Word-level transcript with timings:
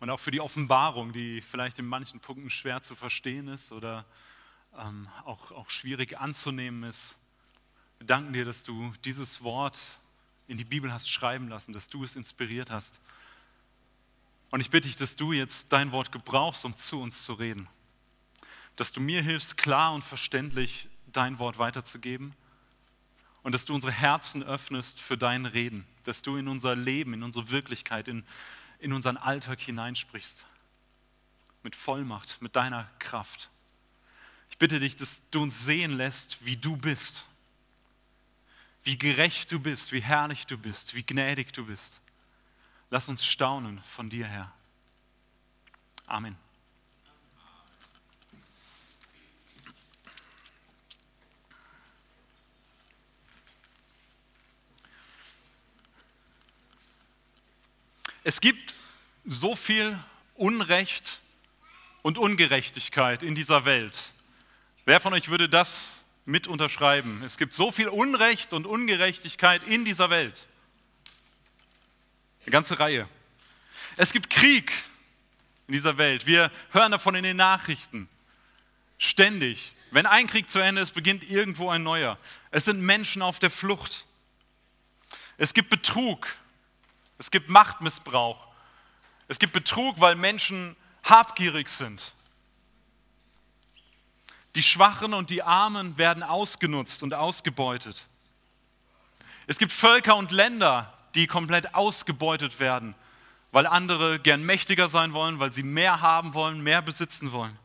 und 0.00 0.08
auch 0.08 0.18
für 0.18 0.30
die 0.30 0.40
Offenbarung, 0.40 1.12
die 1.12 1.42
vielleicht 1.42 1.78
in 1.78 1.86
manchen 1.86 2.20
Punkten 2.20 2.50
schwer 2.50 2.82
zu 2.82 2.96
verstehen 2.96 3.48
ist 3.48 3.70
oder 3.70 4.06
ähm, 4.78 5.08
auch, 5.24 5.52
auch 5.52 5.68
schwierig 5.68 6.18
anzunehmen 6.18 6.84
ist. 6.84 7.18
Wir 7.98 8.06
danken 8.06 8.32
dir, 8.32 8.46
dass 8.46 8.62
du 8.62 8.92
dieses 9.04 9.42
Wort 9.42 9.80
in 10.48 10.56
die 10.56 10.64
Bibel 10.64 10.92
hast 10.92 11.08
schreiben 11.08 11.48
lassen, 11.48 11.72
dass 11.74 11.88
du 11.90 12.02
es 12.02 12.16
inspiriert 12.16 12.70
hast. 12.70 13.00
Und 14.50 14.60
ich 14.60 14.70
bitte 14.70 14.88
dich, 14.88 14.96
dass 14.96 15.16
du 15.16 15.32
jetzt 15.32 15.72
dein 15.72 15.92
Wort 15.92 16.10
gebrauchst, 16.10 16.64
um 16.64 16.74
zu 16.74 17.00
uns 17.00 17.22
zu 17.22 17.34
reden. 17.34 17.68
Dass 18.76 18.92
du 18.92 19.00
mir 19.00 19.22
hilfst, 19.22 19.56
klar 19.56 19.92
und 19.92 20.02
verständlich 20.02 20.88
dein 21.12 21.38
Wort 21.38 21.58
weiterzugeben. 21.58 22.34
Und 23.42 23.54
dass 23.54 23.64
du 23.64 23.74
unsere 23.74 23.92
Herzen 23.92 24.42
öffnest 24.42 25.00
für 25.00 25.16
dein 25.16 25.46
Reden. 25.46 25.86
Dass 26.04 26.22
du 26.22 26.36
in 26.36 26.48
unser 26.48 26.74
Leben, 26.74 27.14
in 27.14 27.22
unsere 27.22 27.50
Wirklichkeit, 27.50 28.08
in, 28.08 28.24
in 28.80 28.92
unseren 28.92 29.16
Alltag 29.16 29.60
hineinsprichst. 29.60 30.44
Mit 31.62 31.76
Vollmacht, 31.76 32.40
mit 32.40 32.56
deiner 32.56 32.90
Kraft. 32.98 33.50
Ich 34.50 34.58
bitte 34.58 34.80
dich, 34.80 34.96
dass 34.96 35.22
du 35.30 35.42
uns 35.42 35.64
sehen 35.64 35.92
lässt, 35.92 36.44
wie 36.44 36.56
du 36.56 36.76
bist. 36.76 37.24
Wie 38.82 38.98
gerecht 38.98 39.52
du 39.52 39.60
bist, 39.60 39.92
wie 39.92 40.00
herrlich 40.00 40.46
du 40.46 40.56
bist, 40.56 40.94
wie 40.94 41.02
gnädig 41.02 41.52
du 41.52 41.66
bist. 41.66 42.00
Lass 42.88 43.08
uns 43.08 43.24
staunen 43.24 43.82
von 43.84 44.08
dir 44.08 44.26
her. 44.26 44.52
Amen. 46.06 46.36
Es 58.24 58.40
gibt 58.40 58.74
so 59.30 59.54
viel 59.54 59.96
Unrecht 60.34 61.20
und 62.02 62.18
Ungerechtigkeit 62.18 63.22
in 63.22 63.36
dieser 63.36 63.64
Welt. 63.64 63.96
Wer 64.84 64.98
von 64.98 65.12
euch 65.12 65.28
würde 65.28 65.48
das 65.48 66.04
mit 66.24 66.48
unterschreiben? 66.48 67.22
Es 67.22 67.38
gibt 67.38 67.54
so 67.54 67.70
viel 67.70 67.88
Unrecht 67.88 68.52
und 68.52 68.66
Ungerechtigkeit 68.66 69.62
in 69.68 69.84
dieser 69.84 70.10
Welt. 70.10 70.46
Eine 72.42 72.50
ganze 72.50 72.80
Reihe. 72.80 73.08
Es 73.96 74.12
gibt 74.12 74.30
Krieg 74.30 74.72
in 75.68 75.74
dieser 75.74 75.96
Welt. 75.96 76.26
Wir 76.26 76.50
hören 76.72 76.90
davon 76.90 77.14
in 77.14 77.22
den 77.22 77.36
Nachrichten. 77.36 78.08
Ständig. 78.98 79.72
Wenn 79.92 80.06
ein 80.06 80.26
Krieg 80.26 80.50
zu 80.50 80.58
Ende 80.58 80.82
ist, 80.82 80.92
beginnt 80.92 81.28
irgendwo 81.30 81.70
ein 81.70 81.84
neuer. 81.84 82.18
Es 82.50 82.64
sind 82.64 82.80
Menschen 82.80 83.22
auf 83.22 83.38
der 83.38 83.50
Flucht. 83.50 84.06
Es 85.36 85.54
gibt 85.54 85.70
Betrug. 85.70 86.26
Es 87.18 87.30
gibt 87.30 87.48
Machtmissbrauch. 87.48 88.49
Es 89.30 89.38
gibt 89.38 89.52
Betrug, 89.52 90.00
weil 90.00 90.16
Menschen 90.16 90.74
habgierig 91.04 91.68
sind. 91.68 92.14
Die 94.56 94.62
Schwachen 94.64 95.14
und 95.14 95.30
die 95.30 95.44
Armen 95.44 95.96
werden 95.98 96.24
ausgenutzt 96.24 97.04
und 97.04 97.14
ausgebeutet. 97.14 98.06
Es 99.46 99.58
gibt 99.58 99.70
Völker 99.70 100.16
und 100.16 100.32
Länder, 100.32 100.92
die 101.14 101.28
komplett 101.28 101.76
ausgebeutet 101.76 102.58
werden, 102.58 102.96
weil 103.52 103.68
andere 103.68 104.18
gern 104.18 104.42
mächtiger 104.42 104.88
sein 104.88 105.12
wollen, 105.12 105.38
weil 105.38 105.52
sie 105.52 105.62
mehr 105.62 106.00
haben 106.00 106.34
wollen, 106.34 106.60
mehr 106.60 106.82
besitzen 106.82 107.30
wollen. 107.30 107.56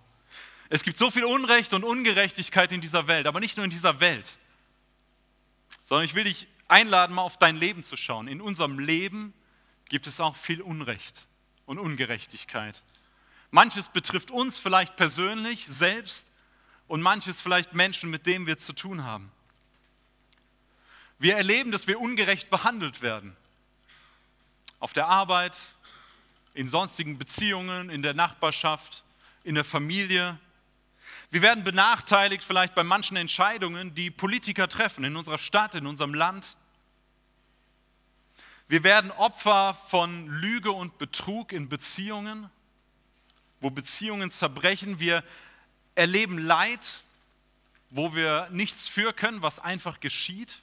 Es 0.69 0.83
gibt 0.83 1.00
so 1.00 1.09
viel 1.09 1.25
Unrecht 1.25 1.73
und 1.73 1.83
Ungerechtigkeit 1.83 2.72
in 2.73 2.81
dieser 2.81 3.07
Welt, 3.07 3.25
aber 3.25 3.39
nicht 3.39 3.57
nur 3.57 3.63
in 3.63 3.72
dieser 3.72 4.00
Welt, 4.00 4.38
sondern 5.85 6.05
ich 6.05 6.13
will 6.13 6.25
dich 6.25 6.47
einladen, 6.67 7.16
mal 7.16 7.23
auf 7.23 7.39
dein 7.39 7.55
Leben 7.55 7.83
zu 7.83 7.97
schauen. 7.97 8.27
In 8.27 8.39
unserem 8.39 8.77
Leben 8.77 9.33
gibt 9.89 10.05
es 10.05 10.19
auch 10.19 10.35
viel 10.35 10.61
Unrecht 10.61 11.25
und 11.66 11.80
Ungerechtigkeit. 11.80 12.81
Manches 13.52 13.89
betrifft 13.89 14.31
uns 14.31 14.59
vielleicht 14.59 14.95
persönlich 14.95 15.66
selbst 15.67 16.27
und 16.88 17.02
manches 17.02 17.41
vielleicht 17.41 17.73
Menschen, 17.73 18.09
mit 18.09 18.25
denen 18.25 18.47
wir 18.47 18.57
zu 18.57 18.73
tun 18.73 19.03
haben. 19.03 19.31
Wir 21.17 21.38
erleben, 21.38 21.72
dass 21.72 21.88
wir 21.88 22.00
ungerecht 22.00 22.50
behandelt 22.50 23.01
werden. 23.01 23.35
Auf 24.79 24.94
der 24.94 25.07
Arbeit, 25.07 25.59
in 26.53 26.67
sonstigen 26.69 27.17
Beziehungen, 27.17 27.90
in 27.90 28.01
der 28.01 28.13
Nachbarschaft, 28.13 29.03
in 29.44 29.56
der 29.56 29.63
Familie. 29.63 30.38
Wir 31.29 31.41
werden 31.41 31.63
benachteiligt 31.63 32.44
vielleicht 32.44 32.75
bei 32.75 32.84
manchen 32.84 33.17
Entscheidungen, 33.17 33.95
die 33.95 34.11
Politiker 34.11 34.67
treffen 34.67 35.03
in 35.03 35.16
unserer 35.16 35.38
Stadt, 35.38 35.75
in 35.75 35.85
unserem 35.85 36.13
Land. 36.13 36.57
Wir 38.68 38.84
werden 38.84 39.12
Opfer 39.12 39.76
von 39.88 40.28
Lüge 40.28 40.72
und 40.72 40.98
Betrug 40.98 41.52
in 41.52 41.70
Beziehungen, 41.70 42.50
wo 43.62 43.70
Beziehungen 43.70 44.31
zerbrechen. 44.31 45.00
Wir 45.00 45.24
erleben 45.94 46.38
Leid, 46.38 47.03
wo 47.90 48.16
wir 48.16 48.50
nichts 48.52 48.88
für 48.88 49.14
können, 49.14 49.42
was 49.42 49.59
einfach 49.59 50.00
geschieht 50.00 50.62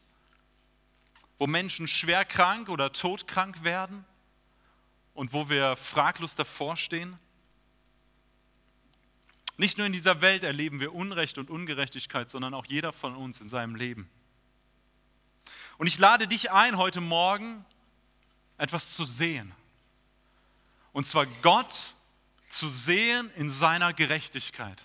wo 1.43 1.49
Menschen 1.49 1.89
schwer 1.89 2.25
krank 2.25 2.69
oder 2.69 2.93
todkrank 2.93 3.65
werden 3.65 4.05
und 5.13 5.33
wo 5.33 5.49
wir 5.49 5.75
fraglos 5.75 6.37
davor 6.37 6.77
stehen? 6.77 7.19
Nicht 9.57 9.77
nur 9.77 9.89
in 9.89 9.93
dieser 9.93 10.21
Welt 10.21 10.45
erleben 10.45 10.79
wir 10.79 10.95
Unrecht 10.95 11.39
und 11.39 11.51
Ungerechtigkeit, 11.51 12.31
sondern 12.31 12.55
auch 12.55 12.67
jeder 12.67 12.93
von 12.93 13.17
uns 13.17 13.41
in 13.41 13.49
seinem 13.49 13.75
Leben. 13.75 14.09
Und 15.79 15.89
ich 15.89 15.99
lade 15.99 16.29
dich 16.29 16.53
ein, 16.53 16.77
heute 16.77 17.01
Morgen 17.01 17.65
etwas 18.63 18.95
zu 18.95 19.05
sehen. 19.05 19.53
Und 20.93 21.09
zwar 21.09 21.27
Gott 21.27 21.95
zu 22.49 22.69
sehen 22.69 23.29
in 23.37 23.51
seiner 23.51 23.93
Gerechtigkeit. 23.93 24.85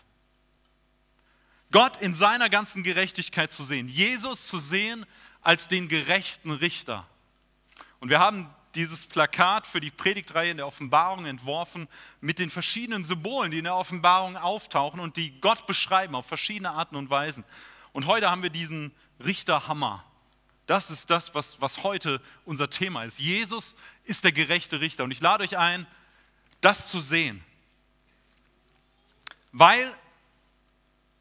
Gott 1.71 1.97
in 1.97 2.15
seiner 2.15 2.49
ganzen 2.49 2.81
Gerechtigkeit 2.81 3.51
zu 3.51 3.63
sehen. 3.63 3.87
Jesus 3.87 4.47
zu 4.47 4.57
sehen 4.57 5.05
als 5.43 5.67
den 5.67 5.89
gerechten 5.89 6.49
Richter. 6.49 7.05
Und 7.99 8.09
wir 8.09 8.19
haben 8.19 8.49
dieses 8.73 9.05
Plakat 9.05 9.67
für 9.67 9.79
die 9.79 9.91
Predigtreihe 9.91 10.51
in 10.51 10.57
der 10.57 10.67
Offenbarung 10.67 11.25
entworfen 11.25 11.87
mit 12.19 12.39
den 12.39 12.49
verschiedenen 12.49 13.03
Symbolen, 13.03 13.51
die 13.51 13.59
in 13.59 13.65
der 13.65 13.75
Offenbarung 13.75 14.37
auftauchen 14.37 14.99
und 14.99 15.17
die 15.17 15.39
Gott 15.39 15.67
beschreiben 15.67 16.15
auf 16.15 16.25
verschiedene 16.25 16.71
Arten 16.71 16.95
und 16.95 17.11
Weisen. 17.11 17.43
Und 17.91 18.07
heute 18.07 18.31
haben 18.31 18.41
wir 18.41 18.49
diesen 18.49 18.91
Richterhammer. 19.19 20.03
Das 20.67 20.91
ist 20.91 21.09
das, 21.09 21.33
was, 21.33 21.59
was 21.61 21.83
heute 21.83 22.21
unser 22.45 22.69
Thema 22.69 23.03
ist. 23.03 23.19
Jesus 23.19 23.75
ist 24.03 24.23
der 24.23 24.31
gerechte 24.31 24.79
Richter. 24.79 25.03
Und 25.03 25.11
ich 25.11 25.21
lade 25.21 25.43
euch 25.43 25.57
ein, 25.57 25.87
das 26.61 26.89
zu 26.89 26.99
sehen. 26.99 27.43
Weil 29.51 29.91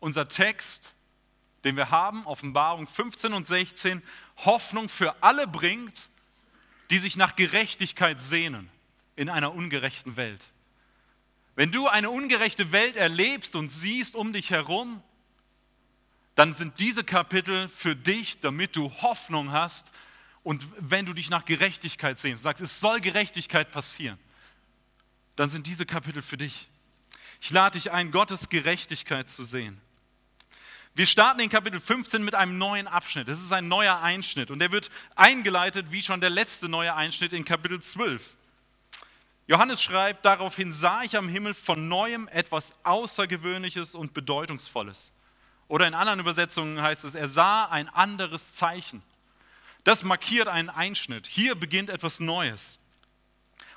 unser 0.01 0.29
Text 0.29 0.93
den 1.67 1.77
wir 1.77 1.91
haben, 1.91 2.25
Offenbarung 2.27 2.87
15 2.87 3.33
und 3.33 3.45
16, 3.45 4.01
Hoffnung 4.45 4.89
für 4.89 5.21
alle 5.21 5.49
bringt, 5.49 6.09
die 6.91 6.99
sich 6.99 7.17
nach 7.17 7.35
Gerechtigkeit 7.35 8.23
sehnen 8.23 8.71
in 9.17 9.29
einer 9.29 9.53
ungerechten 9.53 10.17
Welt. 10.17 10.45
Wenn 11.57 11.73
du 11.73 11.89
eine 11.89 12.11
ungerechte 12.11 12.71
Welt 12.71 12.95
erlebst 12.95 13.57
und 13.57 13.69
siehst 13.69 14.15
um 14.15 14.33
dich 14.33 14.51
herum, 14.51 15.03
dann 16.37 16.55
sind 16.55 16.79
diese 16.79 17.03
Kapitel 17.03 17.69
für 17.69 17.97
dich, 17.97 18.41
damit 18.41 18.77
du 18.77 18.91
Hoffnung 19.03 19.51
hast 19.53 19.91
und 20.43 20.65
wenn 20.79 21.07
du 21.07 21.15
dich 21.15 21.31
nach 21.31 21.45
Gerechtigkeit 21.45 22.19
sehnst, 22.19 22.45
sagst, 22.45 22.63
es 22.63 22.79
soll 22.79 23.01
Gerechtigkeit 23.01 23.73
passieren, 23.73 24.19
dann 25.35 25.49
sind 25.49 25.67
diese 25.67 25.87
Kapitel 25.87 26.23
für 26.23 26.37
dich. 26.37 26.69
Ich 27.41 27.51
lade 27.51 27.79
dich 27.79 27.91
ein, 27.91 28.11
Gottes 28.11 28.49
Gerechtigkeit 28.51 29.29
zu 29.31 29.45
sehen. 29.45 29.81
Wir 30.95 31.07
starten 31.07 31.41
in 31.41 31.49
Kapitel 31.49 31.81
15 31.81 32.23
mit 32.23 32.35
einem 32.35 32.59
neuen 32.59 32.87
Abschnitt. 32.87 33.29
Das 33.29 33.41
ist 33.41 33.53
ein 33.53 33.69
neuer 33.69 34.01
Einschnitt 34.03 34.51
und 34.51 34.59
der 34.59 34.73
wird 34.73 34.91
eingeleitet 35.15 35.87
wie 35.91 36.03
schon 36.03 36.21
der 36.21 36.31
letzte 36.31 36.69
neue 36.69 36.95
Einschnitt 36.95 37.33
in 37.33 37.47
Kapitel 37.47 37.81
12. 37.81 38.37
Johannes 39.47 39.83
schreibt, 39.83 40.25
daraufhin 40.27 40.71
sah 40.71 41.03
ich 41.03 41.17
am 41.17 41.29
Himmel 41.31 41.55
von 41.55 41.89
neuem 41.89 42.29
etwas 42.29 42.75
Außergewöhnliches 42.85 43.95
und 43.95 44.13
Bedeutungsvolles. 44.13 45.13
Oder 45.69 45.87
in 45.87 45.95
anderen 45.95 46.21
Übersetzungen 46.21 46.81
heißt 46.81 47.05
es, 47.05 47.15
er 47.15 47.29
sah 47.29 47.65
ein 47.67 47.89
anderes 47.89 48.55
Zeichen. 48.55 49.03
Das 49.85 50.03
markiert 50.03 50.49
einen 50.49 50.71
Einschnitt. 50.71 51.27
Hier 51.27 51.55
beginnt 51.55 51.91
etwas 51.91 52.21
Neues. 52.21 52.79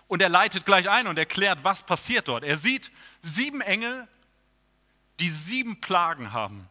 Und 0.08 0.22
er 0.22 0.30
leitet 0.30 0.66
gleich 0.66 0.90
ein 0.90 1.08
und 1.08 1.20
erklärt, 1.20 1.64
was 1.64 1.84
passiert 1.84 2.28
dort. 2.28 2.44
Er 2.44 2.58
sieht 2.58 2.92
sieben 3.22 3.62
Engel, 3.62 4.08
die 5.20 5.30
sieben 5.30 5.82
Plagen 5.82 6.32
haben 6.32 6.68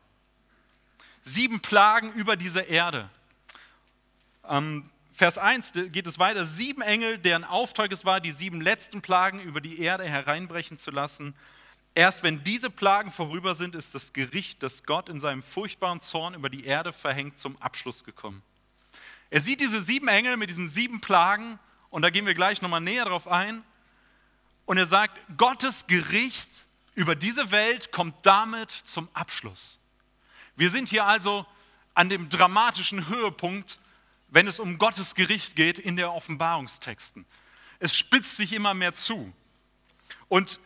sieben 1.29 1.61
Plagen 1.61 2.13
über 2.13 2.37
diese 2.37 2.61
Erde. 2.61 3.09
Ähm, 4.49 4.91
Vers 5.15 5.37
1 5.37 5.73
geht 5.73 6.07
es 6.07 6.19
weiter. 6.19 6.45
Sieben 6.45 6.81
Engel, 6.81 7.19
deren 7.19 7.45
Auftrag 7.45 7.91
es 7.91 8.05
war, 8.05 8.21
die 8.21 8.31
sieben 8.31 8.61
letzten 8.61 9.03
Plagen 9.03 9.41
über 9.41 9.61
die 9.61 9.81
Erde 9.81 10.05
hereinbrechen 10.05 10.79
zu 10.79 10.91
lassen. 10.91 11.35
Erst 11.95 12.23
wenn 12.23 12.45
diese 12.45 12.71
Plagen 12.71 13.11
vorüber 13.11 13.55
sind, 13.55 13.75
ist 13.75 13.95
das 13.95 14.13
Gericht, 14.13 14.63
das 14.63 14.85
Gott 14.85 15.09
in 15.09 15.21
seinem 15.21 15.43
furchtbaren 15.43 16.01
Zorn 16.01 16.35
über 16.35 16.49
die 16.49 16.65
Erde 16.65 16.93
verhängt, 16.93 17.39
zum 17.39 17.61
Abschluss 17.61 18.05
gekommen. 18.05 18.43
Er 19.31 19.41
sieht 19.41 19.61
diese 19.61 19.81
sieben 19.81 20.09
Engel 20.09 20.37
mit 20.37 20.51
diesen 20.51 20.69
sieben 20.69 21.01
Plagen 21.01 21.59
und 21.91 22.03
da 22.03 22.11
gehen 22.11 22.27
wir 22.27 22.35
gleich 22.35 22.63
nochmal 22.63 22.81
näher 22.81 23.05
drauf 23.05 23.27
ein. 23.27 23.63
Und 24.65 24.79
er 24.79 24.87
sagt, 24.87 25.21
Gottes 25.37 25.87
Gericht 25.87 26.51
über 26.95 27.15
diese 27.15 27.51
Welt 27.51 27.93
kommt 27.93 28.15
damit 28.23 28.71
zum 28.71 29.09
Abschluss. 29.15 29.79
Wir 30.57 30.71
sind 30.71 30.89
hier 30.89 31.05
also 31.05 31.47
an 31.95 32.09
dem 32.09 32.29
dramatischen 32.29 33.09
Höhepunkt, 33.09 33.79
wenn 34.29 34.47
es 34.47 34.61
um 34.61 34.79
Gottes 34.79 35.15
Gericht 35.15 35.57
geht 35.57 35.79
in 35.79 35.97
der 35.97 36.13
Offenbarungstexten. 36.13 37.25
Es 37.79 37.97
spitzt 37.97 38.37
sich 38.37 38.53
immer 38.53 38.75
mehr 38.75 38.95
zu. 38.95 39.33
Und 40.29 40.61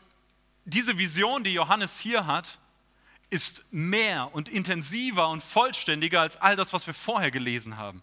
diese 0.64 0.98
Vision, 0.98 1.44
die 1.44 1.52
Johannes 1.52 1.98
hier 1.98 2.26
hat, 2.26 2.58
ist 3.30 3.64
mehr 3.72 4.34
und 4.34 4.48
intensiver 4.48 5.28
und 5.28 5.42
vollständiger 5.42 6.20
als 6.20 6.36
all 6.36 6.54
das, 6.54 6.72
was 6.72 6.86
wir 6.86 6.94
vorher 6.94 7.30
gelesen 7.30 7.78
haben. 7.78 8.02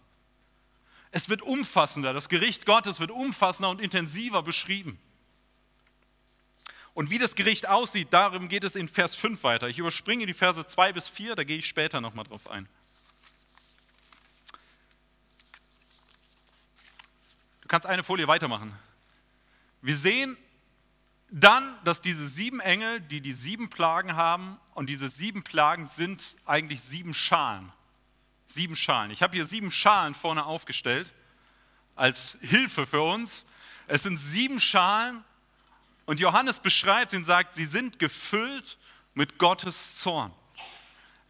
Es 1.12 1.28
wird 1.28 1.42
umfassender, 1.42 2.12
das 2.12 2.28
Gericht 2.28 2.66
Gottes 2.66 3.00
wird 3.00 3.10
umfassender 3.10 3.70
und 3.70 3.80
intensiver 3.80 4.42
beschrieben. 4.42 4.98
Und 6.94 7.10
wie 7.10 7.18
das 7.18 7.34
Gericht 7.34 7.68
aussieht, 7.68 8.08
darum 8.10 8.48
geht 8.48 8.64
es 8.64 8.74
in 8.74 8.88
Vers 8.88 9.14
5 9.14 9.42
weiter. 9.44 9.68
Ich 9.68 9.78
überspringe 9.78 10.26
die 10.26 10.34
Verse 10.34 10.66
2 10.66 10.92
bis 10.92 11.08
4, 11.08 11.36
da 11.36 11.44
gehe 11.44 11.58
ich 11.58 11.66
später 11.66 12.00
nochmal 12.00 12.24
drauf 12.24 12.48
ein. 12.50 12.68
Du 17.62 17.68
kannst 17.68 17.86
eine 17.86 18.02
Folie 18.02 18.26
weitermachen. 18.26 18.76
Wir 19.80 19.96
sehen 19.96 20.36
dann, 21.30 21.76
dass 21.84 22.02
diese 22.02 22.26
sieben 22.26 22.60
Engel, 22.60 23.00
die 23.00 23.20
die 23.20 23.32
sieben 23.32 23.70
Plagen 23.70 24.16
haben, 24.16 24.58
und 24.74 24.86
diese 24.86 25.08
sieben 25.08 25.42
Plagen 25.42 25.88
sind 25.88 26.36
eigentlich 26.46 26.82
sieben 26.82 27.14
Schalen. 27.14 27.72
Sieben 28.46 28.74
Schalen. 28.74 29.10
Ich 29.10 29.22
habe 29.22 29.36
hier 29.36 29.46
sieben 29.46 29.70
Schalen 29.70 30.14
vorne 30.14 30.44
aufgestellt 30.44 31.12
als 31.94 32.38
Hilfe 32.40 32.86
für 32.86 33.02
uns. 33.02 33.46
Es 33.86 34.02
sind 34.02 34.16
sieben 34.16 34.58
Schalen 34.58 35.22
und 36.06 36.18
Johannes 36.18 36.58
beschreibt 36.58 37.14
und 37.14 37.24
sagt, 37.24 37.54
sie 37.54 37.66
sind 37.66 37.98
gefüllt 37.98 38.78
mit 39.14 39.38
Gottes 39.38 39.98
Zorn. 39.98 40.32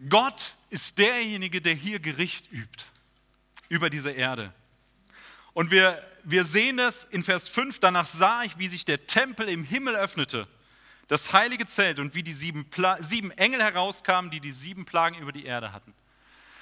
Gott 0.09 0.55
ist 0.71 0.97
derjenige, 0.99 1.61
der 1.61 1.75
hier 1.75 2.01
Gericht 2.01 2.51
übt 2.53 2.85
über 3.69 3.91
diese 3.91 4.11
Erde. 4.11 4.55
Und 5.53 5.71
wir, 5.71 6.03
wir 6.25 6.45
sehen 6.45 6.79
es 6.79 7.05
in 7.05 7.25
Vers 7.25 7.49
5, 7.49 7.79
danach 7.79 8.07
sah 8.07 8.43
ich, 8.43 8.59
wie 8.59 8.69
sich 8.69 8.85
der 8.85 9.07
Tempel 9.07 9.49
im 9.49 9.65
Himmel 9.65 9.95
öffnete, 9.97 10.47
das 11.09 11.33
heilige 11.33 11.67
Zelt 11.67 11.99
und 11.99 12.15
wie 12.15 12.23
die 12.23 12.33
sieben, 12.33 12.67
sieben 13.01 13.31
Engel 13.33 13.63
herauskamen, 13.63 14.31
die 14.31 14.41
die 14.41 14.53
sieben 14.53 14.85
Plagen 14.85 15.19
über 15.19 15.33
die 15.33 15.45
Erde 15.45 15.73
hatten. 15.73 15.95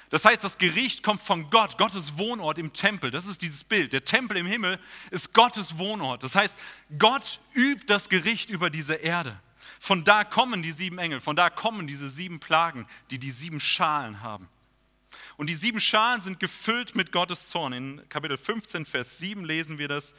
Das 0.09 0.25
heißt, 0.25 0.43
das 0.43 0.57
Gericht 0.57 1.03
kommt 1.03 1.21
von 1.21 1.49
Gott, 1.51 1.77
Gottes 1.77 2.17
Wohnort 2.17 2.57
im 2.57 2.73
Tempel. 2.73 3.11
Das 3.11 3.27
ist 3.27 3.43
dieses 3.43 3.63
Bild. 3.63 3.93
Der 3.93 4.03
Tempel 4.03 4.37
im 4.37 4.47
Himmel 4.47 4.79
ist 5.11 5.33
Gottes 5.33 5.77
Wohnort. 5.77 6.23
Das 6.23 6.35
heißt, 6.35 6.55
Gott 6.97 7.39
übt 7.53 7.85
das 7.85 8.09
Gericht 8.09 8.49
über 8.49 8.71
diese 8.71 8.95
Erde. 8.95 9.39
Von 9.79 10.03
da 10.03 10.23
kommen 10.23 10.63
die 10.63 10.71
sieben 10.71 10.97
Engel, 10.97 11.21
von 11.21 11.35
da 11.35 11.49
kommen 11.49 11.87
diese 11.87 12.09
sieben 12.09 12.39
Plagen, 12.39 12.87
die 13.11 13.19
die 13.19 13.31
sieben 13.31 13.59
Schalen 13.59 14.21
haben. 14.21 14.49
Und 15.37 15.47
die 15.47 15.55
sieben 15.55 15.79
Schalen 15.79 16.21
sind 16.21 16.39
gefüllt 16.39 16.95
mit 16.95 17.11
Gottes 17.11 17.49
Zorn. 17.49 17.73
In 17.73 18.09
Kapitel 18.09 18.37
15, 18.37 18.85
Vers 18.85 19.17
7 19.19 19.45
lesen 19.45 19.77
wir 19.77 19.87
das. 19.87 20.13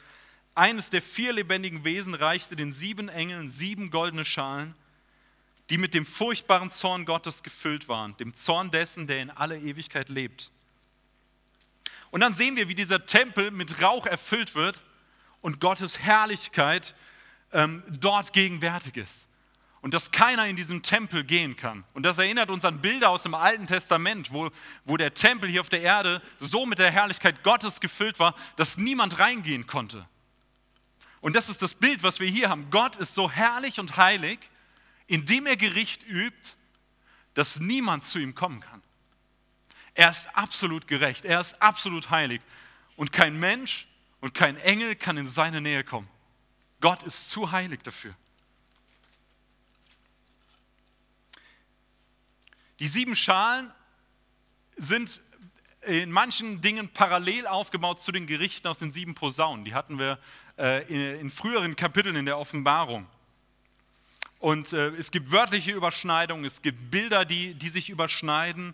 Eines 0.54 0.90
der 0.90 1.02
vier 1.02 1.32
lebendigen 1.32 1.84
Wesen 1.84 2.14
reichte 2.14 2.56
den 2.56 2.72
sieben 2.72 3.08
Engeln 3.08 3.50
sieben 3.50 3.90
goldene 3.90 4.24
Schalen, 4.24 4.74
die 5.70 5.78
mit 5.78 5.94
dem 5.94 6.04
furchtbaren 6.04 6.70
Zorn 6.70 7.04
Gottes 7.04 7.42
gefüllt 7.42 7.88
waren, 7.88 8.16
dem 8.16 8.34
Zorn 8.34 8.70
dessen, 8.70 9.06
der 9.06 9.22
in 9.22 9.30
alle 9.30 9.58
Ewigkeit 9.58 10.08
lebt. 10.08 10.50
Und 12.10 12.20
dann 12.20 12.34
sehen 12.34 12.56
wir, 12.56 12.68
wie 12.68 12.74
dieser 12.74 13.06
Tempel 13.06 13.52
mit 13.52 13.80
Rauch 13.80 14.06
erfüllt 14.06 14.56
wird 14.56 14.82
und 15.40 15.60
Gottes 15.60 16.00
Herrlichkeit 16.00 16.94
ähm, 17.52 17.84
dort 17.88 18.32
gegenwärtig 18.32 18.96
ist 18.96 19.28
und 19.82 19.94
dass 19.94 20.10
keiner 20.10 20.46
in 20.46 20.56
diesen 20.56 20.82
Tempel 20.82 21.24
gehen 21.24 21.56
kann. 21.56 21.84
Und 21.94 22.02
das 22.02 22.18
erinnert 22.18 22.50
uns 22.50 22.64
an 22.64 22.80
Bilder 22.80 23.10
aus 23.10 23.22
dem 23.22 23.34
Alten 23.34 23.66
Testament, 23.66 24.32
wo, 24.32 24.50
wo 24.84 24.96
der 24.96 25.14
Tempel 25.14 25.48
hier 25.48 25.60
auf 25.60 25.70
der 25.70 25.80
Erde 25.80 26.20
so 26.38 26.66
mit 26.66 26.78
der 26.78 26.90
Herrlichkeit 26.90 27.42
Gottes 27.42 27.80
gefüllt 27.80 28.18
war, 28.18 28.34
dass 28.56 28.76
niemand 28.76 29.18
reingehen 29.18 29.66
konnte. 29.66 30.06
Und 31.20 31.34
das 31.34 31.48
ist 31.48 31.62
das 31.62 31.74
Bild, 31.74 32.02
was 32.02 32.20
wir 32.20 32.28
hier 32.28 32.48
haben. 32.48 32.70
Gott 32.70 32.96
ist 32.96 33.14
so 33.14 33.30
herrlich 33.30 33.78
und 33.78 33.96
heilig, 33.96 34.38
indem 35.06 35.46
er 35.46 35.56
Gericht 35.56 36.06
übt, 36.06 36.54
dass 37.34 37.58
niemand 37.58 38.04
zu 38.04 38.18
ihm 38.18 38.34
kommen 38.34 38.60
kann. 38.60 38.82
Er 39.94 40.10
ist 40.10 40.28
absolut 40.36 40.86
gerecht, 40.86 41.24
er 41.24 41.40
ist 41.40 41.60
absolut 41.60 42.10
heilig. 42.10 42.40
Und 42.96 43.12
kein 43.12 43.38
Mensch 43.38 43.86
und 44.20 44.34
kein 44.34 44.56
Engel 44.58 44.94
kann 44.94 45.16
in 45.16 45.26
seine 45.26 45.60
Nähe 45.60 45.84
kommen. 45.84 46.08
Gott 46.80 47.02
ist 47.02 47.30
zu 47.30 47.50
heilig 47.50 47.80
dafür. 47.82 48.14
Die 52.80 52.88
sieben 52.88 53.14
Schalen 53.14 53.70
sind 54.76 55.20
in 55.82 56.10
manchen 56.10 56.60
Dingen 56.60 56.88
parallel 56.88 57.46
aufgebaut 57.46 58.00
zu 58.00 58.10
den 58.10 58.26
Gerichten 58.26 58.68
aus 58.68 58.78
den 58.78 58.90
sieben 58.90 59.14
Posaunen. 59.14 59.64
Die 59.64 59.74
hatten 59.74 59.98
wir 59.98 60.18
äh, 60.58 61.20
in, 61.20 61.30
früheren 61.30 61.76
Kapiteln 61.76 62.16
in 62.16 62.24
der 62.24 62.38
Offenbarung. 62.38 63.06
Und 64.38 64.72
äh, 64.72 64.88
es 64.96 65.10
gibt 65.10 65.30
wörtliche 65.30 65.72
Überschneidungen, 65.72 66.46
es 66.46 66.62
gibt 66.62 66.90
Bilder, 66.90 67.26
die, 67.26 67.52
die 67.54 67.68
sich 67.68 67.90
überschneiden. 67.90 68.72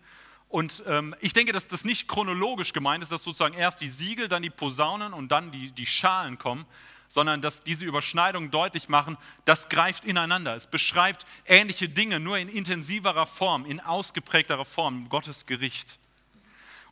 Und 0.49 0.85
ähm, 0.87 1.17
ich 1.21 1.33
denke, 1.33 1.53
dass 1.53 1.67
das 1.67 1.85
nicht 1.85 2.07
chronologisch 2.07 2.73
gemeint 2.73 3.03
ist, 3.03 3.11
dass 3.11 3.25
sozusagen 3.25 3.55
erst 3.55 3.81
die 3.81 3.89
Siegel, 3.89 4.29
dann 4.29 4.43
die 4.43 4.51
Posaunen 4.51 5.13
und 5.13 5.29
dann 5.29 5.51
die, 5.51 5.73
die 5.73 5.87
Schalen 5.87 6.39
kommen, 6.39 6.65
sondern 7.09 7.43
dass 7.43 7.63
diese 7.63 7.85
Überschneidungen 7.85 8.51
deutlich 8.51 8.89
machen, 8.89 9.17
das 9.45 9.69
greift 9.69 10.05
ineinander. 10.05 10.55
Es 10.55 10.67
beschreibt 10.67 11.27
ähnliche 11.47 11.89
Dinge, 11.89 12.21
nur 12.21 12.39
in 12.39 12.49
intensiverer 12.49 13.27
Form, 13.27 13.65
in 13.67 13.81
ausgeprägterer 13.81 14.65
Form, 14.65 15.09
Gottes 15.09 15.47
Gericht. 15.47 15.99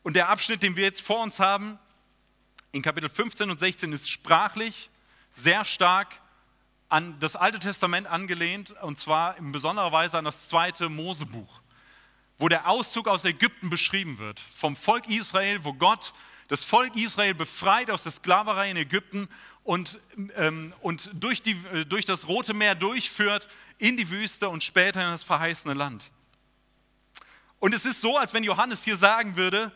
Und 0.03 0.15
der 0.15 0.29
Abschnitt, 0.29 0.63
den 0.63 0.77
wir 0.77 0.85
jetzt 0.85 1.03
vor 1.03 1.23
uns 1.23 1.41
haben, 1.41 1.79
in 2.73 2.83
Kapitel 2.83 3.09
15 3.09 3.51
und 3.51 3.59
16, 3.59 3.93
ist 3.93 4.11
sprachlich 4.11 4.91
sehr 5.33 5.65
stark 5.65 6.21
an 6.89 7.19
das 7.21 7.37
Alte 7.37 7.59
Testament 7.59 8.07
angelehnt, 8.07 8.71
und 8.83 9.01
zwar 9.01 9.37
in 9.39 9.53
besonderer 9.53 9.93
Weise 9.93 10.19
an 10.19 10.25
das 10.25 10.49
zweite 10.49 10.89
Mosebuch, 10.89 11.61
wo 12.39 12.49
der 12.49 12.69
Auszug 12.69 13.09
aus 13.09 13.25
Ägypten 13.25 13.71
beschrieben 13.71 14.19
wird, 14.19 14.41
vom 14.55 14.77
Volk 14.77 15.09
Israel, 15.09 15.65
wo 15.65 15.73
Gott 15.73 16.13
das 16.49 16.63
Volk 16.63 16.95
Israel 16.97 17.35
befreit 17.35 17.91
aus 17.91 18.03
der 18.03 18.13
Sklaverei 18.13 18.71
in 18.71 18.77
Ägypten 18.77 19.29
und, 19.65 19.99
ähm, 20.37 20.73
und 20.83 21.11
durch, 21.15 21.43
die, 21.43 21.57
äh, 21.73 21.85
durch 21.85 22.05
das 22.05 22.29
Rote 22.29 22.55
Meer 22.55 22.75
durchführt 22.75 23.49
in 23.79 23.97
die 23.97 24.11
Wüste 24.11 24.49
und 24.49 24.63
später 24.63 25.03
in 25.03 25.09
das 25.09 25.25
verheißene 25.25 25.75
Land. 25.75 26.11
Und 27.59 27.75
es 27.75 27.87
ist 27.87 28.03
so, 28.03 28.19
als 28.19 28.35
wenn 28.35 28.45
Johannes 28.45 28.85
hier 28.85 28.97
sagen 28.97 29.37
würde, 29.37 29.73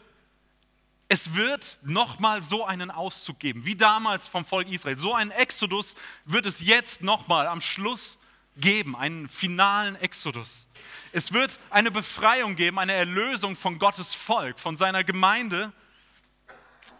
es 1.09 1.35
wird 1.35 1.79
nochmal 1.83 2.43
so 2.43 2.67
einen 2.67 2.91
Auszug 2.91 3.39
geben, 3.39 3.65
wie 3.65 3.77
damals 3.77 4.29
vom 4.29 4.45
Volk 4.45 4.69
Israel. 4.69 4.99
So 4.99 5.15
einen 5.15 5.31
Exodus 5.31 5.95
wird 6.27 6.45
es 6.45 6.61
jetzt 6.61 7.03
nochmal 7.03 7.47
am 7.47 7.63
Schluss 7.63 8.19
geben, 8.59 8.95
einen 8.95 9.27
finalen 9.31 9.97
Exodus. 9.97 10.69
Es 11.13 11.33
wird 11.33 11.59
eine 11.71 11.91
Befreiung 11.91 12.57
geben, 12.57 12.79
eine 12.79 12.93
Erlösung 12.93 13.57
von 13.57 13.79
Gottes 13.79 14.15
Volk, 14.15 14.61
von 14.61 14.77
seiner 14.77 15.03
Gemeinde 15.03 15.73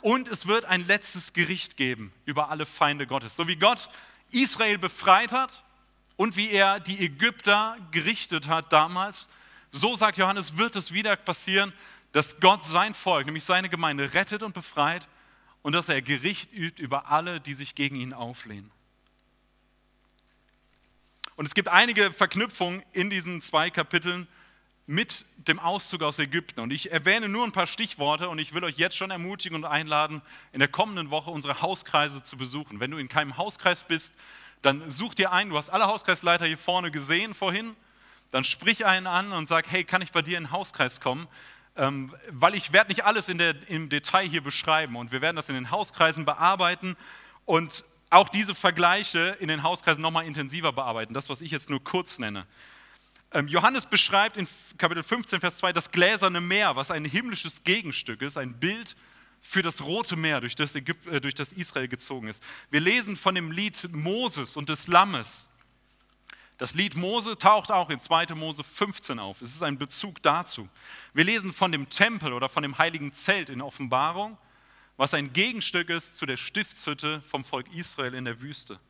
und 0.03 0.29
es 0.29 0.47
wird 0.47 0.65
ein 0.65 0.87
letztes 0.87 1.33
Gericht 1.33 1.77
geben 1.77 2.13
über 2.25 2.51
alle 2.51 2.67
Feinde 2.67 3.07
Gottes. 3.07 3.37
So 3.37 3.49
wie 3.49 3.57
Gott 3.57 3.89
Israel 4.31 4.79
befreit 4.79 5.33
hat 5.33 5.63
und 6.17 6.37
wie 6.37 6.51
er 6.51 6.81
die 6.81 7.05
Ägypter 7.05 7.77
gerichtet 7.91 8.49
hat 8.49 8.73
damals, 8.73 9.29
so 9.71 9.95
sagt 9.95 10.19
Johannes, 10.19 10.57
wird 10.57 10.77
es 10.77 10.93
wieder 10.93 11.17
passieren, 11.17 11.73
dass 12.13 12.41
Gott 12.41 12.65
sein 12.65 12.95
Volk, 12.95 13.27
nämlich 13.27 13.45
seine 13.45 13.69
Gemeinde, 13.69 14.15
rettet 14.15 14.43
und 14.43 14.55
befreit 14.55 15.09
und 15.63 15.73
dass 15.73 15.89
er 15.89 16.01
Gericht 16.01 16.53
übt 16.53 16.83
über 16.83 17.11
alle, 17.11 17.41
die 17.41 17.55
sich 17.55 17.75
gegen 17.75 17.97
ihn 17.97 18.15
auflehnen. 18.15 18.71
Und 21.37 21.47
es 21.47 21.55
gibt 21.55 21.69
einige 21.69 22.13
Verknüpfungen 22.13 22.83
in 22.93 23.11
diesen 23.11 23.41
zwei 23.43 23.71
Kapiteln 23.71 24.27
mit 24.89 25.27
dem 25.37 25.59
Auszug 25.59 26.03
aus 26.03 26.19
Ägypten. 26.19 26.61
Und 26.61 26.73
ich 26.73 26.91
erwähne 26.91 27.29
nur 27.29 27.45
ein 27.45 27.53
paar 27.53 27.67
Stichworte 27.67 28.31
und 28.31 28.39
ich 28.39 28.55
will 28.55 28.65
euch 28.65 28.79
jetzt 28.79 28.97
schon 28.97 29.11
ermutigen 29.11 29.55
und 29.55 29.67
einladen, 29.67 30.23
in 30.53 30.61
der 30.61 30.69
kommenden 30.69 31.11
Woche 31.11 31.31
unsere 31.31 31.61
Hauskreise 31.61 32.23
zu 32.23 32.39
besuchen. 32.39 32.81
Wenn 32.81 32.91
du 32.91 32.97
in 32.97 33.07
keinem 33.07 33.37
Hauskreis 33.37 33.85
bist, 33.85 34.15
dann 34.63 34.89
such 34.89 35.15
dir 35.15 35.31
einen. 35.31 35.51
Du 35.51 35.59
hast 35.59 35.69
alle 35.69 35.87
Hauskreisleiter 35.87 36.47
hier 36.47 36.57
vorne 36.57 36.91
gesehen 36.91 37.35
vorhin. 37.35 37.77
Dann 38.31 38.45
sprich 38.45 38.87
einen 38.87 39.07
an 39.07 39.33
und 39.33 39.47
sag, 39.47 39.71
hey, 39.71 39.85
kann 39.85 40.01
ich 40.01 40.11
bei 40.11 40.23
dir 40.23 40.39
in 40.39 40.45
den 40.45 40.53
Hauskreis 40.53 41.03
kommen? 41.03 41.29
Ähm, 41.77 42.15
weil 42.31 42.55
ich 42.55 42.73
werde 42.73 42.91
nicht 42.91 43.05
alles 43.05 43.27
der, 43.27 43.57
im 43.69 43.91
Detail 43.91 44.27
hier 44.27 44.43
beschreiben 44.43 44.97
und 44.97 45.13
wir 45.13 45.21
werden 45.21 45.37
das 45.37 45.51
in 45.51 45.55
den 45.55 45.71
Hauskreisen 45.71 46.25
bearbeiten 46.25 46.97
und 47.45 47.85
auch 48.09 48.31
diese 48.31 48.55
Vergleiche 48.55 49.37
in 49.39 49.49
den 49.49 49.63
Hauskreisen 49.63 50.01
nochmal 50.01 50.25
intensiver 50.25 50.73
bearbeiten. 50.73 51.13
Das, 51.13 51.29
was 51.29 51.43
ich 51.43 51.51
jetzt 51.51 51.69
nur 51.69 51.85
kurz 51.85 52.19
nenne. 52.19 52.47
Ähm, 53.31 53.47
Johannes 53.49 53.85
beschreibt 53.85 54.37
in 54.37 54.49
Kapitel 54.79 55.03
15, 55.03 55.41
Vers 55.41 55.59
2 55.59 55.73
das 55.73 55.91
gläserne 55.91 56.41
Meer, 56.41 56.77
was 56.77 56.91
ein 56.91 57.05
himmlisches 57.05 57.63
Gegenstück 57.63 58.23
ist, 58.23 58.39
ein 58.39 58.59
Bild 58.59 58.97
für 59.43 59.63
das 59.63 59.83
Rote 59.83 60.17
Meer, 60.17 60.41
durch 60.41 60.55
das, 60.55 60.75
Ägypt, 60.75 61.07
äh, 61.07 61.21
durch 61.21 61.35
das 61.35 61.53
Israel 61.53 61.89
gezogen 61.89 62.29
ist. 62.29 62.43
Wir 62.71 62.81
lesen 62.81 63.17
von 63.17 63.35
dem 63.35 63.51
Lied 63.51 63.95
Moses 63.95 64.57
und 64.57 64.69
des 64.69 64.89
Lammes. 64.89 65.49
Das 66.57 66.75
Lied 66.75 66.97
Mose 66.97 67.39
taucht 67.39 67.71
auch 67.71 67.91
in 67.91 68.01
2. 68.01 68.35
Mose 68.35 68.65
15 68.65 69.19
auf. 69.19 69.41
Es 69.43 69.55
ist 69.55 69.63
ein 69.63 69.79
Bezug 69.79 70.23
dazu. 70.23 70.69
Wir 71.13 71.25
lesen 71.25 71.53
von 71.53 71.71
dem 71.71 71.89
Tempel 71.89 72.33
oder 72.33 72.49
von 72.49 72.63
dem 72.63 72.79
heiligen 72.79 73.13
Zelt 73.13 73.49
in 73.51 73.61
Offenbarung, 73.61 74.37
was 74.97 75.15
ein 75.15 75.33
Gegenstück 75.33 75.91
ist 75.91 76.17
zu 76.17 76.27
der 76.27 76.37
Stiftshütte 76.37 77.23
vom 77.29 77.45
Volk 77.45 77.73
Israel 77.75 78.15
in 78.15 78.25
der 78.25 78.41
Wüste. 78.41 78.81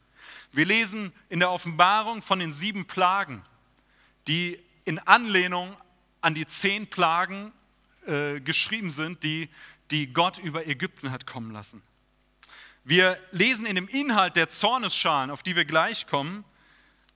Wir 0.53 0.65
lesen 0.65 1.13
in 1.29 1.41
der 1.41 1.51
Offenbarung 1.51 2.23
von 2.23 2.39
den 2.39 2.53
sieben 2.53 2.87
Plagen, 2.87 3.43
die 4.27 4.59
in 4.85 4.99
Anlehnung 4.99 5.77
an 6.21 6.35
die 6.35 6.47
zehn 6.47 6.87
Plagen 6.87 7.53
äh, 8.07 8.41
geschrieben 8.41 8.91
sind, 8.91 9.23
die, 9.23 9.49
die 9.91 10.13
Gott 10.13 10.39
über 10.39 10.67
Ägypten 10.67 11.11
hat 11.11 11.27
kommen 11.27 11.53
lassen. 11.53 11.83
Wir 12.85 13.19
lesen 13.31 13.67
in 13.67 13.75
dem 13.75 13.87
Inhalt 13.87 14.37
der 14.37 14.49
Zornesschalen, 14.49 15.31
auf 15.31 15.43
die 15.43 15.57
wir 15.57 15.65
gleich 15.65 16.07
kommen, 16.07 16.45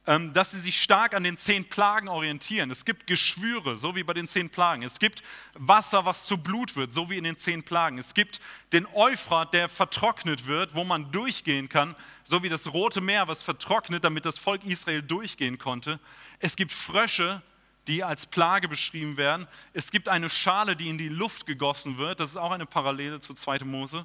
dass 0.04 0.50
sie 0.50 0.58
sich 0.58 0.82
stark 0.82 1.14
an 1.14 1.22
den 1.22 1.36
zehn 1.36 1.68
Plagen 1.68 2.08
orientieren. 2.08 2.72
Es 2.72 2.84
gibt 2.84 3.06
Geschwüre, 3.06 3.76
so 3.76 3.94
wie 3.94 4.02
bei 4.02 4.12
den 4.12 4.26
zehn 4.26 4.50
Plagen. 4.50 4.82
Es 4.82 4.98
gibt 4.98 5.22
Wasser, 5.54 6.04
was 6.04 6.26
zu 6.26 6.38
Blut 6.38 6.74
wird, 6.74 6.90
so 6.92 7.08
wie 7.08 7.18
in 7.18 7.24
den 7.24 7.38
zehn 7.38 7.62
Plagen. 7.62 7.98
Es 7.98 8.12
gibt 8.12 8.40
den 8.72 8.86
Euphrat, 8.94 9.54
der 9.54 9.68
vertrocknet 9.68 10.48
wird, 10.48 10.74
wo 10.74 10.82
man 10.82 11.12
durchgehen 11.12 11.68
kann, 11.68 11.94
so 12.24 12.42
wie 12.42 12.48
das 12.48 12.72
Rote 12.72 13.00
Meer, 13.00 13.28
was 13.28 13.44
vertrocknet, 13.44 14.02
damit 14.02 14.26
das 14.26 14.38
Volk 14.38 14.64
Israel 14.64 15.02
durchgehen 15.02 15.58
konnte. 15.58 16.00
Es 16.40 16.56
gibt 16.56 16.72
Frösche, 16.72 17.40
die 17.86 18.02
als 18.02 18.26
Plage 18.26 18.66
beschrieben 18.68 19.16
werden. 19.16 19.46
Es 19.72 19.92
gibt 19.92 20.08
eine 20.08 20.30
Schale, 20.30 20.74
die 20.74 20.88
in 20.88 20.98
die 20.98 21.08
Luft 21.08 21.46
gegossen 21.46 21.98
wird. 21.98 22.18
Das 22.18 22.30
ist 22.30 22.36
auch 22.36 22.50
eine 22.50 22.66
Parallele 22.66 23.20
zu 23.20 23.34
2. 23.34 23.60
Mose. 23.60 24.04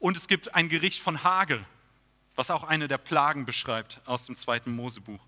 Und 0.00 0.16
es 0.16 0.26
gibt 0.26 0.56
ein 0.56 0.68
Gericht 0.68 1.00
von 1.00 1.22
Hagel, 1.22 1.64
was 2.34 2.50
auch 2.50 2.64
eine 2.64 2.88
der 2.88 2.98
Plagen 2.98 3.46
beschreibt 3.46 4.00
aus 4.06 4.26
dem 4.26 4.36
2. 4.36 4.62
Mosebuch. 4.66 5.20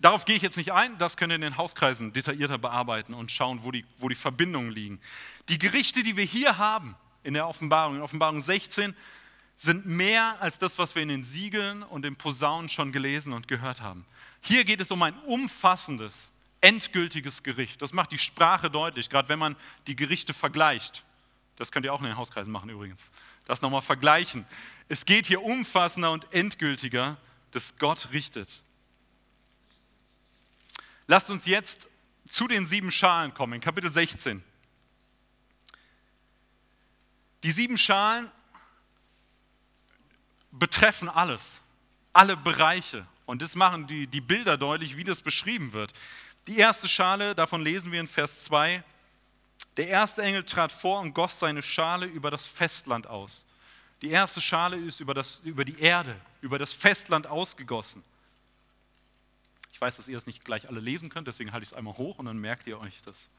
Darauf 0.00 0.24
gehe 0.24 0.36
ich 0.36 0.42
jetzt 0.42 0.56
nicht 0.56 0.72
ein, 0.72 0.96
das 0.98 1.16
könnt 1.16 1.32
ihr 1.32 1.36
in 1.36 1.40
den 1.40 1.56
Hauskreisen 1.56 2.12
detaillierter 2.12 2.58
bearbeiten 2.58 3.14
und 3.14 3.32
schauen, 3.32 3.64
wo 3.64 3.72
die, 3.72 3.84
wo 3.98 4.08
die 4.08 4.14
Verbindungen 4.14 4.70
liegen. 4.70 5.00
Die 5.48 5.58
Gerichte, 5.58 6.02
die 6.04 6.16
wir 6.16 6.24
hier 6.24 6.56
haben 6.56 6.94
in 7.24 7.34
der 7.34 7.48
Offenbarung, 7.48 7.96
in 7.96 8.02
Offenbarung 8.02 8.40
16, 8.40 8.94
sind 9.56 9.86
mehr 9.86 10.40
als 10.40 10.60
das, 10.60 10.78
was 10.78 10.94
wir 10.94 11.02
in 11.02 11.08
den 11.08 11.24
Siegeln 11.24 11.82
und 11.82 12.02
den 12.02 12.14
Posaunen 12.14 12.68
schon 12.68 12.92
gelesen 12.92 13.32
und 13.32 13.48
gehört 13.48 13.80
haben. 13.80 14.06
Hier 14.40 14.64
geht 14.64 14.80
es 14.80 14.92
um 14.92 15.02
ein 15.02 15.18
umfassendes, 15.26 16.30
endgültiges 16.60 17.42
Gericht. 17.42 17.82
Das 17.82 17.92
macht 17.92 18.12
die 18.12 18.18
Sprache 18.18 18.70
deutlich, 18.70 19.10
gerade 19.10 19.28
wenn 19.28 19.38
man 19.40 19.56
die 19.88 19.96
Gerichte 19.96 20.32
vergleicht. 20.32 21.02
Das 21.56 21.72
könnt 21.72 21.84
ihr 21.84 21.92
auch 21.92 22.00
in 22.00 22.06
den 22.06 22.16
Hauskreisen 22.16 22.52
machen 22.52 22.70
übrigens. 22.70 23.10
Das 23.46 23.62
nochmal 23.62 23.82
vergleichen. 23.82 24.46
Es 24.88 25.04
geht 25.04 25.26
hier 25.26 25.42
umfassender 25.42 26.12
und 26.12 26.32
endgültiger, 26.32 27.16
dass 27.50 27.76
Gott 27.78 28.10
richtet. 28.12 28.62
Lasst 31.08 31.30
uns 31.30 31.46
jetzt 31.46 31.88
zu 32.28 32.46
den 32.46 32.66
sieben 32.66 32.92
Schalen 32.92 33.32
kommen, 33.32 33.54
in 33.54 33.60
Kapitel 33.62 33.90
16. 33.90 34.44
Die 37.42 37.50
sieben 37.50 37.78
Schalen 37.78 38.30
betreffen 40.52 41.08
alles, 41.08 41.60
alle 42.12 42.36
Bereiche. 42.36 43.06
Und 43.24 43.40
das 43.40 43.56
machen 43.56 43.86
die, 43.86 44.06
die 44.06 44.20
Bilder 44.20 44.58
deutlich, 44.58 44.98
wie 44.98 45.04
das 45.04 45.22
beschrieben 45.22 45.72
wird. 45.72 45.94
Die 46.46 46.58
erste 46.58 46.88
Schale, 46.88 47.34
davon 47.34 47.62
lesen 47.62 47.90
wir 47.90 48.00
in 48.00 48.08
Vers 48.08 48.44
2. 48.44 48.84
Der 49.78 49.88
erste 49.88 50.22
Engel 50.22 50.44
trat 50.44 50.72
vor 50.72 51.00
und 51.00 51.14
goss 51.14 51.38
seine 51.38 51.62
Schale 51.62 52.04
über 52.04 52.30
das 52.30 52.44
Festland 52.44 53.06
aus. 53.06 53.46
Die 54.02 54.10
erste 54.10 54.42
Schale 54.42 54.76
ist 54.76 55.00
über, 55.00 55.14
das, 55.14 55.40
über 55.42 55.64
die 55.64 55.78
Erde, 55.80 56.20
über 56.42 56.58
das 56.58 56.72
Festland 56.72 57.26
ausgegossen. 57.26 58.04
Ich 59.78 59.80
weiß, 59.80 59.96
dass 59.96 60.08
ihr 60.08 60.18
es 60.18 60.26
nicht 60.26 60.44
gleich 60.44 60.68
alle 60.68 60.80
lesen 60.80 61.08
könnt, 61.08 61.28
deswegen 61.28 61.52
halte 61.52 61.62
ich 61.62 61.70
es 61.70 61.76
einmal 61.76 61.96
hoch 61.96 62.18
und 62.18 62.26
dann 62.26 62.36
merkt 62.36 62.66
ihr 62.66 62.80
euch 62.80 63.00
das. 63.02 63.30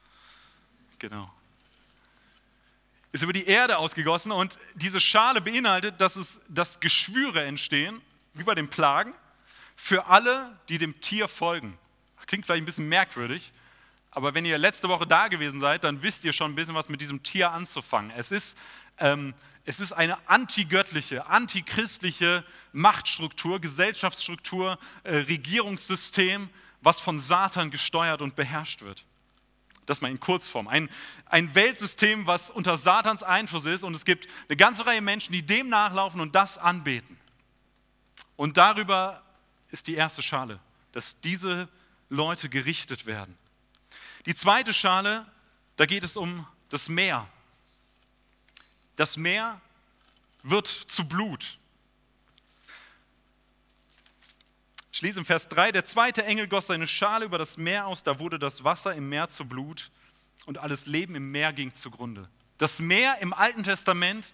Genau. 0.98 1.30
Ist 3.12 3.24
über 3.24 3.34
die 3.34 3.46
Erde 3.46 3.78
ausgegossen 3.78 4.32
und 4.32 4.58
diese 4.74 5.02
Schale 5.02 5.42
beinhaltet, 5.42 6.00
dass, 6.00 6.16
es, 6.16 6.40
dass 6.48 6.80
Geschwüre 6.80 7.44
entstehen, 7.44 8.02
wie 8.36 8.44
bei 8.44 8.56
den 8.56 8.70
Plagen, 8.70 9.14
für 9.76 10.06
alle, 10.06 10.58
die 10.70 10.78
dem 10.78 11.02
Tier 11.02 11.28
folgen. 11.28 11.78
Das 12.16 12.26
klingt 12.26 12.46
vielleicht 12.46 12.64
ein 12.64 12.66
bisschen 12.66 12.88
merkwürdig, 12.88 13.52
aber 14.10 14.34
wenn 14.34 14.46
ihr 14.46 14.58
letzte 14.58 14.88
Woche 14.88 15.06
da 15.06 15.28
gewesen 15.28 15.60
seid, 15.60 15.84
dann 15.84 16.04
wisst 16.04 16.24
ihr 16.24 16.32
schon 16.32 16.54
ein 16.54 16.56
bisschen 16.56 16.74
was 16.74 16.88
mit 16.88 17.02
diesem 17.02 17.22
Tier 17.22 17.52
anzufangen. 17.52 18.12
Es 18.12 18.32
ist 18.32 18.58
ähm, 18.98 19.34
es 19.66 19.80
ist 19.80 19.92
eine 19.92 20.18
antigöttliche, 20.28 21.28
antichristliche 21.28 22.44
Machtstruktur, 22.72 23.60
Gesellschaftsstruktur, 23.60 24.80
äh, 25.04 25.16
Regierungssystem, 25.18 26.50
was 26.82 27.00
von 27.00 27.20
Satan 27.20 27.72
gesteuert 27.72 28.22
und 28.22 28.36
beherrscht 28.36 28.82
wird. 28.82 29.04
Das 29.86 30.02
mal 30.02 30.12
in 30.12 30.20
Kurzform. 30.20 30.68
Ein, 30.68 30.90
ein 31.26 31.56
Weltsystem, 31.56 32.28
was 32.28 32.52
unter 32.52 32.78
Satans 32.78 33.24
Einfluss 33.24 33.66
ist 33.66 33.84
und 33.84 33.96
es 33.96 34.06
gibt 34.06 34.28
eine 34.48 34.56
ganze 34.56 34.86
Reihe 34.86 35.02
Menschen, 35.02 35.34
die 35.34 35.46
dem 35.46 35.70
nachlaufen 35.70 36.22
und 36.22 36.36
das 36.36 36.58
anbeten. 36.58 37.18
Und 38.36 38.58
darüber 38.58 39.22
ist 39.72 39.88
die 39.88 39.96
erste 39.96 40.22
Schale, 40.22 40.60
dass 40.92 41.20
diese 41.22 41.68
Leute 42.10 42.50
gerichtet 42.50 43.06
werden. 43.06 43.38
Die 44.26 44.36
zweite 44.36 44.74
Schale, 44.74 45.26
da 45.76 45.86
geht 45.86 46.04
es 46.04 46.18
um 46.18 46.48
das 46.70 46.90
Meer, 46.90 47.28
das 49.00 49.16
Meer 49.16 49.62
wird 50.44 50.68
zu 50.68 51.08
Blut. 51.08 51.58
Ich 54.92 55.02
lese 55.02 55.20
im 55.20 55.26
Vers 55.26 55.48
3, 55.48 55.72
der 55.72 55.86
zweite 55.86 56.26
Engel 56.26 56.50
goss 56.50 56.68
seine 56.68 56.86
Schale 56.86 57.24
über 57.24 57.38
das 57.38 57.58
Meer 57.58 57.88
aus, 57.88 58.04
da 58.04 58.20
wurde 58.20 58.38
das 58.38 58.66
Wasser 58.66 58.94
im 58.94 59.08
Meer 59.08 59.30
zu 59.30 59.46
Blut 59.46 59.90
und 60.46 60.58
alles 60.58 60.86
Leben 60.86 61.16
im 61.16 61.32
Meer 61.32 61.54
ging 61.54 61.74
zugrunde. 61.74 62.28
Das 62.58 62.82
Meer 62.82 63.20
im 63.22 63.32
Alten 63.32 63.64
Testament 63.64 64.34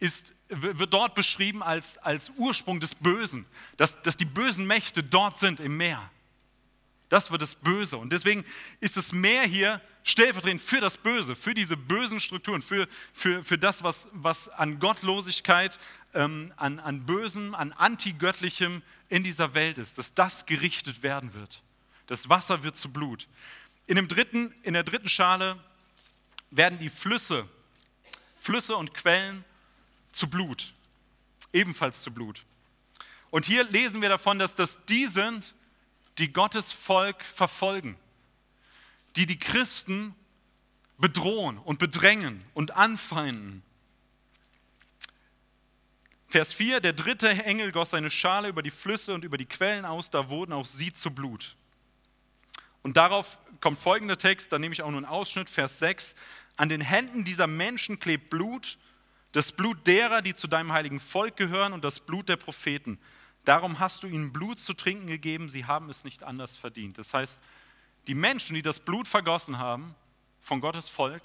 ist, 0.00 0.32
wird 0.48 0.92
dort 0.92 1.14
beschrieben 1.14 1.62
als, 1.62 1.96
als 1.98 2.30
Ursprung 2.30 2.80
des 2.80 2.96
Bösen, 2.96 3.46
dass, 3.76 4.02
dass 4.02 4.16
die 4.16 4.24
bösen 4.24 4.66
Mächte 4.66 5.04
dort 5.04 5.38
sind 5.38 5.60
im 5.60 5.76
Meer. 5.76 6.10
Das 7.10 7.30
wird 7.30 7.42
das 7.42 7.54
Böse. 7.54 7.96
Und 7.96 8.12
deswegen 8.12 8.44
ist 8.80 8.96
das 8.96 9.12
Meer 9.12 9.44
hier 9.44 9.80
stellvertretend 10.04 10.60
für 10.60 10.80
das 10.80 10.98
Böse, 10.98 11.34
für 11.34 11.54
diese 11.54 11.76
bösen 11.76 12.20
Strukturen, 12.20 12.62
für, 12.62 12.86
für, 13.12 13.42
für 13.42 13.58
das, 13.58 13.82
was, 13.82 14.08
was 14.12 14.48
an 14.50 14.78
Gottlosigkeit, 14.78 15.80
ähm, 16.12 16.52
an, 16.56 16.78
an 16.78 17.04
Bösem, 17.04 17.54
an 17.54 17.72
Antigöttlichem 17.72 18.82
in 19.08 19.24
dieser 19.24 19.54
Welt 19.54 19.78
ist, 19.78 19.98
dass 19.98 20.14
das 20.14 20.46
gerichtet 20.46 21.02
werden 21.02 21.34
wird. 21.34 21.62
Das 22.06 22.28
Wasser 22.28 22.62
wird 22.62 22.76
zu 22.76 22.90
Blut. 22.92 23.26
In, 23.86 23.96
dem 23.96 24.06
dritten, 24.06 24.54
in 24.62 24.74
der 24.74 24.84
dritten 24.84 25.08
Schale 25.08 25.58
werden 26.50 26.78
die 26.78 26.90
Flüsse, 26.90 27.48
Flüsse 28.36 28.76
und 28.76 28.92
Quellen 28.92 29.42
zu 30.12 30.28
Blut, 30.28 30.74
ebenfalls 31.52 32.02
zu 32.02 32.12
Blut. 32.12 32.44
Und 33.30 33.46
hier 33.46 33.64
lesen 33.64 34.02
wir 34.02 34.10
davon, 34.10 34.38
dass 34.38 34.54
das 34.54 34.78
die 34.86 35.06
sind, 35.06 35.54
die 36.18 36.32
Gottes 36.32 36.72
Volk 36.72 37.24
verfolgen, 37.24 37.96
die 39.16 39.26
die 39.26 39.38
Christen 39.38 40.14
bedrohen 40.98 41.58
und 41.58 41.78
bedrängen 41.78 42.44
und 42.54 42.76
anfeinden. 42.76 43.62
Vers 46.28 46.52
4, 46.52 46.80
der 46.80 46.92
dritte 46.92 47.28
Engel 47.28 47.70
goss 47.70 47.90
seine 47.90 48.10
Schale 48.10 48.48
über 48.48 48.62
die 48.62 48.70
Flüsse 48.70 49.14
und 49.14 49.24
über 49.24 49.36
die 49.36 49.46
Quellen 49.46 49.84
aus, 49.84 50.10
da 50.10 50.30
wurden 50.30 50.52
auch 50.52 50.66
sie 50.66 50.92
zu 50.92 51.12
Blut. 51.12 51.56
Und 52.82 52.96
darauf 52.96 53.38
kommt 53.60 53.78
folgender 53.78 54.18
Text, 54.18 54.52
da 54.52 54.58
nehme 54.58 54.72
ich 54.72 54.82
auch 54.82 54.90
nur 54.90 54.98
einen 54.98 55.06
Ausschnitt, 55.06 55.48
Vers 55.48 55.78
6. 55.78 56.16
An 56.56 56.68
den 56.68 56.80
Händen 56.80 57.24
dieser 57.24 57.46
Menschen 57.46 58.00
klebt 58.00 58.30
Blut, 58.30 58.78
das 59.32 59.52
Blut 59.52 59.86
derer, 59.86 60.22
die 60.22 60.34
zu 60.34 60.46
deinem 60.46 60.72
heiligen 60.72 61.00
Volk 61.00 61.36
gehören 61.36 61.72
und 61.72 61.84
das 61.84 62.00
Blut 62.00 62.28
der 62.28 62.36
Propheten. 62.36 62.98
Darum 63.44 63.78
hast 63.78 64.02
du 64.02 64.06
ihnen 64.06 64.32
Blut 64.32 64.58
zu 64.58 64.74
trinken 64.74 65.06
gegeben, 65.06 65.48
sie 65.48 65.66
haben 65.66 65.88
es 65.88 66.04
nicht 66.04 66.22
anders 66.22 66.56
verdient. 66.56 66.98
Das 66.98 67.14
heißt, 67.14 67.42
die 68.06 68.14
Menschen, 68.14 68.54
die 68.54 68.62
das 68.62 68.80
Blut 68.80 69.08
vergossen 69.08 69.58
haben 69.58 69.94
von 70.40 70.60
Gottes 70.60 70.88
Volk, 70.88 71.22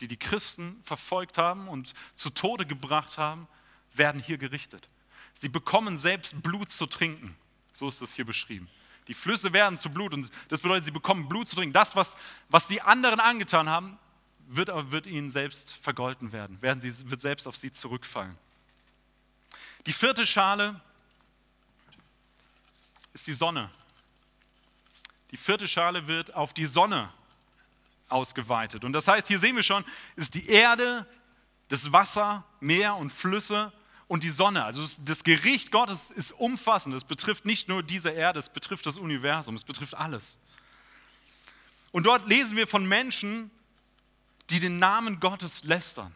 die 0.00 0.08
die 0.08 0.16
Christen 0.16 0.80
verfolgt 0.84 1.38
haben 1.38 1.68
und 1.68 1.94
zu 2.16 2.30
Tode 2.30 2.66
gebracht 2.66 3.18
haben, 3.18 3.46
werden 3.92 4.20
hier 4.20 4.38
gerichtet. 4.38 4.88
Sie 5.34 5.48
bekommen 5.48 5.96
selbst 5.96 6.42
Blut 6.42 6.70
zu 6.70 6.86
trinken. 6.86 7.36
So 7.72 7.88
ist 7.88 8.00
es 8.00 8.14
hier 8.14 8.24
beschrieben. 8.24 8.68
Die 9.08 9.14
Flüsse 9.14 9.52
werden 9.52 9.78
zu 9.78 9.90
Blut 9.90 10.14
und 10.14 10.30
das 10.48 10.60
bedeutet, 10.60 10.86
sie 10.86 10.90
bekommen 10.90 11.28
Blut 11.28 11.48
zu 11.48 11.56
trinken. 11.56 11.72
Das, 11.72 11.94
was, 11.94 12.16
was 12.48 12.66
die 12.66 12.80
anderen 12.80 13.20
angetan 13.20 13.68
haben, 13.68 13.98
wird, 14.46 14.68
wird 14.90 15.06
ihnen 15.06 15.30
selbst 15.30 15.76
vergolten 15.82 16.32
werden, 16.32 16.60
werden 16.62 16.80
sie, 16.80 17.10
wird 17.10 17.20
selbst 17.20 17.46
auf 17.46 17.56
sie 17.56 17.72
zurückfallen. 17.72 18.36
Die 19.86 19.92
vierte 19.92 20.26
Schale 20.26 20.80
ist 23.12 23.26
die 23.26 23.34
Sonne. 23.34 23.70
Die 25.34 25.38
vierte 25.38 25.66
Schale 25.66 26.06
wird 26.06 26.32
auf 26.32 26.52
die 26.52 26.64
Sonne 26.64 27.12
ausgeweitet. 28.08 28.84
Und 28.84 28.92
das 28.92 29.08
heißt, 29.08 29.26
hier 29.26 29.40
sehen 29.40 29.56
wir 29.56 29.64
schon, 29.64 29.84
ist 30.14 30.36
die 30.36 30.46
Erde, 30.46 31.08
das 31.66 31.90
Wasser, 31.90 32.44
Meer 32.60 32.94
und 32.94 33.12
Flüsse 33.12 33.72
und 34.06 34.22
die 34.22 34.30
Sonne. 34.30 34.62
Also 34.62 34.94
das 35.04 35.24
Gericht 35.24 35.72
Gottes 35.72 36.12
ist 36.12 36.30
umfassend. 36.30 36.94
Es 36.94 37.02
betrifft 37.02 37.46
nicht 37.46 37.68
nur 37.68 37.82
diese 37.82 38.10
Erde, 38.10 38.38
es 38.38 38.48
betrifft 38.48 38.86
das 38.86 38.96
Universum, 38.96 39.56
es 39.56 39.64
betrifft 39.64 39.96
alles. 39.96 40.38
Und 41.90 42.06
dort 42.06 42.28
lesen 42.28 42.56
wir 42.56 42.68
von 42.68 42.86
Menschen, 42.86 43.50
die 44.50 44.60
den 44.60 44.78
Namen 44.78 45.18
Gottes 45.18 45.64
lästern, 45.64 46.14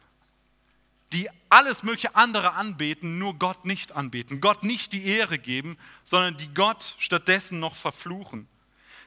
die 1.12 1.28
alles 1.48 1.82
mögliche 1.82 2.14
andere 2.14 2.52
anbeten, 2.52 3.18
nur 3.18 3.34
Gott 3.34 3.64
nicht 3.64 3.90
anbeten, 3.90 4.40
Gott 4.40 4.62
nicht 4.62 4.92
die 4.92 5.06
Ehre 5.06 5.40
geben, 5.40 5.76
sondern 6.04 6.36
die 6.36 6.54
Gott 6.54 6.94
stattdessen 7.00 7.58
noch 7.58 7.74
verfluchen. 7.74 8.46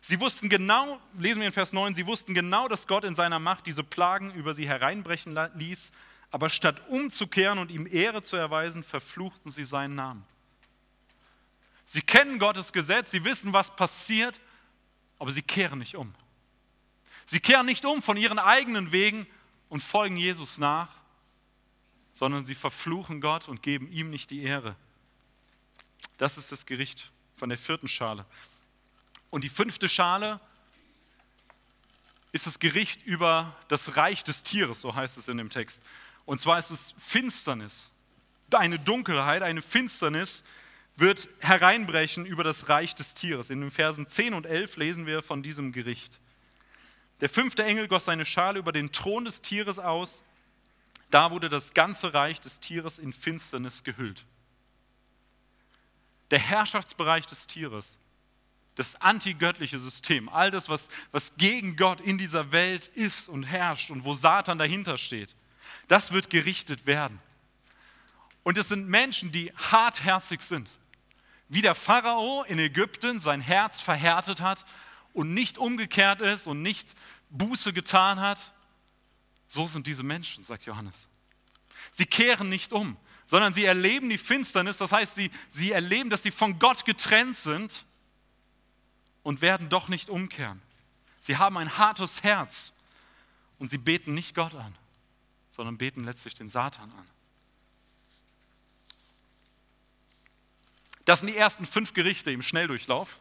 Sie 0.01 0.20
wussten 0.20 0.50
genau, 0.50 1.00
lesen 1.17 1.39
wir 1.39 1.48
in 1.48 1.53
Vers 1.53 1.74
9, 1.74 1.93
sie 1.93 2.08
wussten 2.08 2.34
genau, 2.34 2.67
dass 2.67 2.88
Gott 2.88 3.03
in 3.03 3.13
seiner 3.13 3.39
Macht 3.39 3.67
diese 3.67 3.84
Plagen 3.84 4.34
über 4.34 4.55
sie 4.55 4.67
hereinbrechen 4.67 5.38
ließ, 5.55 5.91
aber 6.31 6.50
statt 6.50 6.81
umzukehren 6.88 7.60
und 7.60 7.70
ihm 7.70 7.88
Ehre 7.89 8.24
zu 8.24 8.36
erweisen, 8.36 8.84
verfluchten 8.84 9.51
sie 9.51 9.63
seinen 9.63 9.96
Namen. 9.96 10.25
Sie 11.86 12.01
kennen 12.01 12.39
Gottes 12.39 12.74
Gesetz, 12.74 13.12
sie 13.12 13.24
wissen, 13.24 13.53
was 13.53 13.75
passiert, 13.75 14.39
aber 15.20 15.31
sie 15.31 15.41
kehren 15.41 15.79
nicht 15.79 15.96
um. 15.96 16.13
Sie 17.25 17.39
kehren 17.39 17.65
nicht 17.65 17.86
um 17.86 18.01
von 18.01 18.17
ihren 18.17 18.39
eigenen 18.39 18.91
Wegen 18.91 19.27
und 19.70 19.84
folgen 19.84 20.17
Jesus 20.17 20.58
nach, 20.58 20.89
sondern 22.13 22.43
sie 22.43 22.55
verfluchen 22.55 23.22
Gott 23.22 23.48
und 23.48 23.62
geben 23.62 23.91
ihm 23.91 24.10
nicht 24.10 24.31
die 24.31 24.41
Ehre. 24.41 24.75
Das 26.17 26.38
ist 26.38 26.51
das 26.51 26.65
Gericht 26.65 27.12
von 27.36 27.50
der 27.50 27.58
vierten 27.58 27.88
Schale. 27.88 28.25
Und 29.32 29.44
die 29.44 29.50
fünfte 29.50 29.90
Schale 29.90 30.40
ist 32.34 32.46
das 32.46 32.60
Gericht 32.60 33.04
über 33.04 33.56
das 33.68 33.98
Reich 33.98 34.24
des 34.24 34.44
Tieres, 34.44 34.82
so 34.82 34.94
heißt 34.94 35.18
es 35.18 35.28
in 35.28 35.38
dem 35.38 35.50
Text. 35.50 35.82
Und 36.26 36.40
zwar 36.40 36.60
ist 36.60 36.70
es 36.70 36.94
Finsternis. 37.00 37.92
Eine 38.52 38.78
Dunkelheit, 38.78 39.42
eine 39.42 39.62
Finsternis 39.62 40.44
wird 40.98 41.30
hereinbrechen 41.40 42.26
über 42.26 42.44
das 42.44 42.70
Reich 42.70 42.94
des 42.94 43.14
Tieres. 43.14 43.50
In 43.50 43.62
den 43.62 43.72
Versen 43.72 44.08
10 44.08 44.34
und 44.34 44.46
11 44.46 44.76
lesen 44.78 45.06
wir 45.06 45.22
von 45.24 45.42
diesem 45.42 45.72
Gericht. 45.72 46.20
Der 47.22 47.30
fünfte 47.30 47.64
Engel 47.64 47.88
goss 47.88 48.06
seine 48.06 48.26
Schale 48.26 48.60
über 48.60 48.72
den 48.72 48.92
Thron 48.92 49.26
des 49.26 49.42
Tieres 49.42 49.80
aus. 49.80 50.24
Da 51.10 51.32
wurde 51.32 51.50
das 51.50 51.74
ganze 51.74 52.14
Reich 52.14 52.40
des 52.42 52.60
Tieres 52.60 53.00
in 53.00 53.14
Finsternis 53.14 53.84
gehüllt. 53.84 54.26
Der 56.32 56.40
Herrschaftsbereich 56.40 57.26
des 57.26 57.48
Tieres 57.48 58.00
das 58.82 59.00
antigöttliche 59.00 59.78
System, 59.78 60.28
all 60.28 60.50
das, 60.50 60.68
was, 60.68 60.90
was 61.12 61.36
gegen 61.38 61.76
Gott 61.76 62.02
in 62.02 62.18
dieser 62.18 62.52
Welt 62.52 62.88
ist 62.96 63.30
und 63.30 63.44
herrscht 63.44 63.92
und 63.92 64.06
wo 64.06 64.16
Satan 64.16 64.58
dahinter 64.58 64.98
steht, 64.98 65.36
das 65.88 66.12
wird 66.12 66.32
gerichtet 66.32 66.88
werden. 66.88 67.20
Und 68.42 68.58
es 68.58 68.70
sind 68.70 68.90
Menschen, 68.90 69.32
die 69.32 69.54
hartherzig 69.56 70.42
sind. 70.42 70.68
Wie 71.48 71.62
der 71.62 71.76
Pharao 71.76 72.44
in 72.44 72.58
Ägypten 72.58 73.20
sein 73.20 73.40
Herz 73.40 73.80
verhärtet 73.80 74.42
hat 74.42 74.66
und 75.14 75.32
nicht 75.36 75.60
umgekehrt 75.60 76.22
ist 76.22 76.48
und 76.48 76.64
nicht 76.64 76.96
Buße 77.30 77.74
getan 77.74 78.20
hat, 78.20 78.52
so 79.48 79.68
sind 79.68 79.86
diese 79.86 80.02
Menschen, 80.02 80.44
sagt 80.44 80.66
Johannes. 80.66 81.08
Sie 81.92 82.08
kehren 82.08 82.50
nicht 82.50 82.74
um, 82.74 82.98
sondern 83.28 83.54
sie 83.54 83.66
erleben 83.66 84.10
die 84.10 84.18
Finsternis, 84.18 84.80
das 84.80 84.92
heißt, 84.92 85.14
sie, 85.14 85.30
sie 85.50 85.72
erleben, 85.72 86.10
dass 86.10 86.24
sie 86.24 86.32
von 86.32 86.58
Gott 86.58 86.84
getrennt 86.84 87.38
sind 87.38 87.86
und 89.24 89.42
werden 89.42 89.70
doch 89.70 89.88
nicht 89.88 90.10
umkehren. 90.10 90.62
Sie 91.22 91.38
haben 91.38 91.58
ein 91.58 91.78
hartes 91.78 92.24
Herz 92.24 92.74
und 93.60 93.70
sie 93.70 93.78
beten 93.78 94.13
nicht 94.13 94.34
Gott 94.36 94.56
an, 94.56 94.75
sondern 95.51 95.78
beten 95.78 96.04
letztlich 96.04 96.34
den 96.34 96.50
Satan 96.50 96.92
an. 96.92 97.08
Das 101.06 101.20
sind 101.20 101.28
die 101.28 101.38
ersten 101.38 101.66
fünf 101.66 101.94
Gerichte 101.94 102.32
im 102.32 102.42
Schnelldurchlauf. 102.42 103.20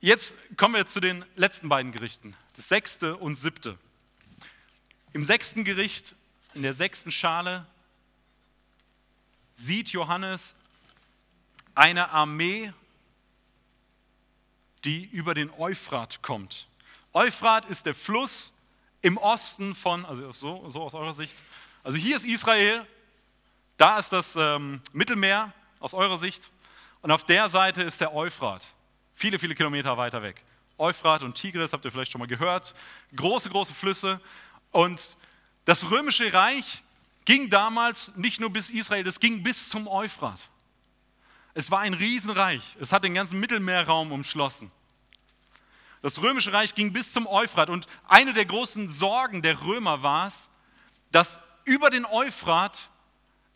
Jetzt 0.00 0.36
kommen 0.56 0.74
wir 0.74 0.86
zu 0.86 1.00
den 1.00 1.24
letzten 1.34 1.68
beiden 1.68 1.92
Gerichten, 1.92 2.36
das 2.54 2.68
sechste 2.68 3.16
und 3.16 3.36
siebte. 3.36 3.78
Im 5.12 5.24
sechsten 5.24 5.64
Gericht, 5.64 6.14
in 6.54 6.62
der 6.62 6.74
sechsten 6.74 7.10
Schale, 7.10 7.66
sieht 9.54 9.88
Johannes 9.88 10.54
eine 11.74 12.10
Armee 12.10 12.72
die 14.86 15.04
über 15.04 15.34
den 15.34 15.50
Euphrat 15.58 16.22
kommt. 16.22 16.68
Euphrat 17.12 17.64
ist 17.66 17.86
der 17.86 17.94
Fluss 17.94 18.54
im 19.02 19.18
Osten 19.18 19.74
von, 19.74 20.06
also 20.06 20.32
so, 20.32 20.70
so 20.70 20.82
aus 20.82 20.94
eurer 20.94 21.12
Sicht, 21.12 21.36
also 21.82 21.98
hier 21.98 22.16
ist 22.16 22.24
Israel, 22.24 22.86
da 23.76 23.98
ist 23.98 24.12
das 24.12 24.36
ähm, 24.36 24.80
Mittelmeer 24.92 25.52
aus 25.80 25.92
eurer 25.92 26.18
Sicht 26.18 26.50
und 27.02 27.10
auf 27.10 27.24
der 27.24 27.48
Seite 27.48 27.82
ist 27.82 28.00
der 28.00 28.14
Euphrat, 28.14 28.64
viele, 29.14 29.38
viele 29.38 29.54
Kilometer 29.54 29.96
weiter 29.96 30.22
weg. 30.22 30.42
Euphrat 30.78 31.22
und 31.22 31.34
Tigris 31.34 31.72
habt 31.72 31.84
ihr 31.84 31.90
vielleicht 31.90 32.12
schon 32.12 32.20
mal 32.20 32.28
gehört, 32.28 32.74
große, 33.14 33.50
große 33.50 33.74
Flüsse 33.74 34.20
und 34.70 35.16
das 35.64 35.90
römische 35.90 36.32
Reich 36.32 36.82
ging 37.24 37.50
damals 37.50 38.14
nicht 38.16 38.40
nur 38.40 38.50
bis 38.50 38.70
Israel, 38.70 39.06
es 39.06 39.18
ging 39.18 39.42
bis 39.42 39.68
zum 39.68 39.88
Euphrat. 39.88 40.38
Es 41.56 41.70
war 41.70 41.80
ein 41.80 41.94
Riesenreich. 41.94 42.76
Es 42.80 42.92
hat 42.92 43.02
den 43.02 43.14
ganzen 43.14 43.40
Mittelmeerraum 43.40 44.12
umschlossen. 44.12 44.70
Das 46.02 46.20
römische 46.20 46.52
Reich 46.52 46.74
ging 46.74 46.92
bis 46.92 47.14
zum 47.14 47.26
Euphrat 47.26 47.70
und 47.70 47.86
eine 48.06 48.34
der 48.34 48.44
großen 48.44 48.90
Sorgen 48.90 49.40
der 49.40 49.62
Römer 49.62 50.02
war 50.02 50.26
es, 50.26 50.50
dass 51.12 51.38
über 51.64 51.88
den 51.88 52.04
Euphrat 52.04 52.90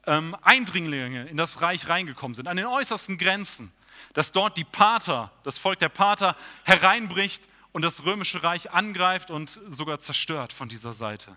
ähm, 0.06 0.34
Eindringlinge 0.40 1.26
in 1.26 1.36
das 1.36 1.60
Reich 1.60 1.90
reingekommen 1.90 2.34
sind, 2.34 2.48
an 2.48 2.56
den 2.56 2.64
äußersten 2.64 3.18
Grenzen, 3.18 3.70
dass 4.14 4.32
dort 4.32 4.56
die 4.56 4.64
Pater, 4.64 5.30
das 5.44 5.58
Volk 5.58 5.78
der 5.78 5.90
Pater 5.90 6.36
hereinbricht 6.64 7.46
und 7.72 7.82
das 7.82 8.06
römische 8.06 8.42
Reich 8.42 8.70
angreift 8.70 9.30
und 9.30 9.60
sogar 9.68 10.00
zerstört 10.00 10.54
von 10.54 10.70
dieser 10.70 10.94
Seite. 10.94 11.36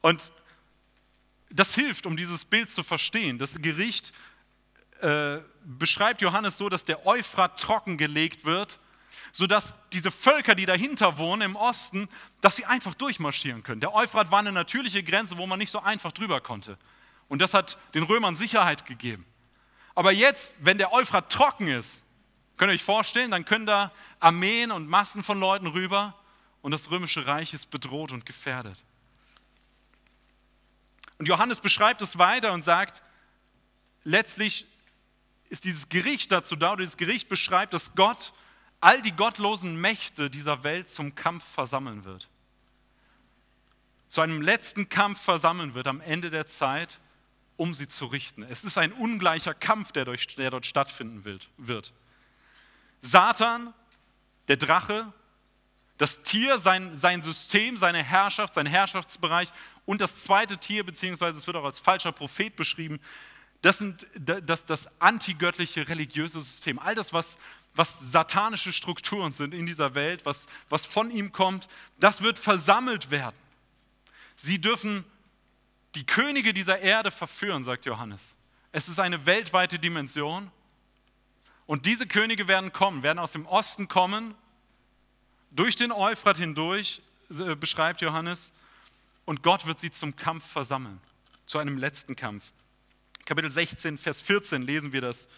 Und 0.00 0.32
das 1.50 1.74
hilft, 1.74 2.06
um 2.06 2.16
dieses 2.16 2.46
Bild 2.46 2.70
zu 2.70 2.82
verstehen. 2.82 3.38
Das 3.38 3.60
Gericht 3.60 4.14
äh, 5.00 5.40
beschreibt 5.64 6.22
Johannes 6.22 6.58
so, 6.58 6.68
dass 6.68 6.84
der 6.84 7.06
Euphrat 7.06 7.60
trockengelegt 7.60 8.44
wird, 8.44 8.78
sodass 9.32 9.74
diese 9.92 10.10
Völker, 10.10 10.54
die 10.54 10.66
dahinter 10.66 11.18
wohnen 11.18 11.42
im 11.42 11.56
Osten, 11.56 12.08
dass 12.40 12.56
sie 12.56 12.64
einfach 12.64 12.94
durchmarschieren 12.94 13.62
können. 13.62 13.80
Der 13.80 13.94
Euphrat 13.94 14.30
war 14.30 14.38
eine 14.38 14.52
natürliche 14.52 15.02
Grenze, 15.02 15.36
wo 15.36 15.46
man 15.46 15.58
nicht 15.58 15.70
so 15.70 15.80
einfach 15.80 16.12
drüber 16.12 16.40
konnte. 16.40 16.78
Und 17.28 17.40
das 17.40 17.54
hat 17.54 17.76
den 17.94 18.04
Römern 18.04 18.36
Sicherheit 18.36 18.86
gegeben. 18.86 19.26
Aber 19.94 20.12
jetzt, 20.12 20.54
wenn 20.60 20.78
der 20.78 20.92
Euphrat 20.92 21.30
trocken 21.30 21.68
ist, 21.68 22.04
könnt 22.56 22.70
ihr 22.70 22.74
euch 22.74 22.84
vorstellen, 22.84 23.30
dann 23.30 23.44
können 23.44 23.66
da 23.66 23.92
Armeen 24.20 24.70
und 24.70 24.88
Massen 24.88 25.22
von 25.22 25.40
Leuten 25.40 25.66
rüber 25.66 26.14
und 26.62 26.70
das 26.70 26.90
römische 26.90 27.26
Reich 27.26 27.54
ist 27.54 27.70
bedroht 27.70 28.12
und 28.12 28.26
gefährdet. 28.26 28.78
Und 31.18 31.28
Johannes 31.28 31.60
beschreibt 31.60 32.02
es 32.02 32.18
weiter 32.18 32.52
und 32.52 32.62
sagt, 32.62 33.02
letztlich 34.04 34.66
ist 35.48 35.64
dieses 35.64 35.88
Gericht 35.88 36.32
dazu 36.32 36.56
da, 36.56 36.76
dieses 36.76 36.96
Gericht 36.96 37.28
beschreibt, 37.28 37.72
dass 37.72 37.94
Gott 37.94 38.32
all 38.80 39.00
die 39.02 39.12
gottlosen 39.12 39.80
Mächte 39.80 40.30
dieser 40.30 40.64
Welt 40.64 40.90
zum 40.90 41.14
Kampf 41.14 41.44
versammeln 41.44 42.04
wird. 42.04 42.28
Zu 44.08 44.20
einem 44.20 44.42
letzten 44.42 44.88
Kampf 44.88 45.20
versammeln 45.20 45.74
wird 45.74 45.86
am 45.86 46.00
Ende 46.00 46.30
der 46.30 46.46
Zeit, 46.46 47.00
um 47.56 47.74
sie 47.74 47.88
zu 47.88 48.06
richten. 48.06 48.42
Es 48.42 48.64
ist 48.64 48.78
ein 48.78 48.92
ungleicher 48.92 49.54
Kampf, 49.54 49.92
der, 49.92 50.04
durch, 50.04 50.26
der 50.36 50.50
dort 50.50 50.66
stattfinden 50.66 51.24
wird. 51.56 51.92
Satan, 53.00 53.72
der 54.48 54.56
Drache, 54.56 55.12
das 55.98 56.22
Tier, 56.22 56.58
sein, 56.58 56.94
sein 56.94 57.22
System, 57.22 57.76
seine 57.76 58.02
Herrschaft, 58.02 58.54
sein 58.54 58.66
Herrschaftsbereich 58.66 59.50
und 59.86 60.00
das 60.00 60.22
zweite 60.22 60.58
Tier, 60.58 60.84
beziehungsweise 60.84 61.38
es 61.38 61.46
wird 61.46 61.56
auch 61.56 61.64
als 61.64 61.78
falscher 61.78 62.12
Prophet 62.12 62.54
beschrieben, 62.54 63.00
das 63.66 63.78
sind 63.78 64.06
das, 64.14 64.64
das 64.64 64.88
antigöttliche 65.00 65.88
religiöse 65.88 66.38
System. 66.38 66.78
All 66.78 66.94
das, 66.94 67.12
was, 67.12 67.36
was 67.74 67.98
satanische 68.12 68.72
Strukturen 68.72 69.32
sind 69.32 69.54
in 69.54 69.66
dieser 69.66 69.96
Welt, 69.96 70.24
was, 70.24 70.46
was 70.68 70.86
von 70.86 71.10
ihm 71.10 71.32
kommt, 71.32 71.66
das 71.98 72.22
wird 72.22 72.38
versammelt 72.38 73.10
werden. 73.10 73.34
Sie 74.36 74.60
dürfen 74.60 75.04
die 75.96 76.06
Könige 76.06 76.54
dieser 76.54 76.78
Erde 76.78 77.10
verführen, 77.10 77.64
sagt 77.64 77.86
Johannes. 77.86 78.36
Es 78.70 78.86
ist 78.86 79.00
eine 79.00 79.26
weltweite 79.26 79.80
Dimension. 79.80 80.52
Und 81.66 81.86
diese 81.86 82.06
Könige 82.06 82.46
werden 82.46 82.72
kommen, 82.72 83.02
werden 83.02 83.18
aus 83.18 83.32
dem 83.32 83.46
Osten 83.46 83.88
kommen, 83.88 84.36
durch 85.50 85.74
den 85.74 85.90
Euphrat 85.90 86.36
hindurch, 86.36 87.02
äh, 87.30 87.56
beschreibt 87.56 88.00
Johannes, 88.00 88.52
und 89.24 89.42
Gott 89.42 89.66
wird 89.66 89.80
sie 89.80 89.90
zum 89.90 90.14
Kampf 90.14 90.46
versammeln, 90.46 91.00
zu 91.46 91.58
einem 91.58 91.78
letzten 91.78 92.14
Kampf. 92.14 92.52
Kapitel 93.26 93.50
16, 93.50 93.98
Vers 93.98 94.20
14 94.22 94.62
lesen 94.62 94.92
wir 94.92 95.00
das. 95.00 95.28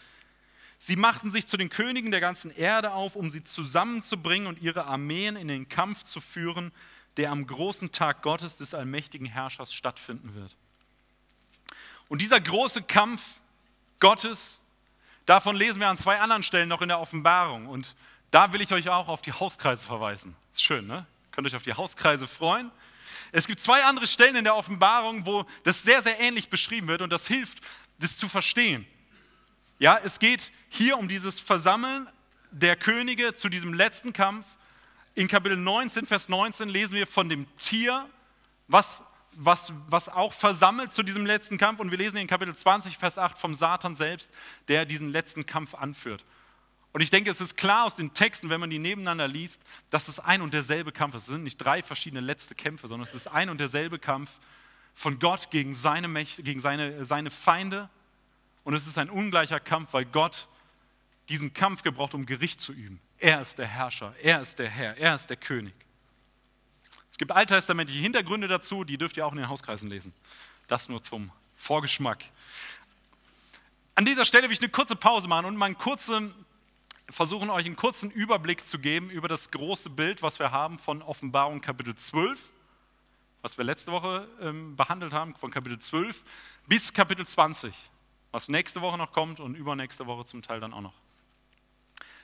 Sie 0.77 0.95
machten 0.95 1.31
sich 1.31 1.47
zu 1.47 1.57
den 1.57 1.69
Königen 1.69 2.11
der 2.11 2.21
ganzen 2.21 2.51
Erde 2.51 2.93
auf, 2.93 3.15
um 3.15 3.31
sie 3.31 3.43
zusammenzubringen 3.43 4.47
und 4.47 4.61
ihre 4.61 4.85
Armeen 4.85 5.35
in 5.35 5.49
den 5.49 5.67
Kampf 5.67 6.03
zu 6.03 6.21
führen, 6.21 6.71
der 7.17 7.31
am 7.31 7.45
großen 7.45 7.91
Tag 7.91 8.21
Gottes 8.21 8.55
des 8.55 8.73
allmächtigen 8.73 9.27
Herrschers 9.27 9.73
stattfinden 9.73 10.35
wird. 10.35 10.55
Und 12.07 12.21
dieser 12.21 12.39
große 12.39 12.83
Kampf 12.83 13.21
Gottes, 13.99 14.61
davon 15.25 15.55
lesen 15.55 15.81
wir 15.81 15.89
an 15.89 15.97
zwei 15.97 16.19
anderen 16.19 16.43
Stellen 16.43 16.69
noch 16.69 16.81
in 16.81 16.87
der 16.87 16.99
Offenbarung. 16.99 17.67
Und 17.67 17.95
da 18.31 18.53
will 18.53 18.61
ich 18.61 18.71
euch 18.71 18.87
auch 18.89 19.09
auf 19.09 19.21
die 19.21 19.33
Hauskreise 19.33 19.83
verweisen. 19.83 20.35
Ist 20.53 20.63
schön, 20.63 20.87
ne? 20.87 21.05
Könnt 21.31 21.47
euch 21.47 21.55
auf 21.55 21.63
die 21.63 21.73
Hauskreise 21.73 22.27
freuen. 22.27 22.71
Es 23.31 23.47
gibt 23.47 23.61
zwei 23.61 23.83
andere 23.83 24.07
Stellen 24.07 24.35
in 24.35 24.43
der 24.43 24.55
Offenbarung, 24.55 25.25
wo 25.25 25.45
das 25.63 25.83
sehr, 25.83 26.01
sehr 26.01 26.19
ähnlich 26.19 26.49
beschrieben 26.49 26.87
wird 26.87 27.01
und 27.01 27.11
das 27.11 27.27
hilft, 27.27 27.59
das 27.99 28.17
zu 28.17 28.27
verstehen. 28.27 28.85
Ja, 29.77 29.99
es 30.03 30.19
geht 30.19 30.51
hier 30.69 30.97
um 30.97 31.07
dieses 31.07 31.39
Versammeln 31.39 32.07
der 32.51 32.75
Könige 32.75 33.35
zu 33.35 33.49
diesem 33.49 33.73
letzten 33.73 34.13
Kampf. 34.13 34.45
In 35.15 35.27
Kapitel 35.27 35.57
19, 35.57 36.05
Vers 36.05 36.29
19 36.29 36.69
lesen 36.69 36.95
wir 36.95 37.07
von 37.07 37.29
dem 37.29 37.45
Tier, 37.57 38.07
was, 38.67 39.03
was, 39.33 39.71
was 39.87 40.09
auch 40.09 40.33
versammelt 40.33 40.93
zu 40.93 41.03
diesem 41.03 41.25
letzten 41.25 41.57
Kampf. 41.57 41.79
Und 41.79 41.91
wir 41.91 41.97
lesen 41.97 42.17
in 42.17 42.27
Kapitel 42.27 42.55
20, 42.55 42.97
Vers 42.97 43.17
8 43.17 43.37
vom 43.37 43.55
Satan 43.55 43.95
selbst, 43.95 44.31
der 44.67 44.85
diesen 44.85 45.11
letzten 45.11 45.45
Kampf 45.45 45.75
anführt. 45.75 46.23
Und 46.91 47.01
ich 47.01 47.09
denke, 47.09 47.29
es 47.29 47.39
ist 47.39 47.55
klar 47.55 47.85
aus 47.85 47.95
den 47.95 48.13
Texten, 48.13 48.49
wenn 48.49 48.59
man 48.59 48.69
die 48.69 48.79
nebeneinander 48.79 49.27
liest, 49.27 49.61
dass 49.89 50.07
es 50.07 50.19
ein 50.19 50.41
und 50.41 50.53
derselbe 50.53 50.91
Kampf 50.91 51.15
ist. 51.15 51.23
Es 51.23 51.27
sind 51.29 51.43
nicht 51.43 51.57
drei 51.57 51.83
verschiedene 51.83 52.21
letzte 52.21 52.55
Kämpfe, 52.55 52.87
sondern 52.87 53.07
es 53.07 53.13
ist 53.13 53.27
ein 53.27 53.49
und 53.49 53.59
derselbe 53.59 53.99
Kampf 53.99 54.29
von 54.95 55.19
Gott 55.19 55.51
gegen 55.51 55.73
seine, 55.73 56.07
Mächte, 56.07 56.41
gegen 56.41 56.61
seine, 56.61 57.05
seine 57.05 57.29
Feinde. 57.29 57.89
Und 58.63 58.73
es 58.73 58.87
ist 58.87 58.97
ein 58.97 59.09
ungleicher 59.09 59.59
Kampf, 59.59 59.93
weil 59.93 60.05
Gott 60.05 60.47
diesen 61.29 61.53
Kampf 61.53 61.83
gebraucht, 61.83 62.15
um 62.15 62.25
Gericht 62.25 62.59
zu 62.59 62.73
üben. 62.73 62.99
Er 63.19 63.41
ist 63.41 63.59
der 63.59 63.67
Herrscher, 63.67 64.15
er 64.21 64.41
ist 64.41 64.57
der 64.57 64.69
Herr, 64.69 64.97
er 64.97 65.15
ist 65.15 65.29
der 65.29 65.37
König. 65.37 65.73
Es 67.11 67.17
gibt 67.17 67.31
alttestamentliche 67.31 68.01
Hintergründe 68.01 68.47
dazu, 68.47 68.83
die 68.83 68.97
dürft 68.97 69.17
ihr 69.17 69.25
auch 69.25 69.31
in 69.31 69.37
den 69.37 69.47
Hauskreisen 69.47 69.89
lesen. 69.89 70.13
Das 70.67 70.89
nur 70.89 71.03
zum 71.03 71.31
Vorgeschmack. 71.55 72.23
An 73.95 74.05
dieser 74.05 74.25
Stelle 74.25 74.47
will 74.47 74.53
ich 74.53 74.61
eine 74.61 74.69
kurze 74.69 74.95
Pause 74.95 75.27
machen 75.27 75.45
und 75.45 75.57
mal 75.57 75.67
einen 75.67 75.77
kurzen 75.77 76.33
versuchen 77.09 77.49
euch 77.49 77.65
einen 77.65 77.75
kurzen 77.75 78.11
Überblick 78.11 78.65
zu 78.65 78.79
geben 78.79 79.09
über 79.09 79.27
das 79.27 79.51
große 79.51 79.89
Bild, 79.89 80.21
was 80.21 80.39
wir 80.39 80.51
haben 80.51 80.79
von 80.79 81.01
Offenbarung 81.01 81.61
Kapitel 81.61 81.95
12, 81.95 82.39
was 83.41 83.57
wir 83.57 83.65
letzte 83.65 83.91
Woche 83.91 84.27
ähm, 84.41 84.75
behandelt 84.75 85.13
haben, 85.13 85.35
von 85.35 85.51
Kapitel 85.51 85.79
12 85.79 86.23
bis 86.67 86.93
Kapitel 86.93 87.25
20, 87.25 87.73
was 88.31 88.47
nächste 88.47 88.81
Woche 88.81 88.97
noch 88.97 89.11
kommt 89.11 89.39
und 89.39 89.55
übernächste 89.55 90.05
Woche 90.05 90.25
zum 90.25 90.41
Teil 90.41 90.59
dann 90.59 90.73
auch 90.73 90.81
noch. 90.81 90.93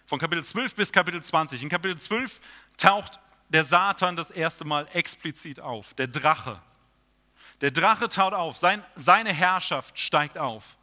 Von 0.06 0.20
Kapitel 0.20 0.44
12 0.44 0.76
bis 0.76 0.92
Kapitel 0.92 1.24
20. 1.24 1.64
In 1.64 1.70
Kapitel 1.70 1.98
12 1.98 2.40
taucht 2.78 3.20
der 3.50 3.64
Satan 3.64 4.16
das 4.16 4.30
erste 4.30 4.66
Mal 4.66 4.88
explizit 4.94 5.60
auf, 5.60 5.94
der 5.96 6.08
Drache. 6.08 6.62
Der 7.62 7.72
Drache 7.72 8.10
taucht 8.10 8.34
auf, 8.34 8.58
sein, 8.58 8.84
seine 8.96 9.34
Herrschaft 9.34 9.98
steigt 9.98 10.38
auf. 10.38 10.78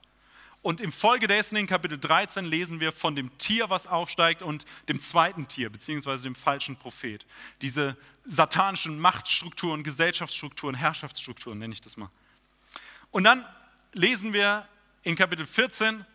Und 0.62 0.80
im 0.80 0.92
Folge 0.92 1.26
dessen 1.26 1.56
in 1.56 1.66
Kapitel 1.66 1.98
13 1.98 2.44
lesen 2.44 2.78
wir 2.78 2.92
von 2.92 3.16
dem 3.16 3.36
Tier, 3.38 3.68
was 3.68 3.88
aufsteigt, 3.88 4.42
und 4.42 4.64
dem 4.88 5.00
zweiten 5.00 5.48
Tier, 5.48 5.70
beziehungsweise 5.70 6.22
dem 6.22 6.36
falschen 6.36 6.76
Prophet. 6.76 7.26
Diese 7.62 7.96
satanischen 8.24 9.00
Machtstrukturen, 9.00 9.82
Gesellschaftsstrukturen, 9.82 10.76
Herrschaftsstrukturen 10.76 11.58
nenne 11.58 11.74
ich 11.74 11.80
das 11.80 11.96
mal. 11.96 12.08
Und 13.10 13.24
dann 13.24 13.44
lesen 13.92 14.32
wir 14.32 14.66
in 15.02 15.16
Kapitel 15.16 15.46
14, 15.46 16.06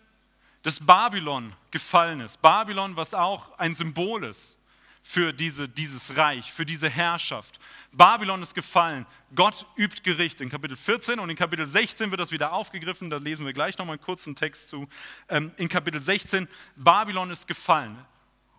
dass 0.64 0.80
Babylon 0.80 1.54
gefallen 1.72 2.22
ist. 2.22 2.42
Babylon, 2.42 2.96
was 2.96 3.14
auch 3.14 3.58
ein 3.60 3.76
Symbol 3.76 4.24
ist 4.24 4.57
für 5.08 5.32
diese, 5.32 5.70
dieses 5.70 6.18
Reich, 6.18 6.52
für 6.52 6.66
diese 6.66 6.90
Herrschaft. 6.90 7.62
Babylon 7.94 8.42
ist 8.42 8.54
gefallen. 8.54 9.06
Gott 9.34 9.66
übt 9.78 10.02
Gericht. 10.04 10.42
In 10.42 10.50
Kapitel 10.50 10.76
14 10.76 11.18
und 11.20 11.30
in 11.30 11.38
Kapitel 11.38 11.66
16 11.66 12.12
wird 12.12 12.20
das 12.20 12.34
wieder 12.34 12.52
aufgegriffen. 12.52 13.10
Da 13.10 13.16
lesen 13.16 13.46
wir 13.46 13.54
gleich 13.54 13.78
nochmal 13.78 13.94
einen 13.94 14.04
kurzen 14.04 14.36
Text 14.36 14.68
zu. 14.68 14.86
Ähm, 15.30 15.54
in 15.56 15.70
Kapitel 15.70 16.02
16, 16.02 16.50
Babylon 16.76 17.32
ist 17.32 17.48
gefallen. 17.48 17.98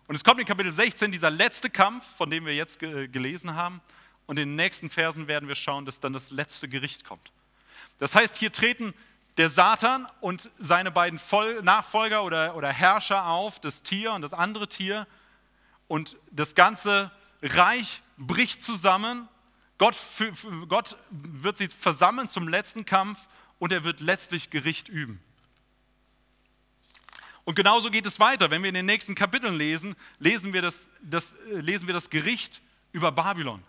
Und 0.07 0.15
es 0.15 0.23
kommt 0.23 0.39
in 0.39 0.47
Kapitel 0.47 0.71
16 0.71 1.11
dieser 1.11 1.29
letzte 1.29 1.69
Kampf, 1.69 2.03
von 2.17 2.31
dem 2.31 2.47
wir 2.47 2.55
jetzt 2.55 2.79
gelesen 2.79 3.53
haben. 3.53 3.79
Und 4.25 4.39
in 4.39 4.49
den 4.49 4.55
nächsten 4.55 4.89
Versen 4.89 5.27
werden 5.27 5.47
wir 5.47 5.55
schauen, 5.55 5.85
dass 5.85 5.99
dann 5.99 6.13
das 6.13 6.31
letzte 6.31 6.67
Gericht 6.67 7.05
kommt. 7.05 7.31
Das 7.99 8.15
heißt, 8.15 8.35
hier 8.37 8.51
treten 8.51 8.95
der 9.37 9.51
Satan 9.51 10.07
und 10.19 10.49
seine 10.57 10.89
beiden 10.89 11.19
Nachfolger 11.61 12.23
oder, 12.23 12.55
oder 12.55 12.73
Herrscher 12.73 13.27
auf, 13.27 13.59
das 13.59 13.83
Tier 13.83 14.13
und 14.13 14.23
das 14.23 14.33
andere 14.33 14.67
Tier, 14.67 15.05
und 15.89 16.15
das 16.31 16.55
ganze 16.55 17.11
Reich 17.41 18.01
bricht 18.17 18.63
zusammen. 18.63 19.27
Gott, 19.77 19.97
Gott 20.69 20.95
wird 21.09 21.57
sie 21.57 21.67
versammeln 21.67 22.29
zum 22.29 22.47
letzten 22.47 22.85
Kampf 22.85 23.27
und 23.57 23.73
er 23.73 23.83
wird 23.83 23.99
letztlich 23.99 24.51
Gericht 24.51 24.87
üben. 24.87 25.19
Und 27.43 27.55
genauso 27.55 27.89
geht 27.89 28.05
es 28.05 28.19
weiter. 28.19 28.51
Wenn 28.51 28.61
wir 28.61 28.69
in 28.69 28.75
den 28.75 28.85
nächsten 28.85 29.15
Kapiteln 29.15 29.55
lesen, 29.55 29.95
lesen 30.19 30.53
wir 30.53 30.61
das, 30.61 30.87
das, 31.01 31.35
lesen 31.49 31.87
wir 31.87 31.93
das 31.95 32.11
Gericht 32.11 32.61
über 32.91 33.11
Babylon, 33.11 33.63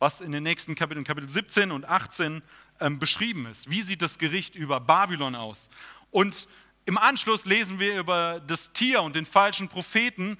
was 0.00 0.20
in 0.20 0.32
den 0.32 0.42
nächsten 0.42 0.74
Kapiteln, 0.74 1.04
Kapitel 1.04 1.28
17 1.28 1.70
und 1.70 1.84
18 1.84 2.42
ähm, 2.80 2.98
beschrieben 2.98 3.46
ist. 3.46 3.70
Wie 3.70 3.82
sieht 3.82 4.02
das 4.02 4.18
Gericht 4.18 4.56
über 4.56 4.80
Babylon 4.80 5.36
aus? 5.36 5.70
Und 6.10 6.48
im 6.86 6.98
Anschluss 6.98 7.44
lesen 7.44 7.78
wir 7.78 8.00
über 8.00 8.40
das 8.40 8.72
Tier 8.72 9.02
und 9.02 9.14
den 9.14 9.26
falschen 9.26 9.68
Propheten, 9.68 10.38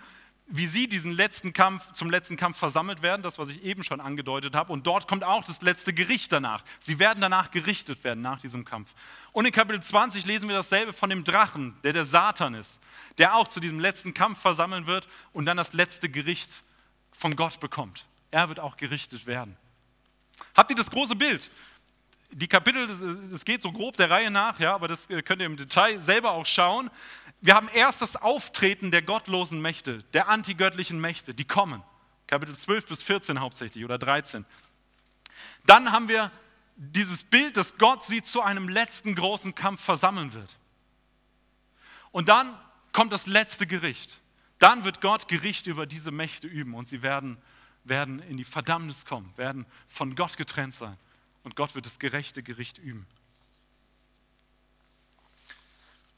wie 0.48 0.68
sie 0.68 0.88
diesen 0.88 1.10
letzten 1.12 1.52
Kampf, 1.52 1.92
zum 1.92 2.08
letzten 2.08 2.36
Kampf 2.36 2.56
versammelt 2.56 3.02
werden, 3.02 3.22
das, 3.22 3.38
was 3.38 3.48
ich 3.48 3.62
eben 3.64 3.82
schon 3.82 4.00
angedeutet 4.00 4.54
habe. 4.54 4.72
Und 4.72 4.86
dort 4.86 5.08
kommt 5.08 5.24
auch 5.24 5.42
das 5.44 5.60
letzte 5.60 5.92
Gericht 5.92 6.30
danach. 6.30 6.62
Sie 6.78 7.00
werden 7.00 7.20
danach 7.20 7.50
gerichtet 7.50 8.04
werden, 8.04 8.22
nach 8.22 8.40
diesem 8.40 8.64
Kampf. 8.64 8.94
Und 9.32 9.44
in 9.44 9.52
Kapitel 9.52 9.82
20 9.82 10.24
lesen 10.24 10.48
wir 10.48 10.54
dasselbe 10.54 10.92
von 10.92 11.10
dem 11.10 11.24
Drachen, 11.24 11.76
der 11.82 11.92
der 11.92 12.04
Satan 12.04 12.54
ist, 12.54 12.80
der 13.18 13.34
auch 13.34 13.48
zu 13.48 13.58
diesem 13.58 13.80
letzten 13.80 14.14
Kampf 14.14 14.40
versammeln 14.40 14.86
wird 14.86 15.08
und 15.32 15.46
dann 15.46 15.56
das 15.56 15.72
letzte 15.72 16.08
Gericht 16.08 16.62
von 17.10 17.34
Gott 17.34 17.58
bekommt. 17.58 18.04
Er 18.30 18.48
wird 18.48 18.60
auch 18.60 18.76
gerichtet 18.76 19.26
werden. 19.26 19.56
Habt 20.54 20.70
ihr 20.70 20.76
das 20.76 20.90
große 20.90 21.16
Bild? 21.16 21.50
Die 22.30 22.48
Kapitel, 22.48 22.88
es 23.32 23.44
geht 23.44 23.62
so 23.62 23.72
grob 23.72 23.96
der 23.96 24.10
Reihe 24.10 24.30
nach, 24.30 24.60
ja, 24.60 24.74
aber 24.74 24.88
das 24.88 25.08
könnt 25.08 25.40
ihr 25.40 25.46
im 25.46 25.56
Detail 25.56 26.00
selber 26.00 26.32
auch 26.32 26.46
schauen. 26.46 26.90
Wir 27.46 27.54
haben 27.54 27.68
erst 27.68 28.02
das 28.02 28.16
Auftreten 28.16 28.90
der 28.90 29.02
gottlosen 29.02 29.62
Mächte, 29.62 30.02
der 30.14 30.26
antigöttlichen 30.26 31.00
Mächte, 31.00 31.32
die 31.32 31.44
kommen. 31.44 31.80
Kapitel 32.26 32.56
12 32.56 32.86
bis 32.86 33.02
14 33.04 33.38
hauptsächlich 33.38 33.84
oder 33.84 33.98
13. 33.98 34.44
Dann 35.64 35.92
haben 35.92 36.08
wir 36.08 36.32
dieses 36.74 37.22
Bild, 37.22 37.56
dass 37.56 37.78
Gott 37.78 38.02
sie 38.02 38.20
zu 38.20 38.42
einem 38.42 38.68
letzten 38.68 39.14
großen 39.14 39.54
Kampf 39.54 39.80
versammeln 39.80 40.32
wird. 40.32 40.56
Und 42.10 42.28
dann 42.28 42.52
kommt 42.90 43.12
das 43.12 43.28
letzte 43.28 43.68
Gericht. 43.68 44.18
Dann 44.58 44.82
wird 44.82 45.00
Gott 45.00 45.28
Gericht 45.28 45.68
über 45.68 45.86
diese 45.86 46.10
Mächte 46.10 46.48
üben 46.48 46.74
und 46.74 46.88
sie 46.88 47.02
werden, 47.02 47.38
werden 47.84 48.18
in 48.22 48.38
die 48.38 48.44
Verdammnis 48.44 49.04
kommen, 49.06 49.32
werden 49.36 49.66
von 49.86 50.16
Gott 50.16 50.36
getrennt 50.36 50.74
sein. 50.74 50.96
Und 51.44 51.54
Gott 51.54 51.76
wird 51.76 51.86
das 51.86 52.00
gerechte 52.00 52.42
Gericht 52.42 52.78
üben. 52.78 53.06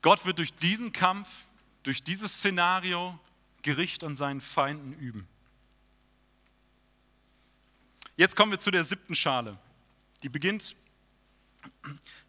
Gott 0.09 0.25
wird 0.25 0.39
durch 0.39 0.55
diesen 0.55 0.95
Kampf, 0.95 1.29
durch 1.83 2.03
dieses 2.03 2.33
Szenario 2.33 3.19
Gericht 3.61 4.03
an 4.03 4.17
seinen 4.17 4.41
Feinden 4.41 4.95
üben. 4.95 5.29
Jetzt 8.17 8.35
kommen 8.35 8.51
wir 8.51 8.59
zu 8.59 8.71
der 8.71 8.85
siebten 8.85 9.15
Schale. 9.15 9.59
Die 10.23 10.31
beginnt, 10.31 10.77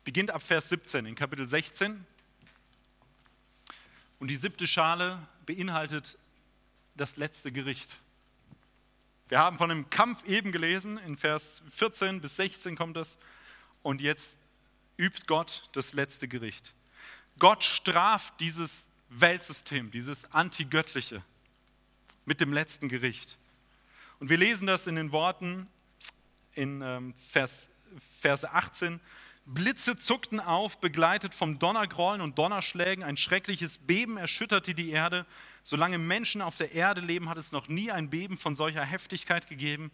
beginnt 0.03 0.29
ab 0.29 0.43
Vers 0.43 0.67
17 0.67 1.05
in 1.05 1.15
Kapitel 1.15 1.47
16. 1.47 2.05
Und 4.19 4.27
die 4.27 4.35
siebte 4.35 4.67
Schale 4.67 5.25
beinhaltet 5.45 6.17
das 6.97 7.15
letzte 7.15 7.49
Gericht. 7.49 7.97
Wir 9.29 9.39
haben 9.39 9.57
von 9.57 9.69
dem 9.69 9.89
Kampf 9.89 10.25
eben 10.25 10.51
gelesen, 10.51 10.97
in 10.97 11.15
Vers 11.15 11.61
14 11.75 12.19
bis 12.19 12.35
16 12.35 12.75
kommt 12.75 12.97
das. 12.97 13.17
Und 13.83 14.01
jetzt 14.01 14.37
übt 14.97 15.27
Gott 15.27 15.69
das 15.71 15.93
letzte 15.93 16.27
Gericht. 16.27 16.73
Gott 17.39 17.63
straft 17.63 18.39
dieses 18.39 18.89
Weltsystem, 19.09 19.91
dieses 19.91 20.31
Antigöttliche 20.31 21.23
mit 22.25 22.41
dem 22.41 22.53
letzten 22.53 22.89
Gericht. 22.89 23.37
Und 24.19 24.29
wir 24.29 24.37
lesen 24.37 24.67
das 24.67 24.85
in 24.87 24.95
den 24.95 25.11
Worten 25.11 25.67
in 26.53 26.81
ähm, 26.81 27.13
Vers, 27.29 27.69
Verse 28.19 28.51
18. 28.51 28.99
Blitze 29.45 29.97
zuckten 29.97 30.39
auf, 30.39 30.79
begleitet 30.79 31.33
vom 31.33 31.57
Donnergrollen 31.57 32.21
und 32.21 32.37
Donnerschlägen. 32.37 33.03
Ein 33.03 33.17
schreckliches 33.17 33.79
Beben 33.79 34.17
erschütterte 34.17 34.75
die 34.75 34.91
Erde. 34.91 35.25
Solange 35.63 35.97
Menschen 35.97 36.41
auf 36.41 36.57
der 36.57 36.73
Erde 36.73 37.01
leben, 37.01 37.29
hat 37.29 37.37
es 37.37 37.51
noch 37.51 37.67
nie 37.67 37.91
ein 37.91 38.09
Beben 38.09 38.37
von 38.37 38.53
solcher 38.53 38.83
Heftigkeit 38.83 39.47
gegeben. 39.47 39.91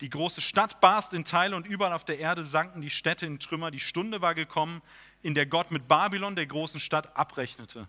Die 0.00 0.10
große 0.10 0.40
Stadt 0.40 0.80
barst 0.80 1.14
in 1.14 1.24
Teile 1.24 1.56
und 1.56 1.66
überall 1.66 1.92
auf 1.92 2.04
der 2.04 2.18
Erde 2.18 2.42
sanken 2.42 2.80
die 2.80 2.90
Städte 2.90 3.26
in 3.26 3.38
Trümmer. 3.38 3.70
Die 3.70 3.80
Stunde 3.80 4.20
war 4.20 4.34
gekommen, 4.34 4.82
in 5.22 5.34
der 5.34 5.46
Gott 5.46 5.70
mit 5.70 5.88
Babylon, 5.88 6.36
der 6.36 6.46
großen 6.46 6.80
Stadt, 6.80 7.16
abrechnete. 7.16 7.88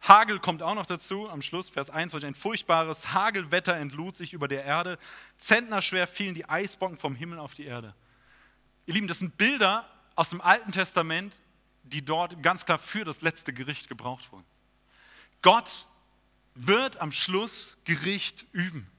Hagel 0.00 0.38
kommt 0.38 0.62
auch 0.62 0.74
noch 0.74 0.86
dazu, 0.86 1.28
am 1.28 1.42
Schluss, 1.42 1.68
Vers 1.68 1.90
21, 1.90 2.26
ein 2.26 2.34
furchtbares 2.34 3.12
Hagelwetter 3.12 3.74
entlud 3.74 4.16
sich 4.16 4.32
über 4.32 4.48
der 4.48 4.64
Erde, 4.64 4.98
zentnerschwer 5.36 6.06
fielen 6.06 6.34
die 6.34 6.48
Eisbrocken 6.48 6.96
vom 6.96 7.14
Himmel 7.14 7.38
auf 7.38 7.54
die 7.54 7.64
Erde. 7.64 7.94
Ihr 8.86 8.94
Lieben, 8.94 9.08
das 9.08 9.18
sind 9.18 9.36
Bilder 9.36 9.86
aus 10.14 10.30
dem 10.30 10.40
Alten 10.40 10.72
Testament, 10.72 11.42
die 11.82 12.04
dort 12.04 12.42
ganz 12.42 12.64
klar 12.64 12.78
für 12.78 13.04
das 13.04 13.20
letzte 13.20 13.52
Gericht 13.52 13.88
gebraucht 13.88 14.32
wurden. 14.32 14.46
Gott 15.42 15.86
wird 16.54 17.00
am 17.00 17.12
Schluss 17.12 17.78
Gericht 17.84 18.46
üben. 18.52 18.90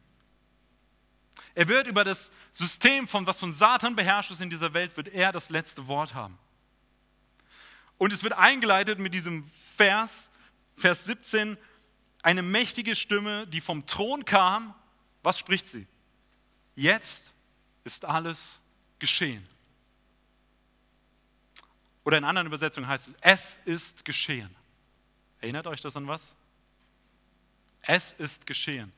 Er 1.55 1.67
wird 1.67 1.87
über 1.87 2.03
das 2.03 2.31
System, 2.51 3.07
von 3.07 3.25
was 3.25 3.39
von 3.39 3.53
Satan 3.53 3.95
beherrscht 3.95 4.31
ist 4.31 4.41
in 4.41 4.49
dieser 4.49 4.73
Welt, 4.73 4.95
wird 4.97 5.09
er 5.09 5.31
das 5.31 5.49
letzte 5.49 5.87
Wort 5.87 6.13
haben. 6.13 6.37
Und 7.97 8.13
es 8.13 8.23
wird 8.23 8.33
eingeleitet 8.33 8.99
mit 8.99 9.13
diesem 9.13 9.49
Vers, 9.75 10.31
Vers 10.77 11.05
17, 11.05 11.57
eine 12.21 12.41
mächtige 12.41 12.95
Stimme, 12.95 13.47
die 13.47 13.61
vom 13.61 13.85
Thron 13.85 14.25
kam. 14.25 14.73
Was 15.23 15.37
spricht 15.37 15.67
sie? 15.67 15.85
Jetzt 16.75 17.33
ist 17.83 18.05
alles 18.05 18.61
geschehen. 18.99 19.45
Oder 22.03 22.17
in 22.17 22.23
anderen 22.23 22.47
Übersetzungen 22.47 22.87
heißt 22.87 23.09
es, 23.09 23.15
es 23.21 23.59
ist 23.65 24.05
geschehen. 24.05 24.55
Erinnert 25.41 25.67
euch 25.67 25.81
das 25.81 25.95
an 25.95 26.07
was? 26.07 26.35
Es 27.81 28.13
ist 28.13 28.45
geschehen. 28.45 28.91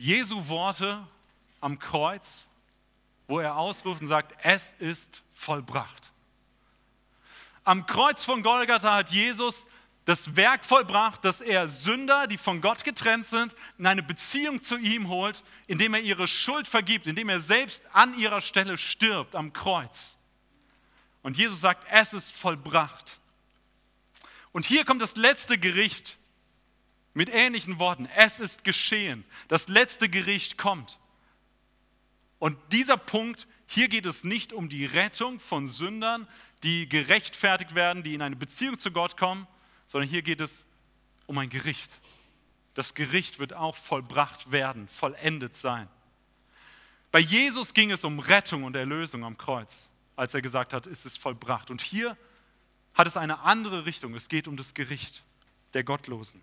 Jesu 0.00 0.48
Worte 0.48 1.06
am 1.60 1.78
Kreuz, 1.78 2.48
wo 3.28 3.38
er 3.38 3.56
ausruft 3.56 4.00
und 4.00 4.06
sagt, 4.06 4.34
es 4.42 4.72
ist 4.78 5.22
vollbracht. 5.34 6.10
Am 7.64 7.84
Kreuz 7.84 8.24
von 8.24 8.42
Golgatha 8.42 8.94
hat 8.94 9.10
Jesus 9.10 9.66
das 10.06 10.36
Werk 10.36 10.64
vollbracht, 10.64 11.22
dass 11.22 11.42
er 11.42 11.68
Sünder, 11.68 12.26
die 12.26 12.38
von 12.38 12.62
Gott 12.62 12.82
getrennt 12.82 13.26
sind, 13.26 13.54
in 13.76 13.86
eine 13.86 14.02
Beziehung 14.02 14.62
zu 14.62 14.78
ihm 14.78 15.08
holt, 15.08 15.44
indem 15.66 15.92
er 15.92 16.00
ihre 16.00 16.26
Schuld 16.26 16.66
vergibt, 16.66 17.06
indem 17.06 17.28
er 17.28 17.40
selbst 17.40 17.82
an 17.92 18.18
ihrer 18.18 18.40
Stelle 18.40 18.78
stirbt 18.78 19.36
am 19.36 19.52
Kreuz. 19.52 20.16
Und 21.22 21.36
Jesus 21.36 21.60
sagt, 21.60 21.86
es 21.90 22.14
ist 22.14 22.32
vollbracht. 22.32 23.20
Und 24.52 24.64
hier 24.64 24.86
kommt 24.86 25.02
das 25.02 25.16
letzte 25.16 25.58
Gericht 25.58 26.16
mit 27.14 27.28
ähnlichen 27.28 27.78
Worten. 27.78 28.08
Es 28.16 28.40
ist 28.40 28.64
geschehen. 28.64 29.24
Das 29.48 29.68
letzte 29.68 30.08
Gericht 30.08 30.58
kommt. 30.58 30.98
Und 32.38 32.56
dieser 32.72 32.96
Punkt, 32.96 33.46
hier 33.66 33.88
geht 33.88 34.06
es 34.06 34.24
nicht 34.24 34.52
um 34.52 34.68
die 34.68 34.86
Rettung 34.86 35.38
von 35.38 35.66
Sündern, 35.66 36.26
die 36.62 36.88
gerechtfertigt 36.88 37.74
werden, 37.74 38.02
die 38.02 38.14
in 38.14 38.22
eine 38.22 38.36
Beziehung 38.36 38.78
zu 38.78 38.90
Gott 38.90 39.16
kommen, 39.16 39.46
sondern 39.86 40.08
hier 40.08 40.22
geht 40.22 40.40
es 40.40 40.66
um 41.26 41.38
ein 41.38 41.50
Gericht. 41.50 41.90
Das 42.74 42.94
Gericht 42.94 43.38
wird 43.38 43.52
auch 43.52 43.76
vollbracht 43.76 44.52
werden, 44.52 44.88
vollendet 44.88 45.56
sein. 45.56 45.88
Bei 47.10 47.18
Jesus 47.18 47.74
ging 47.74 47.90
es 47.90 48.04
um 48.04 48.20
Rettung 48.20 48.64
und 48.64 48.76
Erlösung 48.76 49.24
am 49.24 49.36
Kreuz 49.36 49.90
als 50.20 50.34
er 50.34 50.42
gesagt 50.42 50.74
hat, 50.74 50.86
es 50.86 51.06
ist 51.06 51.18
vollbracht. 51.18 51.70
Und 51.70 51.80
hier 51.80 52.14
hat 52.92 53.06
es 53.06 53.16
eine 53.16 53.40
andere 53.40 53.86
Richtung. 53.86 54.14
Es 54.14 54.28
geht 54.28 54.46
um 54.46 54.58
das 54.58 54.74
Gericht 54.74 55.22
der 55.72 55.82
Gottlosen. 55.82 56.42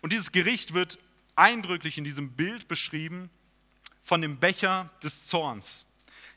Und 0.00 0.12
dieses 0.12 0.32
Gericht 0.32 0.74
wird 0.74 0.98
eindrücklich 1.36 1.98
in 1.98 2.04
diesem 2.04 2.32
Bild 2.32 2.68
beschrieben 2.68 3.30
von 4.02 4.22
dem 4.22 4.38
Becher 4.38 4.90
des 5.02 5.26
Zorns. 5.26 5.86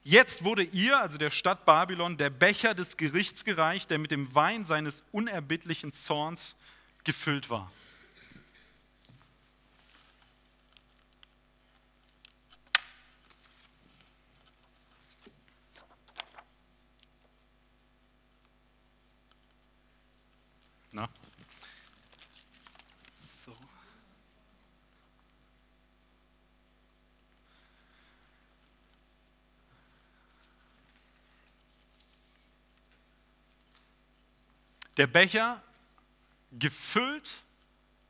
Jetzt 0.04 0.44
wurde 0.44 0.64
ihr, 0.64 1.00
also 1.00 1.18
der 1.18 1.30
Stadt 1.30 1.66
Babylon, 1.66 2.18
der 2.18 2.32
Becher 2.32 2.74
des 2.74 2.98
Gerichts 2.98 3.46
gereicht, 3.46 3.92
der 3.92 4.00
mit 4.00 4.12
dem 4.12 4.34
Wein 4.34 4.66
seines 4.66 5.04
unerbittlichen 5.12 5.94
Zorns 5.94 6.56
gefüllt 7.04 7.50
war. 7.50 7.72
Der 34.98 35.08
Becher 35.08 35.62
gefüllt 36.52 37.30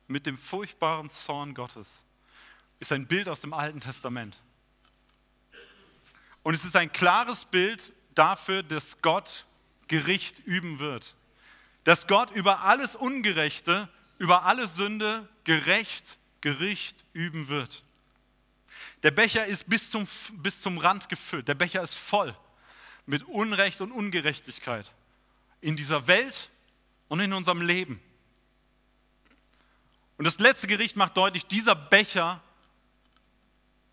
mit 0.08 0.26
dem 0.26 0.36
furchtbaren 0.36 1.10
Zorn 1.10 1.54
Gottes 1.54 2.02
ist 2.80 2.92
ein 2.92 3.06
Bild 3.06 3.28
aus 3.28 3.40
dem 3.40 3.52
Alten 3.52 3.80
Testament. 3.80 4.36
Und 6.42 6.54
es 6.54 6.64
ist 6.64 6.74
ein 6.74 6.92
klares 6.92 7.44
Bild 7.44 7.92
dafür, 8.14 8.62
dass 8.62 9.00
Gott 9.00 9.46
Gericht 9.86 10.40
üben 10.40 10.80
wird 10.80 11.14
dass 11.84 12.06
Gott 12.06 12.30
über 12.30 12.60
alles 12.60 12.96
Ungerechte, 12.96 13.88
über 14.18 14.44
alle 14.44 14.66
Sünde 14.66 15.28
gerecht 15.44 16.18
Gericht 16.40 17.04
üben 17.12 17.48
wird. 17.48 17.84
Der 19.02 19.12
Becher 19.12 19.46
ist 19.46 19.68
bis 19.68 19.90
zum, 19.90 20.08
bis 20.32 20.60
zum 20.60 20.78
Rand 20.78 21.08
gefüllt. 21.08 21.46
Der 21.46 21.54
Becher 21.54 21.82
ist 21.82 21.94
voll 21.94 22.36
mit 23.06 23.24
Unrecht 23.24 23.80
und 23.80 23.92
Ungerechtigkeit 23.92 24.90
in 25.60 25.76
dieser 25.76 26.06
Welt 26.06 26.50
und 27.12 27.20
in 27.20 27.34
unserem 27.34 27.60
Leben. 27.60 28.00
Und 30.16 30.24
das 30.24 30.38
letzte 30.38 30.66
Gericht 30.66 30.96
macht 30.96 31.18
deutlich, 31.18 31.44
dieser 31.44 31.74
Becher 31.74 32.40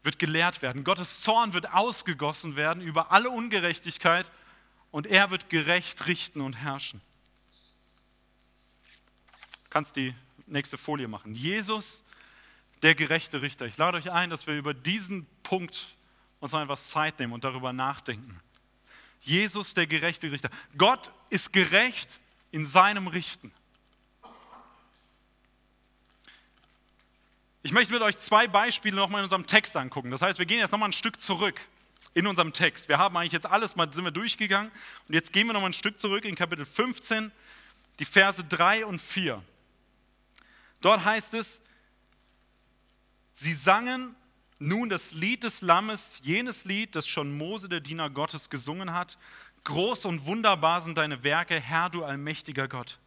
wird 0.03 0.19
geleert 0.19 0.61
werden. 0.61 0.85
Gottes 0.85 1.19
Zorn 1.19 1.51
wird 1.51 1.73
ausgegossen 1.73 2.55
werden 2.55 2.81
über 2.81 3.11
alle 3.11 3.29
Ungerechtigkeit 3.29 4.31
und 4.91 5.05
er 5.05 5.31
wird 5.31 5.49
gerecht 5.49 6.07
richten 6.07 6.39
und 6.39 6.53
herrschen 6.53 7.01
kannst 9.69 9.97
die 9.97 10.15
nächste 10.47 10.77
Folie 10.77 11.07
machen. 11.07 11.35
Jesus, 11.35 12.03
der 12.81 12.95
gerechte 12.95 13.41
Richter. 13.41 13.65
Ich 13.65 13.77
lade 13.77 13.97
euch 13.97 14.09
ein, 14.09 14.29
dass 14.29 14.47
wir 14.47 14.55
über 14.57 14.73
diesen 14.73 15.27
Punkt 15.43 15.95
uns 16.39 16.53
mal 16.53 16.63
etwas 16.63 16.89
Zeit 16.89 17.19
nehmen 17.19 17.33
und 17.33 17.43
darüber 17.43 17.73
nachdenken. 17.73 18.39
Jesus, 19.21 19.73
der 19.73 19.85
gerechte 19.85 20.31
Richter. 20.31 20.49
Gott 20.77 21.11
ist 21.29 21.51
gerecht 21.51 22.19
in 22.51 22.65
seinem 22.65 23.07
Richten. 23.07 23.51
Ich 27.61 27.73
möchte 27.73 27.93
mit 27.93 28.01
euch 28.01 28.17
zwei 28.17 28.47
Beispiele 28.47 28.95
nochmal 28.95 29.19
in 29.19 29.23
unserem 29.23 29.45
Text 29.45 29.75
angucken. 29.75 30.11
Das 30.11 30.21
heißt, 30.21 30.39
wir 30.39 30.45
gehen 30.45 30.59
jetzt 30.59 30.71
nochmal 30.71 30.89
ein 30.89 30.93
Stück 30.93 31.21
zurück 31.21 31.59
in 32.13 32.25
unserem 32.25 32.53
Text. 32.53 32.87
Wir 32.87 32.97
haben 32.97 33.15
eigentlich 33.17 33.33
jetzt 33.33 33.45
alles 33.45 33.75
mal, 33.75 33.91
sind 33.93 34.05
wir 34.05 34.11
durchgegangen 34.11 34.71
und 35.07 35.13
jetzt 35.13 35.33
gehen 35.33 35.47
wir 35.47 35.53
nochmal 35.53 35.71
ein 35.71 35.73
Stück 35.73 35.99
zurück 35.99 36.25
in 36.25 36.35
Kapitel 36.35 36.65
15, 36.65 37.31
die 37.99 38.05
Verse 38.05 38.43
3 38.43 38.85
und 38.85 38.99
4. 39.01 39.43
Dort 40.81 41.03
heißt 41.03 41.33
es, 41.33 41.61
sie 43.33 43.53
sangen 43.53 44.15
nun 44.59 44.89
das 44.89 45.13
Lied 45.13 45.43
des 45.43 45.61
Lammes, 45.61 46.19
jenes 46.23 46.65
Lied, 46.65 46.95
das 46.95 47.07
schon 47.07 47.37
Mose, 47.37 47.69
der 47.69 47.79
Diener 47.79 48.09
Gottes, 48.09 48.49
gesungen 48.49 48.93
hat. 48.93 49.17
Groß 49.63 50.05
und 50.05 50.25
wunderbar 50.25 50.81
sind 50.81 50.97
deine 50.97 51.23
Werke, 51.23 51.59
Herr, 51.59 51.89
du 51.89 52.03
allmächtiger 52.03 52.67
Gott. 52.67 52.97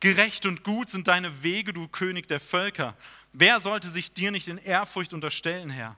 Gerecht 0.00 0.46
und 0.46 0.64
gut 0.64 0.88
sind 0.88 1.08
deine 1.08 1.42
Wege, 1.42 1.72
du 1.72 1.88
König 1.88 2.26
der 2.28 2.40
Völker. 2.40 2.96
Wer 3.32 3.60
sollte 3.60 3.88
sich 3.88 4.12
dir 4.12 4.30
nicht 4.30 4.48
in 4.48 4.58
Ehrfurcht 4.58 5.12
unterstellen, 5.12 5.70
Herr? 5.70 5.96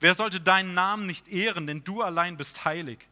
Wer 0.00 0.14
sollte 0.14 0.40
deinen 0.40 0.74
Namen 0.74 1.06
nicht 1.06 1.28
ehren, 1.28 1.66
denn 1.66 1.84
du 1.84 2.02
allein 2.02 2.36
bist 2.36 2.64
heilig. 2.64 3.06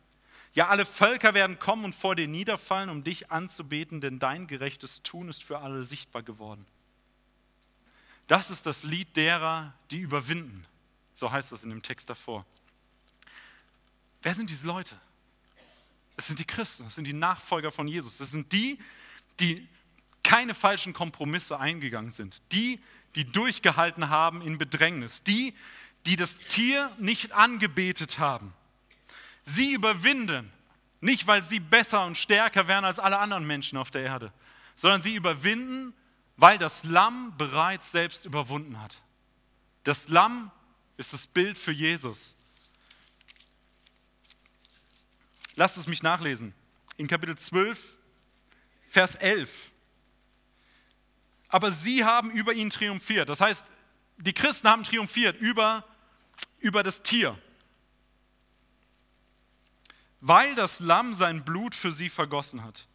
Ja, 0.54 0.68
alle 0.68 0.84
Völker 0.84 1.32
werden 1.32 1.58
kommen 1.58 1.84
und 1.84 1.94
vor 1.94 2.14
dir 2.14 2.28
niederfallen, 2.28 2.90
um 2.90 3.04
dich 3.04 3.30
anzubeten, 3.30 4.00
denn 4.00 4.18
dein 4.18 4.46
gerechtes 4.46 5.02
Tun 5.02 5.28
ist 5.28 5.42
für 5.42 5.60
alle 5.60 5.84
sichtbar 5.84 6.22
geworden. 6.22 6.66
Das 8.26 8.50
ist 8.50 8.66
das 8.66 8.82
Lied 8.82 9.16
derer, 9.16 9.72
die 9.90 10.00
überwinden. 10.00 10.66
So 11.14 11.30
heißt 11.30 11.52
das 11.52 11.64
in 11.64 11.70
dem 11.70 11.82
Text 11.82 12.10
davor. 12.10 12.44
Wer 14.22 14.34
sind 14.34 14.50
diese 14.50 14.66
Leute? 14.66 14.98
Es 16.22 16.28
sind 16.28 16.38
die 16.38 16.44
Christen, 16.44 16.86
es 16.86 16.94
sind 16.94 17.04
die 17.04 17.14
Nachfolger 17.14 17.72
von 17.72 17.88
Jesus. 17.88 18.20
Es 18.20 18.30
sind 18.30 18.52
die, 18.52 18.78
die 19.40 19.66
keine 20.22 20.54
falschen 20.54 20.92
Kompromisse 20.92 21.58
eingegangen 21.58 22.12
sind. 22.12 22.40
Die, 22.52 22.80
die 23.16 23.24
durchgehalten 23.24 24.08
haben 24.08 24.40
in 24.40 24.56
Bedrängnis. 24.56 25.24
Die, 25.24 25.52
die 26.06 26.14
das 26.14 26.38
Tier 26.38 26.92
nicht 27.00 27.32
angebetet 27.32 28.20
haben. 28.20 28.54
Sie 29.42 29.72
überwinden, 29.72 30.52
nicht 31.00 31.26
weil 31.26 31.42
sie 31.42 31.58
besser 31.58 32.06
und 32.06 32.16
stärker 32.16 32.68
wären 32.68 32.84
als 32.84 33.00
alle 33.00 33.18
anderen 33.18 33.44
Menschen 33.44 33.76
auf 33.76 33.90
der 33.90 34.02
Erde, 34.02 34.32
sondern 34.76 35.02
sie 35.02 35.16
überwinden, 35.16 35.92
weil 36.36 36.56
das 36.56 36.84
Lamm 36.84 37.34
bereits 37.36 37.90
selbst 37.90 38.26
überwunden 38.26 38.80
hat. 38.80 38.96
Das 39.82 40.08
Lamm 40.08 40.52
ist 40.98 41.14
das 41.14 41.26
Bild 41.26 41.58
für 41.58 41.72
Jesus. 41.72 42.36
Lasst 45.54 45.76
es 45.76 45.86
mich 45.86 46.02
nachlesen. 46.02 46.54
in 46.96 47.08
Kapitel 47.08 47.36
12, 47.36 47.96
Vers 48.88 49.14
11. 49.16 49.50
Aber 51.48 51.72
sie 51.72 52.04
haben 52.04 52.30
über 52.30 52.52
ihn 52.52 52.70
triumphiert. 52.70 53.28
Das 53.28 53.40
heißt, 53.40 53.70
die 54.18 54.32
Christen 54.32 54.68
haben 54.68 54.84
triumphiert 54.84 55.40
über, 55.40 55.84
über 56.60 56.82
das 56.82 57.02
Tier, 57.02 57.38
weil 60.20 60.54
das 60.54 60.80
Lamm 60.80 61.14
sein 61.14 61.44
Blut 61.44 61.74
für 61.74 61.90
sie 61.90 62.08
vergossen 62.08 62.62
hat. 62.62 62.86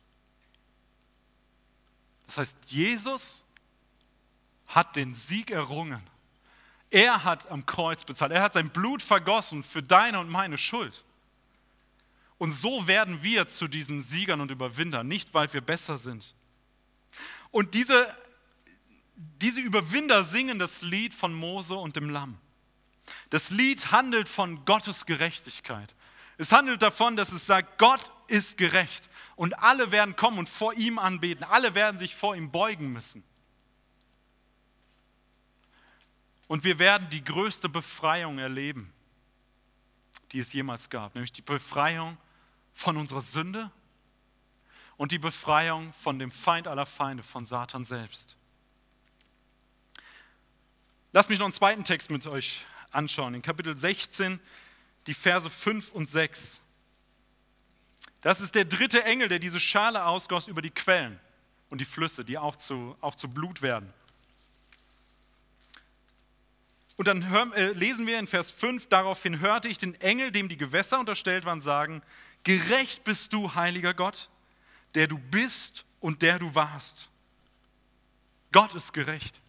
Das 2.27 2.37
heißt, 2.37 2.55
Jesus 2.67 3.43
hat 4.67 4.95
den 4.95 5.13
Sieg 5.13 5.51
errungen. 5.51 6.01
Er 6.89 7.23
hat 7.23 7.49
am 7.51 7.65
Kreuz 7.65 8.03
bezahlt. 8.03 8.31
Er 8.31 8.41
hat 8.41 8.53
sein 8.53 8.69
Blut 8.69 9.01
vergossen 9.01 9.63
für 9.63 9.83
deine 9.83 10.19
und 10.19 10.29
meine 10.29 10.57
Schuld. 10.57 11.03
Und 12.37 12.51
so 12.51 12.87
werden 12.87 13.23
wir 13.23 13.47
zu 13.47 13.67
diesen 13.67 14.01
Siegern 14.01 14.41
und 14.41 14.51
Überwindern, 14.51 15.07
nicht 15.07 15.33
weil 15.33 15.51
wir 15.53 15.61
besser 15.61 15.97
sind. 15.97 16.35
Und 17.49 17.73
diese, 17.73 18.15
diese 19.15 19.59
Überwinder 19.61 20.23
singen 20.23 20.59
das 20.59 20.81
Lied 20.81 21.13
von 21.13 21.33
Mose 21.33 21.75
und 21.75 21.95
dem 21.95 22.09
Lamm. 22.09 22.37
Das 23.29 23.49
Lied 23.49 23.91
handelt 23.91 24.29
von 24.29 24.65
Gottes 24.65 25.05
Gerechtigkeit. 25.05 25.95
Es 26.37 26.51
handelt 26.51 26.81
davon, 26.81 27.15
dass 27.15 27.31
es 27.31 27.47
sagt, 27.47 27.79
Gott 27.79 28.11
ist 28.27 28.57
gerecht 28.57 29.09
und 29.35 29.57
alle 29.59 29.91
werden 29.91 30.15
kommen 30.15 30.37
und 30.37 30.49
vor 30.49 30.73
ihm 30.73 30.99
anbeten. 30.99 31.43
Alle 31.43 31.73
werden 31.73 31.97
sich 31.97 32.15
vor 32.15 32.35
ihm 32.35 32.51
beugen 32.51 32.91
müssen. 32.91 33.23
Und 36.47 36.63
wir 36.63 36.79
werden 36.79 37.09
die 37.09 37.23
größte 37.23 37.67
Befreiung 37.67 38.37
erleben, 38.37 38.93
die 40.31 40.39
es 40.39 40.53
jemals 40.53 40.89
gab, 40.89 41.15
nämlich 41.15 41.31
die 41.31 41.41
Befreiung 41.41 42.17
von 42.77 42.95
unserer 42.95 43.21
Sünde 43.21 43.71
und 44.97 45.11
die 45.11 45.17
Befreiung 45.17 45.91
von 45.93 46.19
dem 46.19 46.29
Feind 46.29 46.67
aller 46.67 46.85
Feinde, 46.85 47.23
von 47.23 47.43
Satan 47.43 47.83
selbst. 47.83 48.35
Lasst 51.11 51.31
mich 51.31 51.39
noch 51.39 51.47
einen 51.47 51.55
zweiten 51.55 51.83
Text 51.83 52.11
mit 52.11 52.25
euch 52.27 52.63
anschauen, 52.91 53.33
in 53.33 53.41
Kapitel 53.41 53.75
16, 53.75 54.39
die 55.07 55.15
Verse 55.15 55.49
5 55.49 55.91
und 55.91 56.07
6. 56.07 56.61
Das 58.21 58.41
ist 58.41 58.53
der 58.53 58.65
dritte 58.65 59.03
Engel, 59.03 59.27
der 59.27 59.39
diese 59.39 59.59
Schale 59.59 60.05
ausgoss 60.05 60.47
über 60.47 60.61
die 60.61 60.69
Quellen 60.69 61.19
und 61.69 61.81
die 61.81 61.85
Flüsse, 61.85 62.23
die 62.23 62.37
auch 62.37 62.57
zu, 62.57 62.95
auch 63.01 63.15
zu 63.15 63.27
Blut 63.27 63.63
werden. 63.63 63.91
Und 66.95 67.07
dann 67.07 67.27
hören, 67.27 67.53
äh, 67.53 67.71
lesen 67.71 68.05
wir 68.05 68.19
in 68.19 68.27
Vers 68.27 68.51
5, 68.51 68.87
daraufhin 68.87 69.39
hörte 69.39 69.67
ich 69.67 69.79
den 69.79 69.95
Engel, 70.01 70.31
dem 70.31 70.47
die 70.47 70.57
Gewässer 70.57 70.99
unterstellt 70.99 71.45
waren, 71.45 71.61
sagen, 71.61 72.03
gerecht 72.47 73.03
bist 73.03 73.33
du, 73.33 73.55
heiliger 73.55 73.93
Gott, 73.93 74.29
der 74.95 75.07
du 75.07 75.17
bist 75.17 75.83
und 75.99 76.21
der 76.21 76.39
du 76.39 76.55
warst. 76.55 77.09
Gott 78.53 78.73
ist 78.73 78.93
gerecht. 78.93 79.41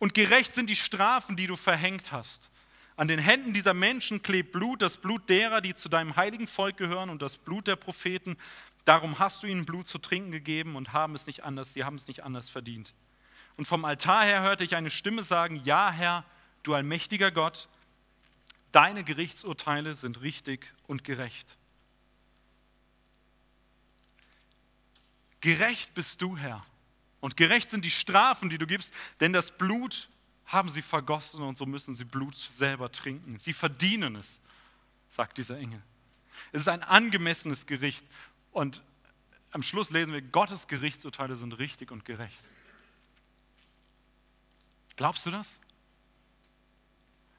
Und 0.00 0.12
gerecht 0.12 0.56
sind 0.56 0.68
die 0.68 0.74
Strafen, 0.74 1.36
die 1.36 1.46
du 1.46 1.54
verhängt 1.54 2.10
hast. 2.10 2.50
An 2.96 3.06
den 3.06 3.20
Händen 3.20 3.52
dieser 3.52 3.74
Menschen 3.74 4.22
klebt 4.22 4.50
Blut, 4.50 4.82
das 4.82 4.96
Blut 4.96 5.28
derer, 5.28 5.60
die 5.60 5.76
zu 5.76 5.88
deinem 5.88 6.16
heiligen 6.16 6.48
Volk 6.48 6.76
gehören 6.78 7.10
und 7.10 7.22
das 7.22 7.36
Blut 7.36 7.68
der 7.68 7.76
Propheten. 7.76 8.36
Darum 8.84 9.20
hast 9.20 9.44
du 9.44 9.46
ihnen 9.46 9.66
Blut 9.66 9.86
zu 9.86 9.98
trinken 9.98 10.32
gegeben 10.32 10.74
und 10.74 10.92
haben 10.92 11.14
es 11.14 11.28
nicht 11.28 11.44
anders, 11.44 11.74
sie 11.74 11.84
haben 11.84 11.94
es 11.94 12.08
nicht 12.08 12.24
anders 12.24 12.50
verdient. 12.50 12.92
Und 13.56 13.66
vom 13.66 13.84
Altar 13.84 14.24
her 14.24 14.42
hörte 14.42 14.64
ich 14.64 14.74
eine 14.74 14.90
Stimme 14.90 15.22
sagen, 15.22 15.60
ja 15.62 15.92
Herr, 15.92 16.24
du 16.64 16.74
allmächtiger 16.74 17.30
Gott, 17.30 17.68
deine 18.74 19.04
Gerichtsurteile 19.04 19.94
sind 19.94 20.20
richtig 20.20 20.72
und 20.86 21.04
gerecht. 21.04 21.56
Gerecht 25.40 25.94
bist 25.94 26.20
du, 26.22 26.36
Herr. 26.36 26.64
Und 27.20 27.36
gerecht 27.36 27.70
sind 27.70 27.84
die 27.84 27.90
Strafen, 27.90 28.50
die 28.50 28.58
du 28.58 28.66
gibst, 28.66 28.92
denn 29.20 29.32
das 29.32 29.56
Blut 29.56 30.08
haben 30.46 30.68
sie 30.68 30.82
vergossen 30.82 31.42
und 31.42 31.56
so 31.56 31.66
müssen 31.66 31.94
sie 31.94 32.04
Blut 32.04 32.36
selber 32.36 32.90
trinken. 32.90 33.38
Sie 33.38 33.52
verdienen 33.52 34.16
es, 34.16 34.40
sagt 35.08 35.38
dieser 35.38 35.58
Engel. 35.58 35.82
Es 36.52 36.62
ist 36.62 36.68
ein 36.68 36.82
angemessenes 36.82 37.66
Gericht 37.66 38.04
und 38.52 38.82
am 39.52 39.62
Schluss 39.62 39.90
lesen 39.90 40.12
wir, 40.12 40.20
Gottes 40.20 40.66
Gerichtsurteile 40.66 41.36
sind 41.36 41.52
richtig 41.58 41.92
und 41.92 42.04
gerecht. 42.04 42.40
Glaubst 44.96 45.24
du 45.26 45.30
das? 45.30 45.60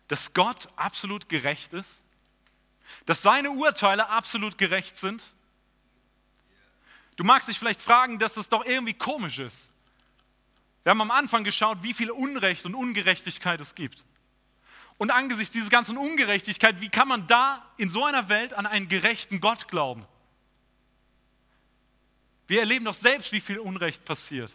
Dass 0.08 0.34
Gott 0.34 0.68
absolut 0.76 1.30
gerecht 1.30 1.74
ist? 1.74 2.04
Dass 3.06 3.22
seine 3.22 3.52
Urteile 3.52 4.10
absolut 4.10 4.58
gerecht 4.58 4.98
sind? 4.98 5.24
Du 7.16 7.24
magst 7.24 7.48
dich 7.48 7.58
vielleicht 7.58 7.82
fragen, 7.82 8.20
dass 8.20 8.34
das 8.34 8.50
doch 8.50 8.66
irgendwie 8.66 8.94
komisch 8.94 9.40
ist. 9.40 9.70
Wir 10.84 10.92
haben 10.92 11.02
am 11.02 11.12
Anfang 11.12 11.44
geschaut, 11.44 11.82
wie 11.82 11.94
viel 11.94 12.12
Unrecht 12.12 12.66
und 12.66 12.76
Ungerechtigkeit 12.76 13.60
es 13.60 13.74
gibt. 13.74 14.04
Und 14.98 15.12
angesichts 15.12 15.52
dieser 15.52 15.70
ganzen 15.70 15.98
Ungerechtigkeit, 15.98 16.80
wie 16.80 16.90
kann 16.90 17.08
man 17.08 17.28
da 17.28 17.66
in 17.78 17.90
so 17.90 18.06
einer 18.06 18.30
Welt 18.30 18.54
an 18.54 18.66
einen 18.66 18.88
gerechten 18.88 19.42
Gott 19.42 19.68
glauben? 19.68 20.06
Wir 22.48 22.60
erleben 22.60 22.86
doch 22.86 22.94
selbst, 22.94 23.32
wie 23.32 23.42
viel 23.42 23.60
Unrecht 23.60 24.06
passiert. 24.06 24.52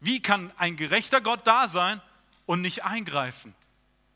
Wie 0.00 0.20
kann 0.20 0.52
ein 0.56 0.76
gerechter 0.76 1.20
Gott 1.20 1.46
da 1.46 1.68
sein 1.68 2.02
und 2.46 2.60
nicht 2.60 2.84
eingreifen? 2.84 3.54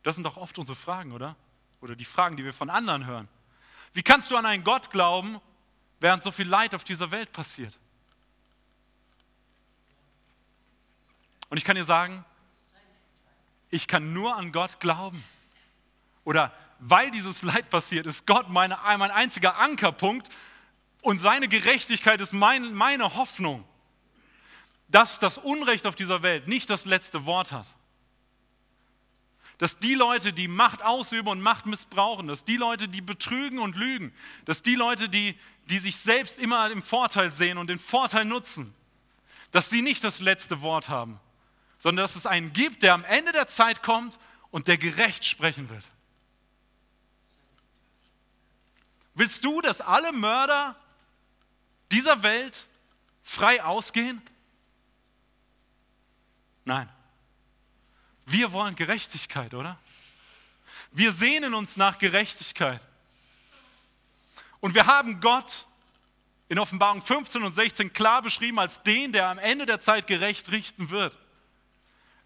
Das 0.02 0.16
sind 0.16 0.24
doch 0.24 0.36
oft 0.36 0.58
unsere 0.58 0.76
Fragen, 0.76 1.12
oder? 1.12 1.36
Oder 1.80 1.96
die 1.96 2.04
Fragen, 2.04 2.36
die 2.36 2.44
wir 2.44 2.52
von 2.52 2.70
anderen 2.70 3.06
hören. 3.06 3.28
Wie 3.94 4.02
kannst 4.02 4.30
du 4.30 4.36
an 4.36 4.46
einen 4.46 4.64
Gott 4.64 4.90
glauben, 4.90 5.40
während 6.00 6.22
so 6.22 6.30
viel 6.30 6.48
Leid 6.48 6.74
auf 6.74 6.84
dieser 6.84 7.10
Welt 7.10 7.32
passiert? 7.32 7.78
Und 11.48 11.58
ich 11.58 11.64
kann 11.64 11.76
dir 11.76 11.84
sagen, 11.84 12.24
ich 13.70 13.86
kann 13.86 14.12
nur 14.12 14.36
an 14.36 14.52
Gott 14.52 14.80
glauben. 14.80 15.22
Oder 16.24 16.52
weil 16.78 17.10
dieses 17.10 17.42
Leid 17.42 17.70
passiert, 17.70 18.06
ist 18.06 18.26
Gott 18.26 18.48
meine, 18.48 18.78
mein 18.98 19.10
einziger 19.10 19.58
Ankerpunkt 19.58 20.28
und 21.02 21.18
seine 21.18 21.48
Gerechtigkeit 21.48 22.20
ist 22.20 22.32
mein, 22.32 22.74
meine 22.74 23.14
Hoffnung 23.14 23.64
dass 24.92 25.18
das 25.18 25.38
Unrecht 25.38 25.86
auf 25.86 25.96
dieser 25.96 26.22
Welt 26.22 26.46
nicht 26.46 26.68
das 26.70 26.84
letzte 26.84 27.24
Wort 27.24 27.50
hat. 27.50 27.66
Dass 29.58 29.78
die 29.78 29.94
Leute, 29.94 30.32
die 30.32 30.48
Macht 30.48 30.82
ausüben 30.82 31.28
und 31.28 31.40
Macht 31.40 31.66
missbrauchen, 31.66 32.26
dass 32.26 32.44
die 32.44 32.56
Leute, 32.56 32.88
die 32.88 33.00
betrügen 33.00 33.58
und 33.58 33.76
lügen, 33.76 34.12
dass 34.44 34.62
die 34.62 34.74
Leute, 34.74 35.08
die, 35.08 35.38
die 35.70 35.78
sich 35.78 35.96
selbst 35.96 36.38
immer 36.38 36.70
im 36.70 36.82
Vorteil 36.82 37.32
sehen 37.32 37.58
und 37.58 37.68
den 37.68 37.78
Vorteil 37.78 38.24
nutzen, 38.24 38.74
dass 39.52 39.70
sie 39.70 39.82
nicht 39.82 40.02
das 40.02 40.20
letzte 40.20 40.62
Wort 40.62 40.88
haben, 40.88 41.20
sondern 41.78 42.04
dass 42.04 42.16
es 42.16 42.26
einen 42.26 42.52
gibt, 42.52 42.82
der 42.82 42.94
am 42.94 43.04
Ende 43.04 43.32
der 43.32 43.48
Zeit 43.48 43.82
kommt 43.82 44.18
und 44.50 44.68
der 44.68 44.78
gerecht 44.78 45.24
sprechen 45.24 45.68
wird. 45.68 45.84
Willst 49.14 49.44
du, 49.44 49.60
dass 49.60 49.80
alle 49.80 50.12
Mörder 50.12 50.74
dieser 51.90 52.22
Welt 52.22 52.66
frei 53.22 53.62
ausgehen? 53.62 54.22
Nein. 56.64 56.88
Wir 58.26 58.52
wollen 58.52 58.76
Gerechtigkeit, 58.76 59.54
oder? 59.54 59.78
Wir 60.92 61.12
sehnen 61.12 61.54
uns 61.54 61.76
nach 61.76 61.98
Gerechtigkeit. 61.98 62.80
Und 64.60 64.74
wir 64.74 64.86
haben 64.86 65.20
Gott 65.20 65.66
in 66.48 66.58
Offenbarung 66.58 67.02
15 67.02 67.42
und 67.42 67.52
16 67.52 67.92
klar 67.92 68.22
beschrieben 68.22 68.58
als 68.58 68.82
den, 68.82 69.12
der 69.12 69.28
am 69.28 69.38
Ende 69.38 69.66
der 69.66 69.80
Zeit 69.80 70.06
gerecht 70.06 70.50
richten 70.50 70.90
wird. 70.90 71.16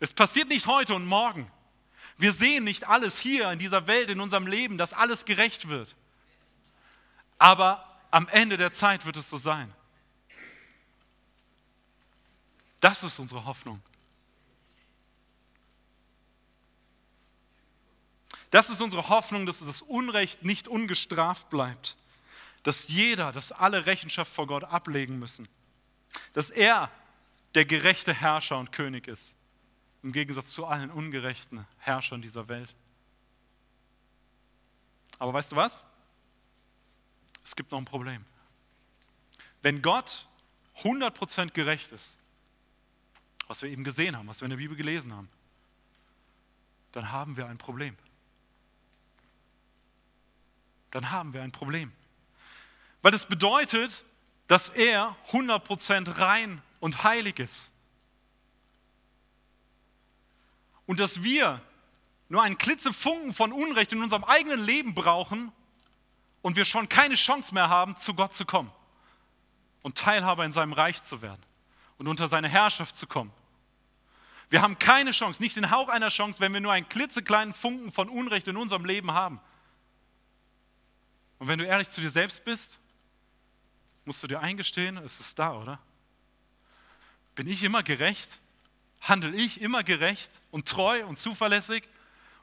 Es 0.01 0.13
passiert 0.13 0.49
nicht 0.49 0.67
heute 0.67 0.95
und 0.95 1.07
morgen. 1.07 1.51
Wir 2.19 2.33
sehen 2.33 2.65
nicht 2.65 2.89
alles 2.89 3.19
hier 3.19 3.51
in 3.51 3.59
dieser 3.59 3.87
Welt, 3.87 4.11
in 4.11 4.21
unserem 4.21 4.47
Leben, 4.47 4.79
dass 4.79 4.93
alles 4.93 5.25
gerecht 5.25 5.69
wird. 5.69 5.95
Aber 7.39 7.99
am 8.11 8.29
Ende 8.29 8.57
der 8.57 8.73
Zeit 8.73 9.05
wird 9.07 9.17
es 9.17 9.29
so 9.29 9.37
sein. 9.37 9.73
Das 12.81 13.03
ist 13.03 13.19
unsere 13.19 13.45
Hoffnung. 13.45 13.81
Das 18.57 18.71
ist 18.71 18.81
unsere 18.81 19.11
Hoffnung, 19.11 19.45
dass 19.45 19.59
das 19.59 19.83
Unrecht 19.83 20.43
nicht 20.43 20.67
ungestraft 20.67 21.51
bleibt. 21.51 21.95
Dass 22.63 22.89
jeder, 22.89 23.31
dass 23.31 23.53
alle 23.53 23.85
Rechenschaft 23.85 24.33
vor 24.33 24.47
Gott 24.47 24.65
ablegen 24.65 25.19
müssen. 25.19 25.47
Dass 26.33 26.49
er 26.49 26.91
der 27.55 27.67
gerechte 27.67 28.15
Herrscher 28.15 28.57
und 28.57 28.73
König 28.73 29.09
ist. 29.09 29.35
Im 30.03 30.11
Gegensatz 30.11 30.55
zu 30.55 30.65
allen 30.65 30.91
ungerechten 30.91 31.67
Herrschern 31.81 32.23
dieser 32.23 32.49
Welt. 32.49 32.75
Aber 35.19 35.35
weißt 35.35 35.53
du 35.53 35.57
was? 35.57 35.85
Es 37.45 37.55
gibt 37.55 37.71
noch 37.71 37.79
ein 37.79 37.85
Problem. 37.85 38.25
Wenn 39.61 39.83
Gott 39.83 40.27
100% 40.79 41.51
gerecht 41.51 41.93
ist, 41.93 42.17
was 43.49 43.61
wir 43.61 43.69
eben 43.69 43.85
gesehen 43.85 44.17
haben, 44.17 44.27
was 44.27 44.41
wir 44.41 44.47
in 44.47 44.51
der 44.51 44.57
Bibel 44.57 44.79
gelesen 44.79 45.13
haben, 45.13 45.29
dann 46.93 47.13
haben 47.13 47.37
wir 47.37 47.49
ein 47.49 47.59
Problem 47.59 47.99
dann 50.91 51.11
haben 51.11 51.33
wir 51.33 51.43
ein 51.43 51.53
Problem. 51.53 51.93
Weil 53.03 53.13
das 53.13 53.27
bedeutet, 53.27 54.05
dass 54.47 54.69
er 54.69 55.17
100% 55.31 56.19
rein 56.19 56.63
und 56.81 57.05
heilig 57.05 57.39
ist. 57.39 57.71
Und 60.87 61.01
dass 61.01 61.23
wir 61.23 61.61
nur 62.29 62.43
einen 62.43 62.59
Klitzefunken 62.59 63.33
von 63.33 63.53
Unrecht 63.53 63.93
in 63.93 64.03
unserem 64.03 64.25
eigenen 64.25 64.61
Leben 64.61 64.95
brauchen 64.95 65.53
und 66.43 66.57
wir 66.57 66.65
schon 66.65 66.89
keine 66.89 67.15
Chance 67.15 67.55
mehr 67.55 67.69
haben, 67.69 67.97
zu 67.97 68.15
Gott 68.15 68.35
zu 68.35 68.45
kommen 68.45 68.71
und 69.83 69.99
Teilhaber 69.99 70.45
in 70.45 70.53
seinem 70.53 70.73
Reich 70.73 71.03
zu 71.03 71.23
werden 71.23 71.43
und 71.99 72.09
unter 72.09 72.29
seine 72.29 72.49
Herrschaft 72.49 72.97
zu 72.97 73.07
kommen. 73.07 73.33
Wir 74.49 74.63
haben 74.63 74.79
keine 74.79 75.11
Chance, 75.11 75.43
nicht 75.43 75.57
den 75.57 75.71
Hauch 75.71 75.89
einer 75.89 76.09
Chance, 76.09 76.41
wenn 76.41 76.53
wir 76.53 76.61
nur 76.61 76.73
einen 76.73 76.89
klitzekleinen 76.89 77.53
Funken 77.53 77.91
von 77.91 78.09
Unrecht 78.09 78.47
in 78.49 78.57
unserem 78.57 78.85
Leben 78.85 79.13
haben. 79.13 79.41
Und 81.39 81.49
wenn 81.49 81.59
du 81.59 81.67
ehrlich 81.67 81.91
zu 81.91 82.01
dir 82.01 82.11
selbst 82.11 82.45
bist, 82.45 82.79
musst 84.05 84.23
du 84.23 84.27
dir 84.27 84.41
eingestehen, 84.41 84.97
es 84.99 85.21
ist 85.21 85.39
da, 85.39 85.55
oder? 85.55 85.79
Bin 87.35 87.47
ich 87.49 87.63
immer 87.63 87.83
gerecht? 87.83 88.41
Handel 89.01 89.35
ich 89.35 89.61
immer 89.61 89.85
gerecht 89.85 90.41
und 90.51 90.67
treu 90.67 91.05
und 91.07 91.19
zuverlässig? 91.19 91.89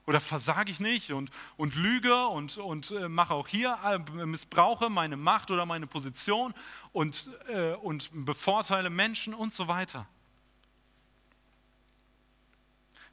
Oder 0.05 0.19
versage 0.19 0.69
ich 0.69 0.81
nicht 0.81 1.11
und, 1.13 1.31
und 1.55 1.75
lüge 1.75 2.27
und, 2.27 2.57
und 2.57 2.91
äh, 2.91 3.07
mache 3.07 3.33
auch 3.33 3.47
hier, 3.47 3.79
äh, 3.85 4.25
missbrauche 4.25 4.89
meine 4.89 5.15
Macht 5.15 5.49
oder 5.49 5.65
meine 5.65 5.87
Position 5.87 6.53
und, 6.91 7.29
äh, 7.47 7.71
und 7.75 8.09
bevorteile 8.11 8.89
Menschen 8.89 9.33
und 9.33 9.53
so 9.53 9.69
weiter? 9.69 10.05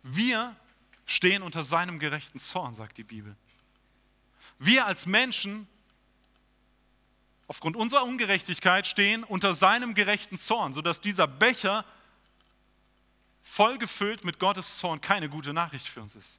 Wir 0.03 0.57
stehen 1.07 1.43
unter 1.43 1.63
seinem 1.63 2.01
gerechten 2.01 2.41
Zorn, 2.41 2.75
sagt 2.75 2.99
die 2.99 3.05
Bibel. 3.05 3.37
Wir 4.61 4.87
als 4.87 5.07
Menschen 5.07 5.67
aufgrund 7.49 7.77
unserer 7.77 8.05
Ungerechtigkeit 8.05 8.87
stehen 8.87 9.25
unter 9.25 9.55
seinem 9.55 9.95
gerechten 9.95 10.39
Zorn, 10.39 10.75
sodass 10.75 11.01
dieser 11.01 11.27
Becher 11.27 11.85
vollgefüllt 13.43 14.23
mit 14.23 14.39
Gottes 14.39 14.77
Zorn 14.77 15.01
keine 15.01 15.31
gute 15.31 15.55
Nachricht 15.55 15.89
für 15.89 16.03
uns 16.03 16.15
ist. 16.15 16.39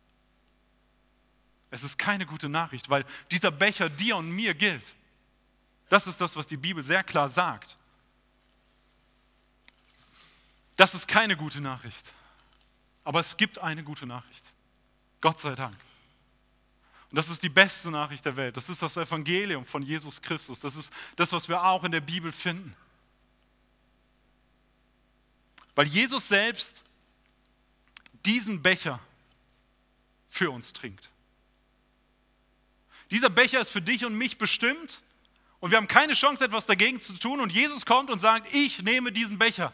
Es 1.72 1.84
ist 1.84 1.98
keine 1.98 2.28
gute 2.28 2.48
Nachricht, 2.48 2.90
weil 2.90 3.06
dieser 3.32 3.50
Becher 3.50 3.90
dir 3.90 4.16
und 4.18 4.30
mir 4.30 4.54
gilt. 4.54 4.86
Das 5.90 6.06
ist 6.06 6.22
das, 6.22 6.36
was 6.36 6.46
die 6.46 6.58
Bibel 6.58 6.84
sehr 6.84 7.04
klar 7.04 7.28
sagt. 7.28 7.76
Das 10.78 10.94
ist 10.94 11.08
keine 11.08 11.36
gute 11.36 11.60
Nachricht. 11.60 12.14
Aber 13.04 13.20
es 13.20 13.36
gibt 13.36 13.58
eine 13.58 13.84
gute 13.84 14.06
Nachricht. 14.06 14.44
Gott 15.22 15.42
sei 15.42 15.56
Dank. 15.56 15.76
Und 17.12 17.18
das 17.18 17.30
ist 17.30 17.44
die 17.44 17.50
beste 17.50 17.92
Nachricht 17.92 18.26
der 18.26 18.36
Welt. 18.38 18.56
Das 18.58 18.70
ist 18.70 18.82
das 18.82 18.98
Evangelium 18.98 19.66
von 19.66 19.84
Jesus 19.84 20.22
Christus. 20.22 20.62
Das 20.62 20.76
ist 20.76 20.92
das, 21.18 21.32
was 21.34 21.50
wir 21.50 21.64
auch 21.64 21.84
in 21.84 21.92
der 21.92 22.02
Bibel 22.02 22.32
finden. 22.32 22.76
Weil 25.76 25.88
Jesus 25.88 26.28
selbst 26.28 26.84
diesen 28.26 28.62
Becher 28.62 29.00
für 30.30 30.52
uns 30.52 30.74
trinkt. 30.74 31.10
Dieser 33.10 33.30
Becher 33.30 33.60
ist 33.60 33.70
für 33.70 33.82
dich 33.82 34.06
und 34.06 34.16
mich 34.16 34.38
bestimmt 34.38 35.02
und 35.62 35.70
wir 35.70 35.78
haben 35.78 35.88
keine 35.88 36.14
Chance, 36.14 36.44
etwas 36.44 36.66
dagegen 36.66 37.00
zu 37.00 37.14
tun. 37.14 37.40
Und 37.40 37.52
Jesus 37.52 37.86
kommt 37.86 38.10
und 38.10 38.20
sagt, 38.20 38.54
ich 38.54 38.82
nehme 38.82 39.12
diesen 39.12 39.38
Becher. 39.38 39.72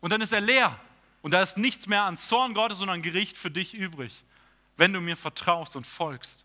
Und 0.00 0.10
dann 0.10 0.20
ist 0.20 0.32
er 0.32 0.40
leer. 0.40 0.78
Und 1.22 1.30
da 1.30 1.40
ist 1.40 1.56
nichts 1.56 1.86
mehr 1.86 2.02
an 2.02 2.18
Zorn 2.18 2.54
Gottes 2.54 2.80
und 2.80 2.88
an 2.88 3.00
Gericht 3.00 3.36
für 3.36 3.50
dich 3.50 3.72
übrig, 3.72 4.22
wenn 4.76 4.92
du 4.92 5.00
mir 5.00 5.16
vertraust 5.16 5.76
und 5.76 5.86
folgst. 5.86 6.44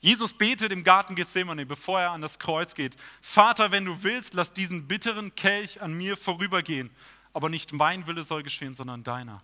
Jesus 0.00 0.32
betet 0.32 0.72
im 0.72 0.82
Garten 0.82 1.14
Gethsemane, 1.14 1.64
bevor 1.64 2.00
er 2.00 2.10
an 2.10 2.22
das 2.22 2.38
Kreuz 2.40 2.74
geht. 2.74 2.96
Vater, 3.20 3.70
wenn 3.70 3.84
du 3.84 4.02
willst, 4.02 4.34
lass 4.34 4.52
diesen 4.52 4.88
bitteren 4.88 5.34
Kelch 5.36 5.80
an 5.80 5.94
mir 5.94 6.16
vorübergehen. 6.16 6.90
Aber 7.32 7.48
nicht 7.48 7.72
mein 7.72 8.06
Wille 8.06 8.24
soll 8.24 8.42
geschehen, 8.42 8.74
sondern 8.74 9.04
deiner. 9.04 9.42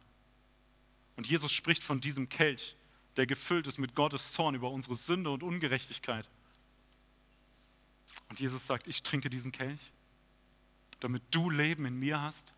Und 1.16 1.28
Jesus 1.28 1.52
spricht 1.52 1.84
von 1.84 2.00
diesem 2.00 2.28
Kelch, 2.28 2.76
der 3.16 3.26
gefüllt 3.26 3.66
ist 3.68 3.78
mit 3.78 3.94
Gottes 3.94 4.32
Zorn 4.32 4.56
über 4.56 4.70
unsere 4.70 4.96
Sünde 4.96 5.30
und 5.30 5.44
Ungerechtigkeit. 5.44 6.28
Und 8.28 8.40
Jesus 8.40 8.66
sagt, 8.66 8.88
ich 8.88 9.02
trinke 9.02 9.30
diesen 9.30 9.52
Kelch, 9.52 9.80
damit 11.00 11.22
du 11.30 11.50
Leben 11.50 11.86
in 11.86 11.98
mir 11.98 12.20
hast 12.20 12.52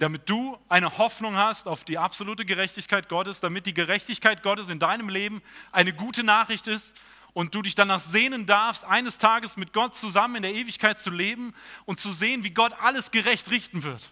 damit 0.00 0.30
du 0.30 0.58
eine 0.70 0.96
Hoffnung 0.96 1.36
hast 1.36 1.68
auf 1.68 1.84
die 1.84 1.98
absolute 1.98 2.46
Gerechtigkeit 2.46 3.10
Gottes, 3.10 3.40
damit 3.40 3.66
die 3.66 3.74
Gerechtigkeit 3.74 4.42
Gottes 4.42 4.70
in 4.70 4.78
deinem 4.78 5.10
Leben 5.10 5.42
eine 5.72 5.92
gute 5.92 6.24
Nachricht 6.24 6.68
ist 6.68 6.96
und 7.34 7.54
du 7.54 7.60
dich 7.60 7.74
danach 7.74 8.00
sehnen 8.00 8.46
darfst, 8.46 8.84
eines 8.84 9.18
Tages 9.18 9.58
mit 9.58 9.74
Gott 9.74 9.96
zusammen 9.96 10.36
in 10.36 10.42
der 10.42 10.54
Ewigkeit 10.54 10.98
zu 10.98 11.10
leben 11.10 11.54
und 11.84 12.00
zu 12.00 12.12
sehen, 12.12 12.44
wie 12.44 12.50
Gott 12.50 12.72
alles 12.80 13.10
gerecht 13.10 13.50
richten 13.50 13.82
wird, 13.82 14.10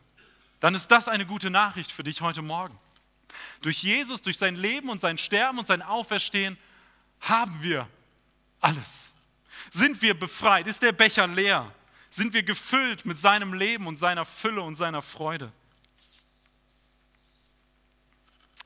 dann 0.60 0.74
ist 0.74 0.88
das 0.88 1.08
eine 1.08 1.24
gute 1.24 1.48
Nachricht 1.48 1.90
für 1.90 2.04
dich 2.04 2.20
heute 2.20 2.42
Morgen. 2.42 2.78
Durch 3.62 3.82
Jesus, 3.82 4.20
durch 4.20 4.36
sein 4.36 4.56
Leben 4.56 4.90
und 4.90 5.00
sein 5.00 5.16
Sterben 5.16 5.58
und 5.58 5.66
sein 5.66 5.80
Auferstehen 5.80 6.58
haben 7.20 7.62
wir 7.62 7.88
alles. 8.60 9.10
Sind 9.70 10.02
wir 10.02 10.12
befreit? 10.12 10.66
Ist 10.66 10.82
der 10.82 10.92
Becher 10.92 11.26
leer? 11.26 11.72
Sind 12.10 12.34
wir 12.34 12.42
gefüllt 12.42 13.06
mit 13.06 13.18
seinem 13.18 13.54
Leben 13.54 13.86
und 13.86 13.96
seiner 13.96 14.26
Fülle 14.26 14.60
und 14.60 14.74
seiner 14.74 15.00
Freude? 15.00 15.50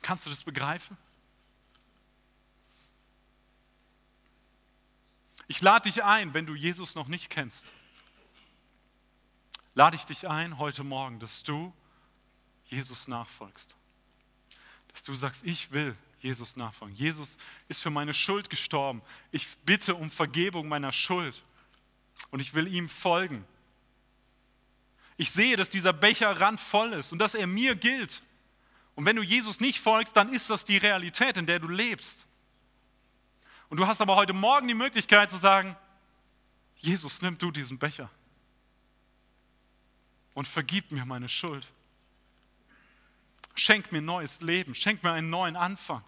Kannst 0.02 0.26
du 0.26 0.30
das 0.30 0.42
begreifen? 0.42 0.96
Ich 5.46 5.60
lade 5.60 5.88
dich 5.90 6.02
ein, 6.02 6.34
wenn 6.34 6.46
du 6.46 6.54
Jesus 6.54 6.94
noch 6.94 7.08
nicht 7.08 7.30
kennst, 7.30 7.72
lade 9.74 9.96
ich 9.96 10.04
dich 10.04 10.28
ein 10.28 10.58
heute 10.58 10.84
Morgen, 10.84 11.18
dass 11.20 11.42
du 11.42 11.72
Jesus 12.66 13.06
nachfolgst. 13.06 13.74
Dass 14.92 15.02
du 15.02 15.14
sagst, 15.14 15.44
ich 15.44 15.72
will 15.72 15.96
Jesus 16.20 16.56
nachfolgen. 16.56 16.96
Jesus 16.96 17.36
ist 17.68 17.82
für 17.82 17.90
meine 17.90 18.14
Schuld 18.14 18.48
gestorben. 18.48 19.02
Ich 19.30 19.56
bitte 19.58 19.94
um 19.94 20.10
Vergebung 20.10 20.68
meiner 20.68 20.92
Schuld 20.92 21.42
und 22.30 22.40
ich 22.40 22.54
will 22.54 22.68
ihm 22.68 22.88
folgen. 22.88 23.44
Ich 25.16 25.30
sehe, 25.30 25.56
dass 25.56 25.70
dieser 25.70 25.92
Becher 25.92 26.40
randvoll 26.40 26.94
ist 26.94 27.12
und 27.12 27.18
dass 27.18 27.34
er 27.34 27.46
mir 27.46 27.74
gilt. 27.74 28.22
Und 28.94 29.06
wenn 29.06 29.16
du 29.16 29.22
Jesus 29.22 29.60
nicht 29.60 29.80
folgst, 29.80 30.16
dann 30.16 30.32
ist 30.32 30.50
das 30.50 30.64
die 30.64 30.76
Realität, 30.76 31.36
in 31.36 31.46
der 31.46 31.58
du 31.58 31.68
lebst. 31.68 32.26
Und 33.68 33.78
du 33.78 33.86
hast 33.86 34.00
aber 34.00 34.16
heute 34.16 34.34
Morgen 34.34 34.68
die 34.68 34.74
Möglichkeit 34.74 35.30
zu 35.30 35.38
sagen, 35.38 35.76
Jesus, 36.76 37.22
nimm 37.22 37.38
du 37.38 37.50
diesen 37.50 37.78
Becher 37.78 38.10
und 40.34 40.46
vergib 40.46 40.90
mir 40.90 41.06
meine 41.06 41.28
Schuld. 41.28 41.66
Schenk 43.54 43.92
mir 43.92 44.02
neues 44.02 44.40
Leben, 44.42 44.74
schenk 44.74 45.02
mir 45.02 45.12
einen 45.12 45.30
neuen 45.30 45.56
Anfang. 45.56 46.04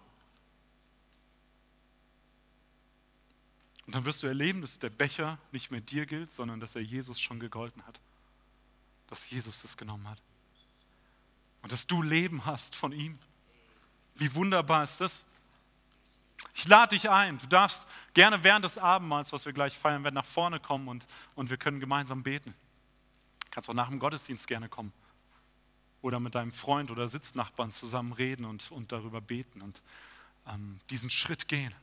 Und 3.87 3.93
dann 3.93 4.05
wirst 4.05 4.23
du 4.23 4.27
erleben, 4.27 4.61
dass 4.61 4.79
der 4.79 4.89
Becher 4.89 5.37
nicht 5.51 5.71
mehr 5.71 5.81
dir 5.81 6.05
gilt, 6.05 6.31
sondern 6.31 6.59
dass 6.59 6.75
er 6.75 6.81
Jesus 6.81 7.19
schon 7.19 7.39
gegolten 7.39 7.85
hat. 7.85 7.99
Dass 9.07 9.29
Jesus 9.29 9.61
das 9.61 9.77
genommen 9.77 10.09
hat 10.09 10.19
und 11.65 11.71
dass 11.71 11.87
du 11.87 12.03
Leben 12.03 12.45
hast 12.45 12.75
von 12.75 12.91
ihm. 12.91 13.17
Wie 14.13 14.35
wunderbar 14.35 14.83
ist 14.83 15.01
das? 15.01 15.25
Ich 16.53 16.67
lade 16.67 16.95
dich 16.95 17.09
ein. 17.09 17.39
Du 17.39 17.47
darfst 17.47 17.87
gerne 18.13 18.43
während 18.43 18.65
des 18.65 18.77
Abendmahls, 18.77 19.33
was 19.33 19.47
wir 19.47 19.51
gleich 19.51 19.75
feiern 19.75 20.03
werden, 20.03 20.13
nach 20.13 20.27
vorne 20.27 20.59
kommen 20.59 20.87
und, 20.87 21.07
und 21.33 21.49
wir 21.49 21.57
können 21.57 21.79
gemeinsam 21.79 22.21
beten. 22.21 22.53
Du 23.45 23.49
kannst 23.49 23.67
auch 23.67 23.73
nach 23.73 23.89
dem 23.89 23.97
Gottesdienst 23.97 24.45
gerne 24.45 24.69
kommen. 24.69 24.93
Oder 26.03 26.19
mit 26.19 26.35
deinem 26.35 26.51
Freund 26.51 26.91
oder 26.91 27.09
Sitznachbarn 27.09 27.71
zusammen 27.71 28.13
reden 28.13 28.45
und, 28.45 28.71
und 28.71 28.91
darüber 28.91 29.19
beten 29.19 29.63
und 29.63 29.81
ähm, 30.45 30.79
diesen 30.91 31.09
Schritt 31.09 31.47
gehen. 31.47 31.73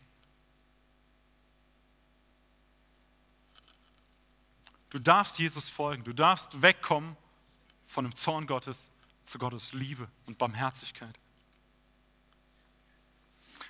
Du 4.90 5.00
darfst 5.00 5.40
Jesus 5.40 5.68
folgen. 5.68 6.04
Du 6.04 6.12
darfst 6.12 6.62
wegkommen 6.62 7.16
von 7.88 8.04
dem 8.04 8.14
Zorn 8.14 8.46
Gottes 8.46 8.91
zu 9.24 9.38
Gottes 9.38 9.72
Liebe 9.72 10.08
und 10.26 10.38
Barmherzigkeit. 10.38 11.18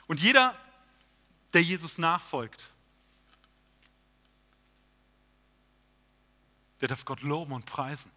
Und 0.07 0.21
jeder, 0.21 0.57
der 1.53 1.63
Jesus 1.63 1.99
nachfolgt, 1.99 2.69
der 6.81 6.89
darf 6.89 7.05
Gott 7.05 7.23
loben 7.23 7.53
und 7.53 7.67
preisen. 7.67 8.11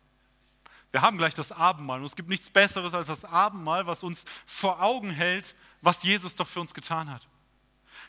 Wir 0.91 1.01
haben 1.01 1.17
gleich 1.17 1.33
das 1.33 1.51
Abendmahl 1.51 1.99
und 1.99 2.05
es 2.05 2.15
gibt 2.15 2.29
nichts 2.29 2.49
Besseres 2.49 2.93
als 2.93 3.07
das 3.07 3.25
Abendmahl, 3.25 3.85
was 3.85 4.01
uns 4.01 4.23
vor 4.45 4.81
Augen 4.81 5.11
hält, 5.11 5.53
was 5.81 6.03
Jesus 6.03 6.35
doch 6.35 6.47
für 6.47 6.61
uns 6.61 6.73
getan 6.73 7.09
hat. 7.09 7.27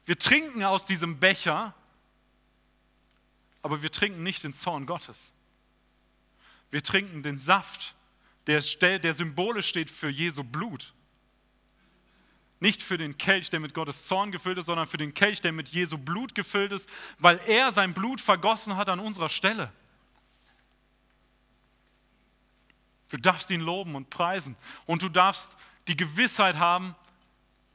Wir 0.04 0.16
trinken 0.16 0.62
aus 0.62 0.86
diesem 0.86 1.18
Becher, 1.18 1.74
aber 3.60 3.82
wir 3.82 3.90
trinken 3.90 4.22
nicht 4.22 4.44
den 4.44 4.54
Zorn 4.54 4.86
Gottes. 4.86 5.34
Wir 6.70 6.80
trinken 6.80 7.24
den 7.24 7.40
Saft 7.40 7.95
der, 8.46 8.60
der 8.98 9.14
symbolisch 9.14 9.68
steht 9.68 9.90
für 9.90 10.08
Jesu 10.08 10.44
Blut. 10.44 10.92
Nicht 12.58 12.82
für 12.82 12.96
den 12.96 13.18
Kelch, 13.18 13.50
der 13.50 13.60
mit 13.60 13.74
Gottes 13.74 14.06
Zorn 14.06 14.32
gefüllt 14.32 14.58
ist, 14.58 14.66
sondern 14.66 14.86
für 14.86 14.96
den 14.96 15.12
Kelch, 15.12 15.40
der 15.40 15.52
mit 15.52 15.68
Jesu 15.70 15.98
Blut 15.98 16.34
gefüllt 16.34 16.72
ist, 16.72 16.88
weil 17.18 17.38
er 17.46 17.72
sein 17.72 17.92
Blut 17.92 18.20
vergossen 18.20 18.76
hat 18.76 18.88
an 18.88 19.00
unserer 19.00 19.28
Stelle. 19.28 19.72
Du 23.08 23.18
darfst 23.18 23.50
ihn 23.50 23.60
loben 23.60 23.94
und 23.94 24.10
preisen 24.10 24.56
und 24.86 25.02
du 25.02 25.08
darfst 25.08 25.56
die 25.86 25.96
Gewissheit 25.96 26.56
haben, 26.56 26.94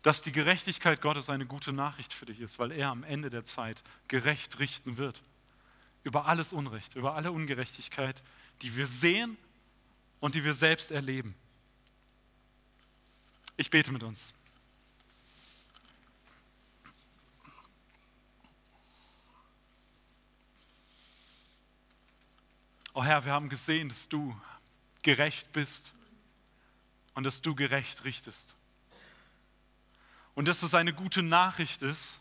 dass 0.02 0.22
die 0.22 0.32
Gerechtigkeit 0.32 1.00
Gottes 1.00 1.30
eine 1.30 1.46
gute 1.46 1.72
Nachricht 1.72 2.12
für 2.12 2.26
dich 2.26 2.40
ist, 2.40 2.58
weil 2.58 2.72
er 2.72 2.90
am 2.90 3.04
Ende 3.04 3.30
der 3.30 3.46
Zeit 3.46 3.84
gerecht 4.08 4.60
richten 4.60 4.98
wird. 4.98 5.22
Über 6.04 6.26
alles 6.26 6.54
Unrecht, 6.54 6.96
über 6.96 7.14
alle 7.14 7.32
Ungerechtigkeit, 7.32 8.24
die 8.64 8.76
wir 8.76 8.88
sehen 8.88 9.38
und 10.22 10.36
die 10.36 10.46
wir 10.46 10.54
selbst 10.54 10.92
erleben. 10.92 11.36
Ich 13.58 13.70
bete 13.70 13.92
mit 13.92 14.04
uns. 14.04 14.34
Oh 22.94 23.04
Herr, 23.04 23.26
wir 23.26 23.32
haben 23.34 23.50
gesehen, 23.50 23.90
dass 23.90 24.10
du 24.10 24.40
gerecht 25.02 25.52
bist 25.54 25.92
und 27.14 27.24
dass 27.24 27.42
du 27.42 27.56
gerecht 27.56 28.04
richtest. 28.04 28.56
Und 30.36 30.48
dass 30.48 30.60
das 30.60 30.74
eine 30.74 30.94
gute 30.94 31.24
Nachricht 31.24 31.82
ist, 31.82 32.20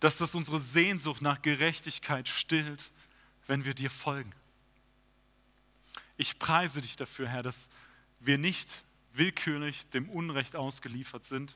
dass 0.00 0.18
das 0.18 0.34
unsere 0.34 0.58
Sehnsucht 0.58 1.22
nach 1.22 1.40
Gerechtigkeit 1.40 2.28
stillt, 2.28 2.90
wenn 3.46 3.64
wir 3.64 3.74
dir 3.74 3.90
folgen. 3.90 4.34
Ich 6.16 6.38
preise 6.38 6.80
dich 6.80 6.96
dafür, 6.96 7.28
Herr, 7.28 7.42
dass 7.42 7.70
wir 8.20 8.38
nicht 8.38 8.68
willkürlich 9.12 9.86
dem 9.90 10.08
Unrecht 10.08 10.56
ausgeliefert 10.56 11.24
sind, 11.24 11.54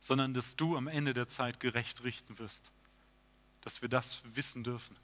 sondern 0.00 0.34
dass 0.34 0.56
du 0.56 0.76
am 0.76 0.86
Ende 0.86 1.14
der 1.14 1.28
Zeit 1.28 1.60
gerecht 1.60 2.04
richten 2.04 2.38
wirst, 2.38 2.70
dass 3.62 3.80
wir 3.80 3.88
das 3.88 4.22
wissen 4.34 4.64
dürfen. 4.64 4.96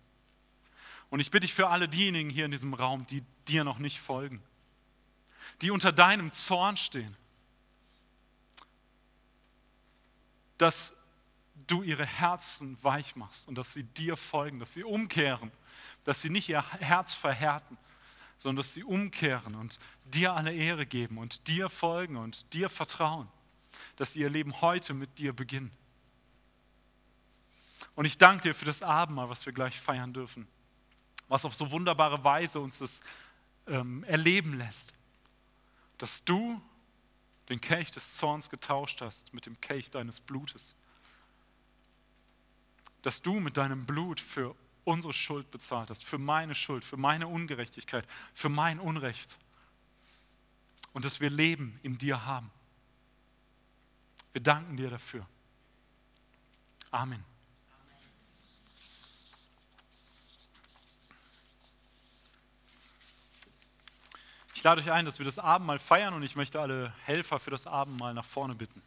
Und 1.09 1.21
ich 1.21 1.31
bitte 1.31 1.47
dich 1.47 1.55
für 1.55 1.69
alle 1.69 1.89
diejenigen 1.89 2.31
hier 2.31 2.45
in 2.45 2.51
diesem 2.51 2.75
Raum, 2.75 3.07
die 3.07 3.23
dir 3.49 3.65
noch 3.65 3.79
nicht 3.79 4.01
folgen, 4.01 4.43
die 5.63 5.71
unter 5.71 5.93
deinem 5.93 6.33
Zorn 6.33 6.77
stehen, 6.77 7.17
dass 10.59 10.95
du 11.67 11.83
ihre 11.83 12.07
Herzen 12.07 12.77
weich 12.83 13.17
machst 13.17 13.49
und 13.49 13.57
dass 13.57 13.73
sie 13.73 13.85
dir 13.85 14.17
folgen, 14.17 14.61
dass 14.61 14.75
sie 14.75 14.85
umkehren, 14.85 15.51
dass 16.11 16.23
sie 16.23 16.31
nicht 16.31 16.49
ihr 16.49 16.65
Herz 16.81 17.15
verhärten, 17.15 17.79
sondern 18.37 18.57
dass 18.57 18.75
sie 18.75 18.85
umkehren 18.85 19.55
und 19.55 19.79
dir 20.05 20.35
alle 20.35 20.53
Ehre 20.53 20.87
geben 20.87 21.19
und 21.19 21.47
dir 21.49 21.71
folgen 21.71 22.17
und 22.17 22.53
dir 22.53 22.69
vertrauen, 22.69 23.29
dass 23.97 24.13
sie 24.13 24.21
ihr 24.21 24.31
Leben 24.31 24.61
heute 24.61 24.95
mit 24.95 25.19
dir 25.19 25.33
beginnen. 25.33 25.71
Und 27.95 28.05
ich 28.05 28.19
danke 28.19 28.43
dir 28.43 28.55
für 28.55 28.65
das 28.65 28.83
Abendmahl, 28.83 29.29
was 29.29 29.47
wir 29.47 29.53
gleich 29.53 29.81
feiern 29.81 30.13
dürfen, 30.13 30.47
was 31.29 31.45
auf 31.45 31.55
so 31.55 31.71
wunderbare 31.71 32.25
Weise 32.25 32.61
uns 32.61 32.79
das 32.79 33.01
ähm, 33.67 34.05
erleben 34.05 34.59
lässt 34.59 34.95
dass 36.01 36.25
du 36.25 36.61
den 37.51 37.61
Kelch 37.61 37.91
des 37.91 38.17
Zorns 38.17 38.49
getauscht 38.49 39.03
hast 39.03 39.35
mit 39.35 39.45
dem 39.45 39.61
Kelch 39.61 39.91
deines 39.91 40.19
Blutes. 40.19 40.75
Dass 43.03 43.21
du 43.21 43.39
mit 43.39 43.59
deinem 43.59 43.85
Blut 43.85 44.19
für 44.19 44.55
unsere 44.91 45.15
Schuld 45.15 45.51
bezahlt 45.51 45.91
hast, 45.91 46.05
für 46.05 46.19
meine 46.19 46.55
Schuld, 46.55 46.85
für 46.85 46.97
meine 46.97 47.29
Ungerechtigkeit, 47.29 48.07
für 48.35 48.49
mein 48.49 48.79
Unrecht. 48.79 49.37
Und 50.93 51.05
dass 51.05 51.21
wir 51.21 51.31
Leben 51.31 51.79
in 51.83 51.99
dir 51.99 52.27
haben. 52.27 52.51
Wir 54.33 54.43
danken 54.43 54.77
dir 54.77 54.91
dafür. 54.91 55.27
Amen. 56.91 57.25
Ich 64.55 64.65
lade 64.65 64.83
euch 64.83 64.91
ein, 64.91 65.07
dass 65.07 65.19
wir 65.19 65.25
das 65.25 65.39
Abendmahl 65.39 65.79
feiern 65.79 66.13
und 66.13 66.23
ich 66.23 66.37
möchte 66.37 66.61
alle 66.61 66.93
Helfer 67.05 67.41
für 67.41 67.51
das 67.51 67.67
Abendmahl 67.67 68.13
nach 68.13 68.27
vorne 68.27 68.55
bitten. 68.55 68.83